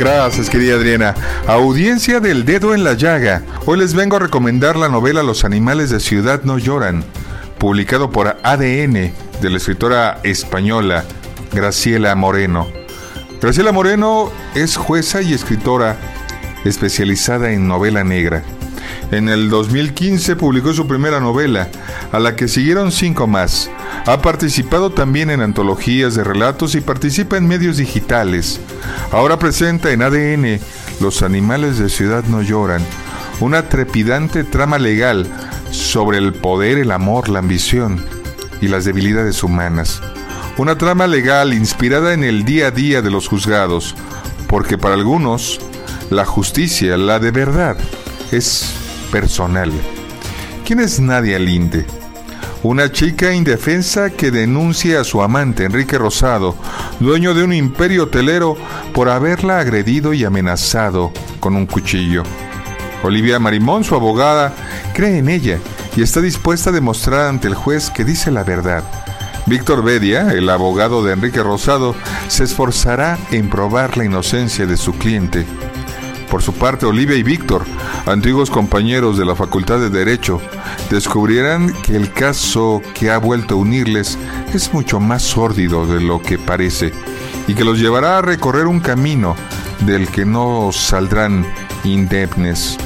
Gracias, 0.00 0.48
querida 0.48 0.76
Adriana. 0.76 1.14
Audiencia 1.46 2.20
del 2.20 2.46
dedo 2.46 2.74
en 2.74 2.84
la 2.84 2.94
llaga. 2.94 3.42
Hoy 3.66 3.78
les 3.78 3.92
vengo 3.92 4.16
a 4.16 4.20
recomendar 4.20 4.74
la 4.76 4.88
novela 4.88 5.22
Los 5.22 5.44
animales 5.44 5.90
de 5.90 6.00
ciudad 6.00 6.40
no 6.42 6.56
lloran, 6.56 7.04
publicado 7.58 8.10
por 8.10 8.38
ADN, 8.42 8.94
de 8.94 9.50
la 9.50 9.58
escritora 9.58 10.18
española 10.22 11.04
Graciela 11.52 12.14
Moreno. 12.14 12.66
Graciela 13.42 13.72
Moreno 13.72 14.32
es 14.54 14.78
jueza 14.78 15.20
y 15.20 15.34
escritora 15.34 15.98
especializada 16.64 17.52
en 17.52 17.68
novela 17.68 18.02
negra. 18.02 18.42
En 19.10 19.28
el 19.28 19.50
2015 19.50 20.36
publicó 20.36 20.72
su 20.72 20.86
primera 20.86 21.18
novela, 21.18 21.68
a 22.12 22.20
la 22.20 22.36
que 22.36 22.46
siguieron 22.46 22.92
cinco 22.92 23.26
más. 23.26 23.68
Ha 24.06 24.22
participado 24.22 24.90
también 24.90 25.30
en 25.30 25.40
antologías 25.40 26.14
de 26.14 26.22
relatos 26.22 26.76
y 26.76 26.80
participa 26.80 27.36
en 27.36 27.48
medios 27.48 27.78
digitales. 27.78 28.60
Ahora 29.10 29.38
presenta 29.38 29.90
en 29.90 30.02
ADN 30.02 30.60
Los 31.00 31.22
animales 31.22 31.78
de 31.78 31.88
ciudad 31.88 32.22
no 32.24 32.40
lloran, 32.40 32.82
una 33.40 33.68
trepidante 33.68 34.44
trama 34.44 34.78
legal 34.78 35.26
sobre 35.72 36.18
el 36.18 36.32
poder, 36.32 36.78
el 36.78 36.92
amor, 36.92 37.28
la 37.28 37.40
ambición 37.40 38.04
y 38.60 38.68
las 38.68 38.84
debilidades 38.84 39.42
humanas. 39.42 40.00
Una 40.56 40.78
trama 40.78 41.08
legal 41.08 41.52
inspirada 41.52 42.12
en 42.12 42.22
el 42.22 42.44
día 42.44 42.68
a 42.68 42.70
día 42.70 43.02
de 43.02 43.10
los 43.10 43.26
juzgados, 43.26 43.96
porque 44.46 44.78
para 44.78 44.94
algunos 44.94 45.58
la 46.10 46.24
justicia, 46.24 46.96
la 46.96 47.18
de 47.18 47.30
verdad, 47.30 47.76
es 48.30 48.79
personal. 49.10 49.70
¿Quién 50.64 50.80
es 50.80 51.00
Nadia 51.00 51.38
Linde? 51.38 51.86
Una 52.62 52.92
chica 52.92 53.32
indefensa 53.32 54.10
que 54.10 54.30
denuncia 54.30 55.00
a 55.00 55.04
su 55.04 55.22
amante 55.22 55.64
Enrique 55.64 55.96
Rosado, 55.96 56.54
dueño 57.00 57.32
de 57.32 57.42
un 57.42 57.54
imperio 57.54 58.04
hotelero, 58.04 58.56
por 58.92 59.08
haberla 59.08 59.60
agredido 59.60 60.12
y 60.12 60.24
amenazado 60.24 61.10
con 61.40 61.56
un 61.56 61.66
cuchillo. 61.66 62.22
Olivia 63.02 63.38
Marimón, 63.38 63.82
su 63.82 63.94
abogada, 63.94 64.52
cree 64.94 65.18
en 65.18 65.30
ella 65.30 65.58
y 65.96 66.02
está 66.02 66.20
dispuesta 66.20 66.68
a 66.68 66.72
demostrar 66.74 67.28
ante 67.28 67.48
el 67.48 67.54
juez 67.54 67.90
que 67.90 68.04
dice 68.04 68.30
la 68.30 68.44
verdad. 68.44 68.84
Víctor 69.46 69.82
Bedia, 69.82 70.30
el 70.32 70.48
abogado 70.50 71.02
de 71.02 71.14
Enrique 71.14 71.42
Rosado, 71.42 71.94
se 72.28 72.44
esforzará 72.44 73.18
en 73.30 73.48
probar 73.48 73.96
la 73.96 74.04
inocencia 74.04 74.66
de 74.66 74.76
su 74.76 74.92
cliente. 74.92 75.46
Por 76.30 76.42
su 76.42 76.54
parte, 76.54 76.86
Olivia 76.86 77.16
y 77.16 77.24
Víctor, 77.24 77.64
antiguos 78.06 78.50
compañeros 78.50 79.18
de 79.18 79.24
la 79.24 79.34
Facultad 79.34 79.80
de 79.80 79.90
Derecho, 79.90 80.40
descubrirán 80.88 81.72
que 81.82 81.96
el 81.96 82.12
caso 82.12 82.80
que 82.94 83.10
ha 83.10 83.18
vuelto 83.18 83.54
a 83.54 83.58
unirles 83.58 84.16
es 84.54 84.72
mucho 84.72 85.00
más 85.00 85.22
sórdido 85.22 85.86
de 85.86 86.00
lo 86.00 86.22
que 86.22 86.38
parece 86.38 86.92
y 87.48 87.54
que 87.54 87.64
los 87.64 87.80
llevará 87.80 88.18
a 88.18 88.22
recorrer 88.22 88.68
un 88.68 88.78
camino 88.78 89.34
del 89.80 90.06
que 90.08 90.24
no 90.24 90.70
saldrán 90.72 91.44
indemnes. 91.82 92.78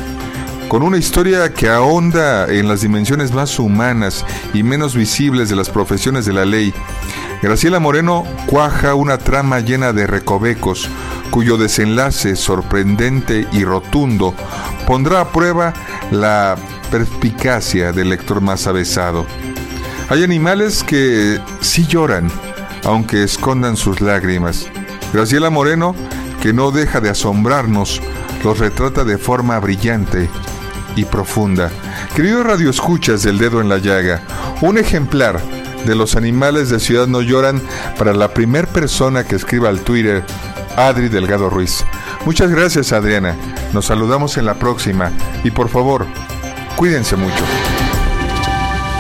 Con 0.69 0.83
una 0.83 0.97
historia 0.97 1.53
que 1.53 1.69
ahonda 1.69 2.47
en 2.51 2.67
las 2.67 2.81
dimensiones 2.81 3.33
más 3.33 3.59
humanas 3.59 4.25
y 4.55 4.63
menos 4.63 4.97
visibles 4.97 5.51
de 5.51 5.57
las 5.57 5.69
profesiones 5.69 6.25
de 6.25 6.33
la 6.33 6.47
ley, 6.47 6.73
Graciela 7.45 7.79
Moreno 7.79 8.25
cuaja 8.47 8.95
una 8.95 9.19
trama 9.19 9.61
llena 9.61 9.93
de 9.93 10.07
recovecos, 10.07 10.89
cuyo 11.31 11.59
desenlace 11.59 12.37
sorprendente 12.37 13.47
y 13.53 13.67
rotundo 13.67 14.35
pondrá 14.87 15.21
a 15.21 15.29
prueba 15.29 15.75
la 16.11 16.57
perspicacia 16.91 17.93
del 17.93 18.09
lector 18.09 18.41
más 18.41 18.67
avesado. 18.67 19.27
Hay 20.09 20.25
animales 20.25 20.83
que 20.83 21.39
sí 21.61 21.87
lloran, 21.87 22.31
aunque 22.83 23.25
escondan 23.25 23.77
sus 23.77 24.01
lágrimas. 24.01 24.67
Graciela 25.13 25.51
Moreno, 25.51 25.95
que 26.41 26.55
no 26.55 26.71
deja 26.71 27.03
de 27.03 27.11
asombrarnos, 27.11 28.01
los 28.43 28.59
retrata 28.59 29.05
de 29.05 29.19
forma 29.19 29.59
brillante 29.59 30.31
y 30.97 31.05
profunda. 31.05 31.71
Queridos 32.17 32.47
radioescuchas 32.47 33.23
del 33.23 33.37
dedo 33.37 33.61
en 33.61 33.69
la 33.69 33.77
llaga, 33.77 34.23
un 34.63 34.79
ejemplar 34.79 35.43
de 35.85 35.95
los 35.95 36.17
animales 36.17 36.71
de 36.71 36.81
Ciudad 36.81 37.07
No 37.07 37.23
Lloran 37.23 37.63
para 37.99 38.13
la 38.13 38.33
primer 38.33 38.67
persona 38.69 39.25
que 39.25 39.37
escriba 39.37 39.69
al 39.69 39.81
Twitter, 39.81 40.25
Adri 40.77 41.09
Delgado 41.09 41.51
Ruiz. 41.51 41.85
Muchas 42.25 42.51
gracias 42.51 42.93
Adriana, 42.93 43.37
nos 43.73 43.87
saludamos 43.87 44.37
en 44.37 44.47
la 44.47 44.55
próxima 44.55 45.13
y 45.43 45.51
por 45.51 45.69
favor, 45.69 46.07
cuídense 46.77 47.17
mucho. 47.17 47.45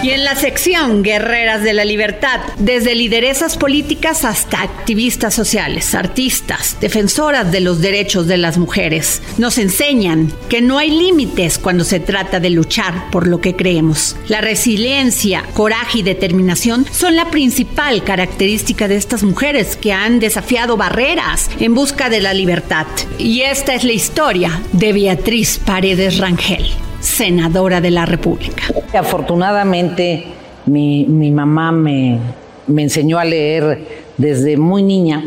Y 0.04 0.10
en 0.10 0.22
la 0.22 0.36
sección 0.36 1.02
Guerreras 1.02 1.62
de 1.62 1.72
la 1.72 1.86
Libertad, 1.86 2.40
desde 2.58 2.94
lideresas 2.94 3.56
políticas 3.56 4.26
hasta 4.26 4.60
activistas 4.60 5.32
sociales, 5.32 5.94
artistas, 5.94 6.76
defensoras 6.78 7.50
de 7.50 7.62
los 7.62 7.80
derechos 7.80 8.26
de 8.26 8.36
las 8.36 8.58
mujeres, 8.58 9.22
nos 9.38 9.56
enseñan 9.56 10.30
que 10.50 10.60
no 10.60 10.76
hay 10.76 10.90
límites 10.90 11.56
cuando 11.56 11.84
se 11.84 12.00
trata 12.00 12.38
de 12.38 12.50
luchar 12.50 13.10
por 13.10 13.26
lo 13.26 13.40
que 13.40 13.56
creemos. 13.56 14.14
La 14.28 14.42
resiliencia, 14.42 15.42
coraje 15.54 16.00
y 16.00 16.02
determinación 16.02 16.84
son 16.92 17.16
la 17.16 17.30
principal 17.30 18.04
característica 18.04 18.88
de 18.88 18.96
estas 18.96 19.22
mujeres 19.22 19.74
que 19.74 19.94
han 19.94 20.20
desafiado 20.20 20.76
barreras 20.76 21.50
en 21.60 21.74
busca 21.74 22.10
de 22.10 22.20
la 22.20 22.34
libertad. 22.34 22.86
Y 23.16 23.40
esta 23.40 23.74
es 23.74 23.84
la 23.84 23.92
historia 23.92 24.60
de 24.72 24.92
Beatriz 24.92 25.58
Paredes 25.64 26.18
Rangel 26.18 26.66
senadora 27.04 27.80
de 27.80 27.90
la 27.90 28.06
República. 28.06 28.64
Afortunadamente, 28.98 30.24
mi, 30.66 31.30
mamá 31.30 31.70
me, 31.70 32.18
enseñó 32.66 33.18
a 33.18 33.24
leer 33.24 33.86
desde 34.16 34.56
muy 34.56 34.82
niña 34.82 35.22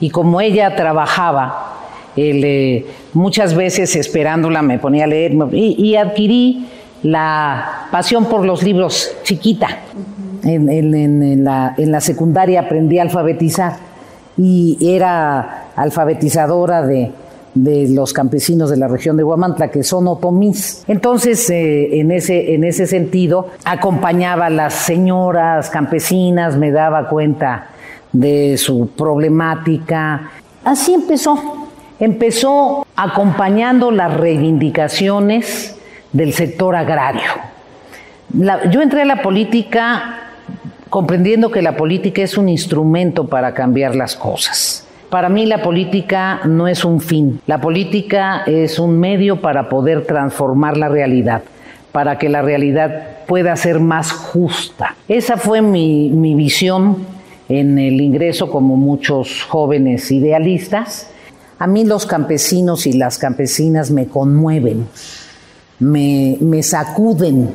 y 0.00 0.10
como 0.10 0.40
ella 0.40 0.74
trabajaba, 0.74 1.76
eh, 2.16 2.84
muchas 3.14 3.54
veces 3.54 3.94
esperándola 3.94 4.62
me 4.62 4.78
ponía 4.78 5.04
a 5.04 5.06
leer 5.06 5.32
y, 5.52 5.94
adquirí 5.94 6.66
la 7.02 7.86
pasión 7.90 8.26
por 8.26 8.44
los 8.44 8.62
libros 8.62 9.12
chiquita. 9.22 9.68
en, 10.42 11.44
la, 11.44 11.74
en 11.78 11.92
la 11.92 12.00
secundaria 12.00 12.60
aprendí 12.60 12.98
a 12.98 13.02
alfabetizar 13.02 13.76
y 14.36 14.76
era 14.80 15.68
alfabetizadora 15.76 16.82
de, 16.82 17.12
de 17.54 17.88
los 17.88 18.12
campesinos 18.12 18.70
de 18.70 18.76
la 18.76 18.88
región 18.88 19.16
de 19.16 19.24
Huamantla, 19.24 19.70
que 19.70 19.82
son 19.82 20.06
otomís. 20.08 20.84
Entonces, 20.86 21.50
eh, 21.50 22.00
en, 22.00 22.12
ese, 22.12 22.54
en 22.54 22.64
ese 22.64 22.86
sentido, 22.86 23.48
acompañaba 23.64 24.46
a 24.46 24.50
las 24.50 24.74
señoras 24.74 25.70
campesinas, 25.70 26.56
me 26.56 26.70
daba 26.70 27.08
cuenta 27.08 27.68
de 28.12 28.56
su 28.56 28.90
problemática. 28.90 30.30
Así 30.64 30.94
empezó. 30.94 31.68
Empezó 31.98 32.86
acompañando 32.96 33.90
las 33.90 34.14
reivindicaciones 34.14 35.76
del 36.12 36.32
sector 36.32 36.74
agrario. 36.74 37.30
yo 38.70 38.80
entré 38.80 39.02
a 39.02 39.04
la 39.04 39.22
política 39.22 40.20
comprendiendo 40.88 41.50
que 41.50 41.62
la 41.62 41.76
política 41.76 42.22
es 42.22 42.36
un 42.36 42.48
instrumento 42.48 43.26
para 43.26 43.54
cambiar 43.54 43.94
las 43.94 44.16
cosas. 44.16 44.86
Para 45.10 45.28
mí 45.28 45.44
la 45.44 45.60
política 45.60 46.40
no 46.44 46.68
es 46.68 46.84
un 46.84 47.00
fin, 47.00 47.40
la 47.48 47.60
política 47.60 48.44
es 48.46 48.78
un 48.78 49.00
medio 49.00 49.40
para 49.40 49.68
poder 49.68 50.06
transformar 50.06 50.76
la 50.76 50.88
realidad, 50.88 51.42
para 51.90 52.16
que 52.16 52.28
la 52.28 52.42
realidad 52.42 53.26
pueda 53.26 53.56
ser 53.56 53.80
más 53.80 54.12
justa. 54.12 54.94
Esa 55.08 55.36
fue 55.36 55.62
mi, 55.62 56.34
visión 56.36 56.98
en 57.48 57.80
el 57.80 58.00
ingreso 58.00 58.52
como 58.52 58.76
muchos 58.76 59.42
jóvenes 59.48 60.12
idealistas. 60.12 61.08
A 61.58 61.66
mí 61.66 61.84
los 61.84 62.06
campesinos 62.06 62.86
y 62.86 62.92
las 62.92 63.18
campesinas 63.18 63.90
me 63.90 64.06
conmueven, 64.06 64.86
me, 65.80 66.38
me 66.40 66.62
sacuden, 66.62 67.50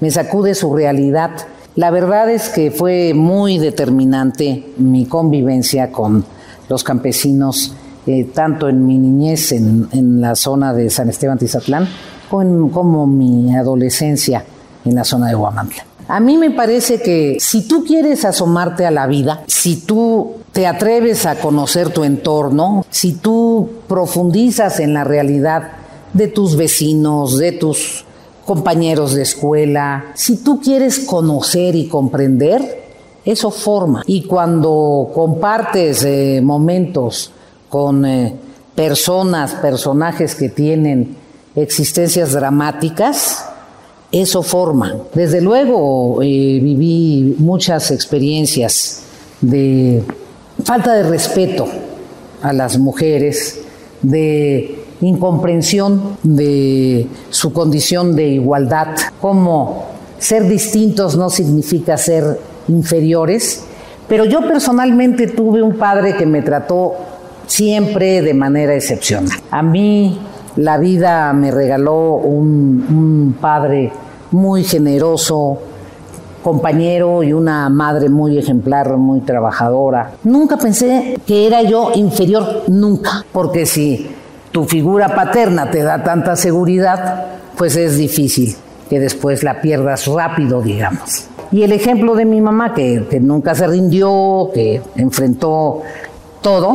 me 0.00 0.10
sacude 0.10 0.54
su 0.54 0.74
realidad. 0.74 1.32
La 1.74 1.90
verdad 1.90 2.30
es 2.30 2.48
que 2.48 2.70
fue 2.70 3.12
muy 3.12 3.58
determinante 3.58 4.64
mi 4.78 5.04
convivencia 5.04 5.92
con 5.92 6.24
los 6.68 6.84
campesinos, 6.84 7.74
eh, 8.06 8.24
tanto 8.32 8.68
en 8.68 8.86
mi 8.86 8.98
niñez 8.98 9.52
en, 9.52 10.20
la 10.20 10.34
zona 10.34 10.72
de 10.72 10.90
San 10.90 11.08
Esteban 11.08 11.38
Tizatlán, 11.38 11.88
como, 12.30 12.70
como 12.70 13.06
mi 13.06 13.54
adolescencia 13.54 14.44
en 14.84 14.94
la 14.94 15.04
zona 15.04 15.28
de 15.28 15.34
Huamantla. 15.36 15.84
A 16.08 16.20
mí 16.20 16.36
me 16.36 16.52
parece 16.52 17.00
que 17.00 17.38
si 17.40 17.66
tú 17.66 17.84
quieres 17.84 18.24
asomarte 18.24 18.86
a 18.86 18.92
la 18.92 19.08
vida, 19.08 19.42
si 19.48 19.76
tú 19.76 20.36
te 20.52 20.66
atreves 20.66 21.26
a 21.26 21.40
conocer 21.40 21.90
tu 21.90 22.04
entorno, 22.04 22.86
si 22.90 23.14
tú 23.14 23.68
profundizas 23.88 24.78
en 24.78 24.94
la 24.94 25.02
realidad 25.02 25.72
de 26.12 26.28
tus 26.28 26.56
vecinos, 26.56 27.38
de 27.38 27.52
tus 27.52 28.04
compañeros 28.44 29.14
de 29.14 29.22
escuela, 29.22 30.06
si 30.14 30.36
tú 30.36 30.60
quieres 30.60 31.00
conocer 31.00 31.74
y 31.74 31.88
comprender, 31.88 32.85
eso 33.26 33.50
forma. 33.50 34.04
Y 34.06 34.22
cuando 34.22 35.10
compartes 35.12 36.04
eh, 36.04 36.40
momentos 36.42 37.32
con 37.68 38.06
eh, 38.06 38.34
personas, 38.74 39.54
personajes 39.54 40.36
que 40.36 40.48
tienen 40.48 41.16
existencias 41.56 42.32
dramáticas, 42.32 43.44
eso 44.12 44.44
forma. 44.44 44.96
Desde 45.12 45.40
luego 45.40 46.22
eh, 46.22 46.60
viví 46.62 47.34
muchas 47.38 47.90
experiencias 47.90 49.02
de 49.40 50.04
falta 50.62 50.94
de 50.94 51.02
respeto 51.02 51.66
a 52.42 52.52
las 52.52 52.78
mujeres, 52.78 53.60
de 54.02 54.84
incomprensión 55.00 56.16
de 56.22 57.08
su 57.30 57.52
condición 57.52 58.14
de 58.14 58.28
igualdad, 58.28 58.88
como 59.20 59.86
ser 60.18 60.48
distintos 60.48 61.16
no 61.16 61.28
significa 61.28 61.96
ser 61.96 62.38
inferiores, 62.68 63.64
pero 64.08 64.24
yo 64.24 64.46
personalmente 64.46 65.26
tuve 65.26 65.62
un 65.62 65.76
padre 65.76 66.16
que 66.16 66.26
me 66.26 66.42
trató 66.42 66.94
siempre 67.46 68.22
de 68.22 68.34
manera 68.34 68.74
excepcional. 68.74 69.38
A 69.50 69.62
mí 69.62 70.18
la 70.56 70.78
vida 70.78 71.32
me 71.32 71.50
regaló 71.50 72.14
un, 72.14 73.36
padre 73.40 73.92
muy 74.30 74.64
generoso, 74.64 75.58
compañero 76.42 77.22
y 77.22 77.32
una 77.32 77.68
madre 77.68 78.08
muy 78.08 78.38
ejemplar, 78.38 78.96
muy 78.96 79.20
trabajadora. 79.20 80.12
Nunca 80.24 80.56
pensé 80.56 81.18
que 81.26 81.46
era 81.46 81.62
yo 81.62 81.92
inferior, 81.94 82.64
nunca, 82.68 83.24
porque 83.32 83.66
si 83.66 84.08
tu 84.52 84.64
figura 84.64 85.14
paterna 85.14 85.70
te 85.70 85.82
da 85.82 86.02
tanta 86.02 86.36
seguridad, 86.36 87.26
pues 87.56 87.76
es 87.76 87.96
difícil 87.96 88.56
que 88.88 89.00
después 89.00 89.42
la 89.42 89.60
pierdas 89.60 90.06
rápido, 90.06 90.62
digamos. 90.62 91.28
Y 91.52 91.62
el 91.62 91.72
ejemplo 91.72 92.14
de 92.14 92.24
mi 92.24 92.40
mamá, 92.40 92.74
que, 92.74 93.06
nunca 93.20 93.54
se 93.54 93.66
rindió, 93.66 94.50
que 94.52 94.80
enfrentó 94.96 95.82
todo, 96.42 96.72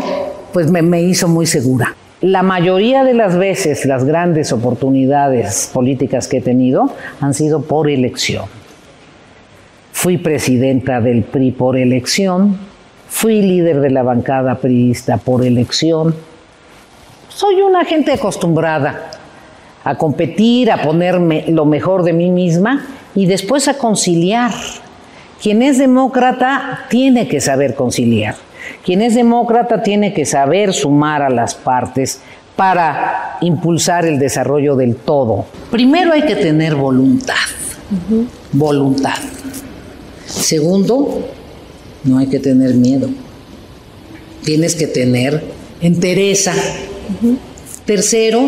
pues 0.54 0.72
me, 0.72 0.82
me 0.82 1.02
hizo 1.02 1.28
muy 1.28 1.46
segura. 1.46 1.96
La 2.22 2.44
mayoría 2.44 3.04
de 3.04 3.14
las 3.14 3.38
veces 3.38 3.86
las 3.86 4.04
grandes 4.04 4.52
oportunidades 4.52 5.70
políticas 5.74 6.28
que 6.28 6.38
he 6.38 6.42
tenido 6.42 6.92
han 7.20 7.34
sido 7.34 7.64
por 7.64 7.90
elección. 7.90 8.46
Fui 9.92 10.18
presidenta 10.18 11.02
del 11.02 11.24
PRI 11.24 11.52
por 11.52 11.78
elección, 11.78 12.58
fui 13.10 13.42
líder 13.42 13.82
de 13.82 13.90
la 13.90 14.04
bancada 14.04 14.56
priista 14.56 15.18
por 15.18 15.44
elección. 15.46 16.16
Soy 17.28 17.62
una 17.62 17.86
gente 17.86 18.14
acostumbrada 18.14 19.21
a 19.84 19.96
competir, 19.96 20.72
a 20.72 20.82
ponerme 20.82 21.46
lo 21.48 21.66
mejor 21.66 22.04
de 22.04 22.14
mí 22.14 22.30
misma 22.30 22.86
y 23.16 23.26
después 23.26 23.68
a 23.68 23.78
conciliar. 23.78 24.52
Quien 25.42 25.62
es 25.62 25.78
demócrata 25.78 26.86
tiene 26.90 27.28
que 27.28 27.42
saber 27.42 27.76
conciliar. 27.76 28.36
Quien 28.86 29.02
es 29.02 29.16
demócrata 29.16 29.82
tiene 29.82 30.14
que 30.14 30.26
saber 30.26 30.74
sumar 30.74 31.22
a 31.24 31.30
las 31.30 31.56
partes 31.56 32.22
para 32.56 33.38
impulsar 33.42 34.06
el 34.06 34.20
desarrollo 34.20 34.76
del 34.76 34.96
todo. 34.96 35.46
Primero 35.72 36.14
hay 36.14 36.24
que 36.24 36.36
tener 36.36 36.76
voluntad. 36.76 37.36
Voluntad. 38.52 39.18
Segundo, 40.26 41.28
no 42.04 42.18
hay 42.20 42.28
que 42.28 42.40
tener 42.40 42.76
miedo. 42.76 43.10
Tienes 44.44 44.76
que 44.76 44.88
tener 44.88 45.44
entereza. 45.82 46.54
Tercero, 47.86 48.42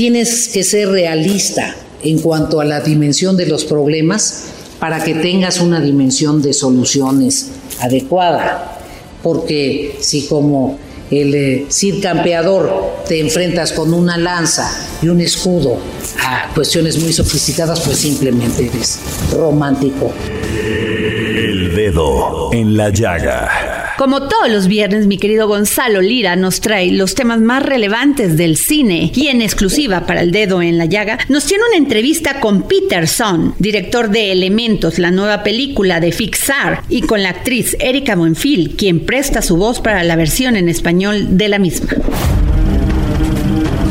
tienes 0.00 0.48
que 0.48 0.64
ser 0.64 0.88
realista 0.88 1.76
en 2.02 2.20
cuanto 2.20 2.58
a 2.58 2.64
la 2.64 2.80
dimensión 2.80 3.36
de 3.36 3.44
los 3.44 3.66
problemas 3.66 4.46
para 4.78 5.04
que 5.04 5.12
tengas 5.12 5.60
una 5.60 5.78
dimensión 5.78 6.40
de 6.40 6.54
soluciones 6.54 7.50
adecuada. 7.80 8.80
Porque 9.22 9.98
si 10.00 10.22
como 10.22 10.78
el 11.10 11.34
eh, 11.34 11.66
Cid 11.68 12.02
Campeador 12.02 13.02
te 13.06 13.20
enfrentas 13.20 13.72
con 13.72 13.92
una 13.92 14.16
lanza 14.16 14.72
y 15.02 15.08
un 15.08 15.20
escudo 15.20 15.76
a 16.24 16.50
cuestiones 16.54 16.98
muy 16.98 17.12
sofisticadas, 17.12 17.80
pues 17.80 17.98
simplemente 17.98 18.68
eres 18.68 19.00
romántico. 19.36 20.14
El 21.36 21.76
dedo 21.76 22.48
en 22.54 22.74
la 22.74 22.88
llaga. 22.88 23.69
Como 24.00 24.28
todos 24.28 24.48
los 24.48 24.66
viernes, 24.66 25.06
mi 25.06 25.18
querido 25.18 25.46
Gonzalo 25.46 26.00
Lira 26.00 26.34
nos 26.34 26.62
trae 26.62 26.90
los 26.90 27.14
temas 27.14 27.38
más 27.38 27.62
relevantes 27.62 28.38
del 28.38 28.56
cine 28.56 29.12
y 29.14 29.26
en 29.26 29.42
exclusiva 29.42 30.06
para 30.06 30.22
el 30.22 30.32
dedo 30.32 30.62
en 30.62 30.78
la 30.78 30.86
llaga 30.86 31.18
nos 31.28 31.44
tiene 31.44 31.64
una 31.68 31.76
entrevista 31.76 32.40
con 32.40 32.62
Peter 32.62 33.06
Son, 33.06 33.54
director 33.58 34.08
de 34.08 34.32
Elementos, 34.32 34.98
la 34.98 35.10
nueva 35.10 35.42
película 35.42 36.00
de 36.00 36.12
Fixar, 36.12 36.82
y 36.88 37.02
con 37.02 37.22
la 37.22 37.28
actriz 37.28 37.76
Erika 37.78 38.16
Buenfil, 38.16 38.74
quien 38.74 39.00
presta 39.00 39.42
su 39.42 39.58
voz 39.58 39.80
para 39.80 40.02
la 40.02 40.16
versión 40.16 40.56
en 40.56 40.70
español 40.70 41.36
de 41.36 41.48
la 41.50 41.58
misma. 41.58 41.90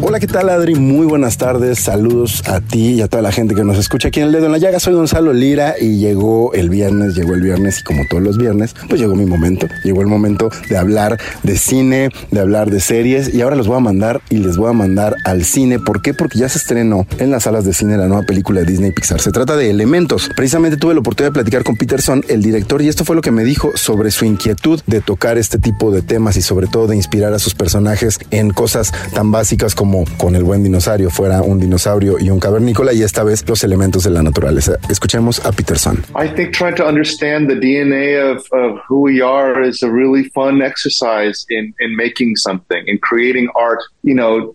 Hola, 0.00 0.20
¿qué 0.20 0.28
tal 0.28 0.48
Adri? 0.48 0.76
Muy 0.76 1.06
buenas 1.06 1.38
tardes. 1.38 1.80
Saludos 1.80 2.44
a 2.46 2.60
ti 2.60 2.92
y 2.94 3.02
a 3.02 3.08
toda 3.08 3.20
la 3.20 3.32
gente 3.32 3.56
que 3.56 3.64
nos 3.64 3.78
escucha 3.78 4.08
aquí 4.08 4.20
en 4.20 4.26
El 4.26 4.32
Dedo 4.32 4.46
en 4.46 4.52
la 4.52 4.58
Llaga. 4.58 4.78
Soy 4.78 4.94
Gonzalo 4.94 5.32
Lira 5.32 5.74
y 5.78 5.98
llegó 5.98 6.52
el 6.54 6.70
viernes, 6.70 7.16
llegó 7.16 7.34
el 7.34 7.40
viernes 7.40 7.80
y 7.80 7.82
como 7.82 8.04
todos 8.08 8.22
los 8.22 8.38
viernes, 8.38 8.76
pues 8.88 9.00
llegó 9.00 9.16
mi 9.16 9.26
momento. 9.26 9.66
Llegó 9.82 10.00
el 10.00 10.06
momento 10.06 10.50
de 10.70 10.76
hablar 10.76 11.18
de 11.42 11.58
cine, 11.58 12.10
de 12.30 12.40
hablar 12.40 12.70
de 12.70 12.78
series 12.78 13.34
y 13.34 13.42
ahora 13.42 13.56
los 13.56 13.66
voy 13.66 13.76
a 13.76 13.80
mandar 13.80 14.20
y 14.30 14.36
les 14.36 14.56
voy 14.56 14.70
a 14.70 14.72
mandar 14.72 15.16
al 15.24 15.44
cine. 15.44 15.80
¿Por 15.80 16.00
qué? 16.00 16.14
Porque 16.14 16.38
ya 16.38 16.48
se 16.48 16.58
estrenó 16.58 17.04
en 17.18 17.32
las 17.32 17.42
salas 17.42 17.64
de 17.64 17.74
cine 17.74 17.96
la 17.96 18.06
nueva 18.06 18.22
película 18.22 18.60
de 18.60 18.66
Disney 18.66 18.92
Pixar. 18.92 19.20
Se 19.20 19.32
trata 19.32 19.56
de 19.56 19.68
Elementos. 19.68 20.30
Precisamente 20.36 20.76
tuve 20.76 20.94
la 20.94 21.00
oportunidad 21.00 21.32
de 21.32 21.34
platicar 21.34 21.64
con 21.64 21.76
Peterson, 21.76 22.24
el 22.28 22.40
director, 22.40 22.80
y 22.82 22.88
esto 22.88 23.04
fue 23.04 23.16
lo 23.16 23.22
que 23.22 23.32
me 23.32 23.42
dijo 23.42 23.72
sobre 23.74 24.12
su 24.12 24.24
inquietud 24.24 24.80
de 24.86 25.00
tocar 25.00 25.38
este 25.38 25.58
tipo 25.58 25.90
de 25.90 26.02
temas 26.02 26.36
y 26.36 26.42
sobre 26.42 26.68
todo 26.68 26.86
de 26.86 26.94
inspirar 26.94 27.32
a 27.34 27.40
sus 27.40 27.56
personajes 27.56 28.20
en 28.30 28.50
cosas 28.50 28.92
tan 29.12 29.32
básicas 29.32 29.74
como 29.74 29.87
con 30.16 30.36
el 30.36 30.44
buen 30.44 30.62
dinosaurio 30.62 31.10
fuera 31.10 31.42
un 31.42 31.58
dinosaurio 31.58 32.18
y 32.18 32.30
un 32.30 32.40
cavernícola 32.40 32.92
y 32.92 33.02
esta 33.02 33.24
vez 33.24 33.44
los 33.48 33.64
elementos 33.64 34.04
de 34.04 34.10
la 34.10 34.22
naturaleza. 34.22 34.78
Escuchemos 34.88 35.44
a 35.44 35.52
Peterson. 35.52 36.04
I 36.14 36.28
think 36.28 36.52
trying 36.52 36.76
to 36.76 36.86
understand 36.86 37.48
the 37.48 37.56
DNA 37.56 38.18
of, 38.18 38.46
of 38.52 38.78
who 38.88 39.00
we 39.00 39.20
are 39.20 39.62
is 39.62 39.82
a 39.82 39.90
really 39.90 40.28
fun 40.30 40.62
exercise 40.62 41.44
in, 41.50 41.74
in 41.80 41.96
making 41.96 42.36
something 42.36 42.84
and 42.88 43.00
creating 43.00 43.48
art. 43.54 43.80
You 44.02 44.14
know, 44.14 44.54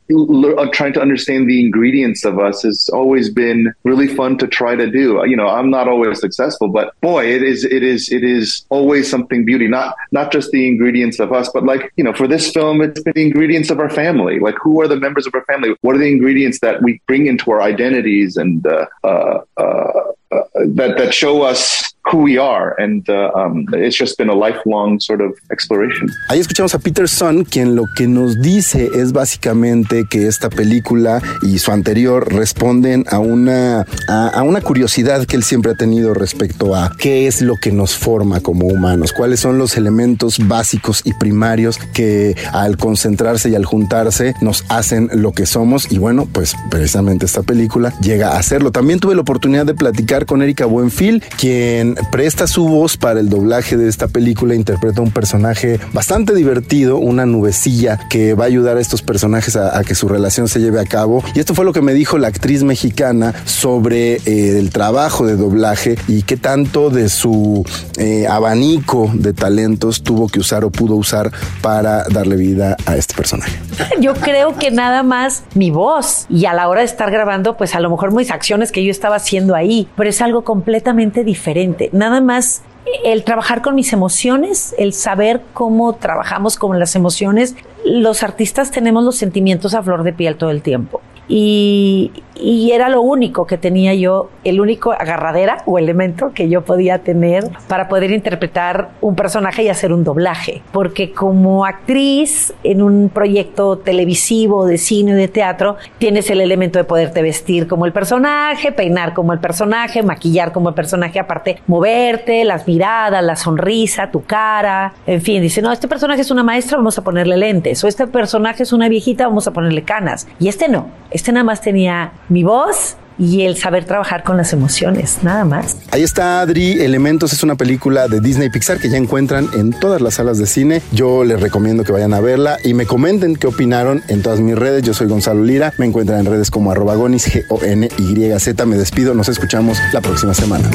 trying 0.71 0.93
to 0.93 1.01
understand 1.01 1.47
the 1.47 1.59
ingredients 1.59 2.25
of 2.25 2.39
us 2.39 2.63
has 2.63 2.89
always 2.93 3.29
been 3.29 3.73
really 3.83 4.07
fun 4.07 4.37
to 4.39 4.47
try 4.47 4.75
to 4.75 4.89
do. 4.89 5.21
You 5.27 5.35
know, 5.35 5.47
I'm 5.47 5.69
not 5.69 5.87
always 5.87 6.19
successful, 6.19 6.69
but 6.69 6.99
boy, 7.01 7.25
it 7.25 7.43
is 7.43 7.63
it 7.63 7.83
is 7.83 8.11
it 8.11 8.23
is 8.23 8.65
always 8.69 9.09
something 9.09 9.45
beauty. 9.45 9.67
Not 9.67 9.95
not 10.11 10.31
just 10.31 10.51
the 10.51 10.67
ingredients 10.67 11.19
of 11.19 11.31
us, 11.31 11.49
but 11.53 11.63
like 11.63 11.91
you 11.95 12.03
know, 12.03 12.13
for 12.13 12.27
this 12.27 12.51
film, 12.51 12.81
it's 12.81 13.01
been 13.01 13.13
the 13.15 13.23
ingredients 13.23 13.69
of 13.69 13.79
our 13.79 13.89
family. 13.89 14.39
Like 14.39 14.55
who 14.61 14.81
are 14.81 14.87
the 14.87 14.95
members 14.95 15.22
of 15.27 15.33
of 15.33 15.39
our 15.39 15.45
family? 15.45 15.75
What 15.81 15.95
are 15.95 15.99
the 15.99 16.11
ingredients 16.11 16.59
that 16.59 16.81
we 16.81 17.01
bring 17.07 17.27
into 17.27 17.51
our 17.51 17.61
identities 17.61 18.37
and 18.37 18.65
uh, 18.65 18.85
uh, 19.03 19.39
uh, 19.57 19.61
uh 19.61 20.41
that 20.67 20.97
that 20.97 21.13
show 21.13 21.43
us 21.43 21.92
who 22.11 22.23
we 22.23 22.37
are, 22.37 22.75
and 22.79 23.07
uh, 23.09 23.31
um, 23.33 23.65
it's 23.73 23.97
just 23.97 24.17
been 24.17 24.29
a 24.29 24.35
lifelong 24.35 24.99
sort 24.99 25.21
of 25.21 25.31
exploration. 25.51 26.09
Ahí 26.29 26.39
escuchamos 26.39 26.75
a 26.75 26.79
Peter 26.79 27.07
Son, 27.07 27.45
quien 27.45 27.75
lo 27.75 27.85
que 27.95 28.07
nos 28.07 28.41
dice 28.41 28.89
es 28.95 29.13
básicamente 29.13 30.05
que 30.09 30.27
esta 30.27 30.49
película 30.49 31.21
y 31.41 31.59
su 31.59 31.71
anterior 31.71 32.31
responden 32.33 33.05
a 33.09 33.19
una 33.19 33.85
a, 34.09 34.27
a 34.27 34.43
una 34.43 34.61
curiosidad 34.61 35.25
que 35.25 35.35
él 35.35 35.43
siempre 35.43 35.71
ha 35.71 35.75
tenido 35.75 36.13
respecto 36.13 36.75
a 36.75 36.91
qué 36.97 37.27
es 37.27 37.41
lo 37.41 37.55
que 37.55 37.71
nos 37.71 37.95
forma 37.95 38.41
como 38.41 38.67
humanos, 38.67 39.13
cuáles 39.13 39.39
son 39.39 39.57
los 39.57 39.77
elementos 39.77 40.45
básicos 40.47 41.01
y 41.05 41.13
primarios 41.13 41.77
que 41.93 42.35
al 42.51 42.77
concentrarse 42.77 43.49
y 43.49 43.55
al 43.55 43.65
juntarse 43.65 44.33
nos 44.41 44.65
hacen 44.69 45.09
lo 45.13 45.31
que 45.31 45.45
somos 45.45 45.91
y 45.91 45.97
bueno, 45.97 46.27
pues 46.31 46.55
precisamente 46.69 47.25
esta 47.25 47.43
película 47.43 47.93
llega 48.01 48.33
a 48.33 48.39
hacerlo. 48.39 48.71
También 48.71 48.99
tuve 48.99 49.15
la 49.15 49.21
oportunidad 49.21 49.65
de 49.65 49.73
platicar 49.73 50.25
con 50.25 50.41
Erika 50.41 50.65
Buenfil, 50.65 51.23
quien 51.39 51.92
presta 52.11 52.47
su 52.47 52.67
voz 52.67 52.97
para 52.97 53.19
el 53.19 53.29
doblaje 53.29 53.77
de 53.77 53.89
esta 53.89 54.07
película, 54.07 54.55
interpreta 54.55 55.01
un 55.01 55.11
personaje 55.11 55.79
bastante 55.93 56.33
divertido, 56.33 56.97
una 56.97 57.25
nubecilla 57.25 57.99
que 58.09 58.33
va 58.33 58.45
a 58.45 58.47
ayudar 58.47 58.77
a 58.77 58.81
estos 58.81 59.01
personajes 59.01 59.55
a, 59.55 59.83
que 59.83 59.95
su 59.95 60.07
relación 60.07 60.47
se 60.47 60.59
lleve 60.59 60.79
a 60.79 60.85
cabo. 60.85 61.23
Y 61.35 61.39
esto 61.39 61.53
fue 61.55 61.65
lo 61.65 61.73
que 61.73 61.81
me 61.81 61.93
dijo 61.93 62.17
la 62.17 62.27
actriz 62.27 62.63
mexicana 62.63 63.33
sobre 63.45 64.15
eh, 64.25 64.59
el 64.59 64.69
trabajo 64.69 65.25
de 65.25 65.35
doblaje 65.35 65.97
y 66.07 66.23
qué 66.23 66.37
tanto 66.37 66.89
de 66.89 67.09
su 67.09 67.65
eh, 67.97 68.27
abanico 68.27 69.11
de 69.13 69.33
talentos 69.33 70.03
tuvo 70.03 70.27
que 70.27 70.39
usar 70.39 70.63
o 70.63 70.71
pudo 70.71 70.95
usar 70.95 71.31
para 71.61 72.03
darle 72.05 72.35
vida 72.35 72.77
a 72.85 72.95
este 72.95 73.13
personaje. 73.15 73.59
Yo 73.99 74.13
creo 74.13 74.57
que 74.57 74.71
nada 74.71 75.03
más 75.03 75.43
mi 75.55 75.71
voz 75.71 76.25
y 76.29 76.45
a 76.45 76.53
la 76.53 76.67
hora 76.67 76.81
de 76.81 76.85
estar 76.85 77.11
grabando, 77.11 77.57
pues 77.57 77.75
a 77.75 77.79
lo 77.79 77.89
mejor 77.89 78.13
mis 78.13 78.31
acciones 78.31 78.71
que 78.71 78.83
yo 78.83 78.91
estaba 78.91 79.15
haciendo 79.15 79.55
ahí, 79.55 79.87
pero 79.95 80.09
es 80.09 80.21
algo 80.21 80.43
completamente 80.43 81.23
diferente 81.23 81.82
nada 81.91 82.21
más 82.21 82.61
el 83.03 83.23
trabajar 83.23 83.61
con 83.61 83.75
mis 83.75 83.93
emociones, 83.93 84.75
el 84.77 84.93
saber 84.93 85.41
cómo 85.53 85.93
trabajamos 85.93 86.57
con 86.57 86.79
las 86.79 86.95
emociones. 86.95 87.55
Los 87.85 88.23
artistas 88.23 88.71
tenemos 88.71 89.03
los 89.03 89.15
sentimientos 89.17 89.73
a 89.73 89.83
flor 89.83 90.03
de 90.03 90.13
piel 90.13 90.35
todo 90.35 90.51
el 90.51 90.61
tiempo 90.61 91.01
y, 91.27 92.11
era 92.35 92.89
lo 92.89 93.01
único 93.01 93.45
que 93.45 93.57
tenía 93.57 93.93
yo, 93.93 94.29
el 94.43 94.59
único 94.59 94.91
agarradera 94.91 95.57
o 95.65 95.77
elemento 95.77 96.31
que 96.33 96.49
yo 96.49 96.63
podía 96.63 96.99
tener 96.99 97.43
para 97.67 97.87
poder 97.87 98.11
interpretar 98.11 98.89
un 99.01 99.15
personaje 99.15 99.63
y 99.63 99.69
hacer 99.69 99.93
un 99.93 100.03
doblaje. 100.03 100.61
Porque 100.71 101.11
como 101.11 101.63
actriz 101.63 102.53
en 102.63 102.81
un 102.81 103.09
proyecto 103.09 103.77
televisivo, 103.77 104.65
de 104.65 104.77
cine, 104.77 105.13
de 105.13 105.27
teatro, 105.27 105.77
tienes 105.99 106.29
el 106.31 106.41
elemento 106.41 106.79
de 106.79 106.85
poderte 106.85 107.21
vestir 107.21 107.67
como 107.67 107.85
el 107.85 107.93
personaje, 107.93 108.71
peinar 108.71 109.13
como 109.13 109.31
el 109.31 109.39
personaje, 109.39 110.01
maquillar 110.01 110.51
como 110.51 110.69
el 110.69 110.75
personaje, 110.75 111.19
aparte 111.19 111.59
moverte, 111.67 112.43
las 112.45 112.67
miradas, 112.67 113.23
la 113.23 113.35
sonrisa, 113.35 114.09
tu 114.11 114.23
cara, 114.23 114.93
en 115.05 115.21
fin, 115.21 115.41
dice, 115.41 115.61
no, 115.61 115.71
este 115.71 115.87
personaje 115.87 116.21
es 116.21 116.31
una 116.31 116.43
maestra, 116.43 116.77
vamos 116.77 116.97
a 116.97 117.03
ponerle 117.03 117.37
lentes, 117.37 117.83
o 117.83 117.87
este 117.87 118.07
personaje 118.07 118.63
es 118.63 118.73
una 118.73 118.89
viejita, 118.89 119.27
vamos 119.27 119.47
a 119.47 119.51
ponerle 119.51 119.83
canas. 119.83 120.27
Y 120.39 120.47
este 120.47 120.67
no, 120.67 120.87
este 121.13 121.31
nada 121.31 121.43
más 121.43 121.61
tenía 121.61 122.11
mi 122.29 122.43
voz 122.43 122.97
y 123.17 123.41
el 123.41 123.57
saber 123.57 123.85
trabajar 123.85 124.23
con 124.23 124.37
las 124.37 124.53
emociones, 124.53 125.19
nada 125.21 125.45
más. 125.45 125.77
Ahí 125.91 126.03
está 126.03 126.41
Adri, 126.41 126.81
Elementos 126.81 127.31
es 127.33 127.43
una 127.43 127.55
película 127.55 128.07
de 128.07 128.19
Disney 128.19 128.49
Pixar 128.49 128.79
que 128.79 128.89
ya 128.89 128.97
encuentran 128.97 129.47
en 129.53 129.71
todas 129.71 130.01
las 130.01 130.15
salas 130.15 130.37
de 130.37 130.47
cine. 130.47 130.81
Yo 130.91 131.23
les 131.23 131.39
recomiendo 131.39 131.83
que 131.83 131.91
vayan 131.91 132.13
a 132.13 132.19
verla 132.19 132.57
y 132.63 132.73
me 132.73 132.85
comenten 132.85 133.35
qué 133.35 133.47
opinaron 133.47 134.01
en 134.07 134.21
todas 134.21 134.39
mis 134.39 134.57
redes. 134.57 134.83
Yo 134.83 134.93
soy 134.93 135.07
Gonzalo 135.07 135.43
Lira, 135.43 135.73
me 135.77 135.85
encuentran 135.85 136.19
en 136.19 136.25
redes 136.25 136.49
como 136.49 136.71
arroba 136.71 136.95
gonis, 136.95 137.27
G-O-N-Y-Z. 137.27 138.65
Me 138.65 138.77
despido, 138.77 139.13
nos 139.13 139.29
escuchamos 139.29 139.77
la 139.93 140.01
próxima 140.01 140.33
semana. 140.33 140.69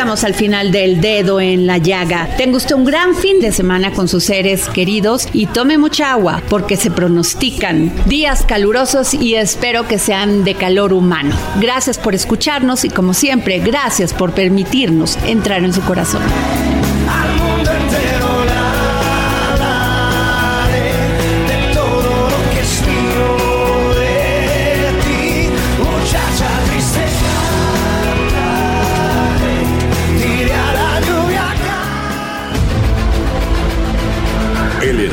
Al 0.00 0.32
final 0.32 0.72
del 0.72 1.02
dedo 1.02 1.42
en 1.42 1.66
la 1.66 1.76
llaga. 1.76 2.26
Tenga 2.38 2.56
usted 2.56 2.74
un 2.74 2.86
gran 2.86 3.14
fin 3.14 3.38
de 3.38 3.52
semana 3.52 3.92
con 3.92 4.08
sus 4.08 4.24
seres 4.24 4.66
queridos 4.70 5.28
y 5.34 5.44
tome 5.44 5.76
mucha 5.76 6.12
agua 6.12 6.42
porque 6.48 6.78
se 6.78 6.90
pronostican 6.90 7.92
días 8.06 8.42
calurosos 8.46 9.12
y 9.12 9.34
espero 9.34 9.86
que 9.86 9.98
sean 9.98 10.42
de 10.42 10.54
calor 10.54 10.94
humano. 10.94 11.36
Gracias 11.60 11.98
por 11.98 12.14
escucharnos 12.14 12.86
y 12.86 12.88
como 12.88 13.12
siempre, 13.12 13.58
gracias 13.58 14.14
por 14.14 14.32
permitirnos 14.32 15.18
entrar 15.26 15.62
en 15.64 15.74
su 15.74 15.82
corazón. 15.82 16.22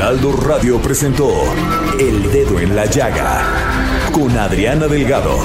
Heraldo 0.08 0.32
Radio 0.32 0.80
presentó 0.80 1.30
El 2.00 2.32
Dedo 2.32 2.58
en 2.58 2.74
la 2.74 2.86
Llaga 2.86 3.44
con 4.10 4.30
Adriana 4.38 4.88
Delgado. 4.88 5.36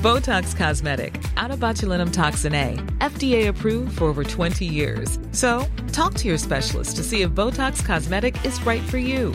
Botox 0.00 0.56
Cosmetic, 0.56 1.22
out 1.36 1.50
of 1.50 1.60
botulinum 1.60 2.10
toxin 2.10 2.54
A, 2.54 2.76
FDA 3.00 3.48
approved 3.48 3.98
for 3.98 4.06
over 4.06 4.24
20 4.24 4.64
years. 4.64 5.18
So, 5.32 5.66
talk 5.92 6.14
to 6.14 6.26
your 6.26 6.38
specialist 6.38 6.96
to 6.96 7.02
see 7.02 7.20
if 7.20 7.32
Botox 7.32 7.84
Cosmetic 7.84 8.42
is 8.46 8.64
right 8.64 8.82
for 8.84 8.96
you. 8.96 9.34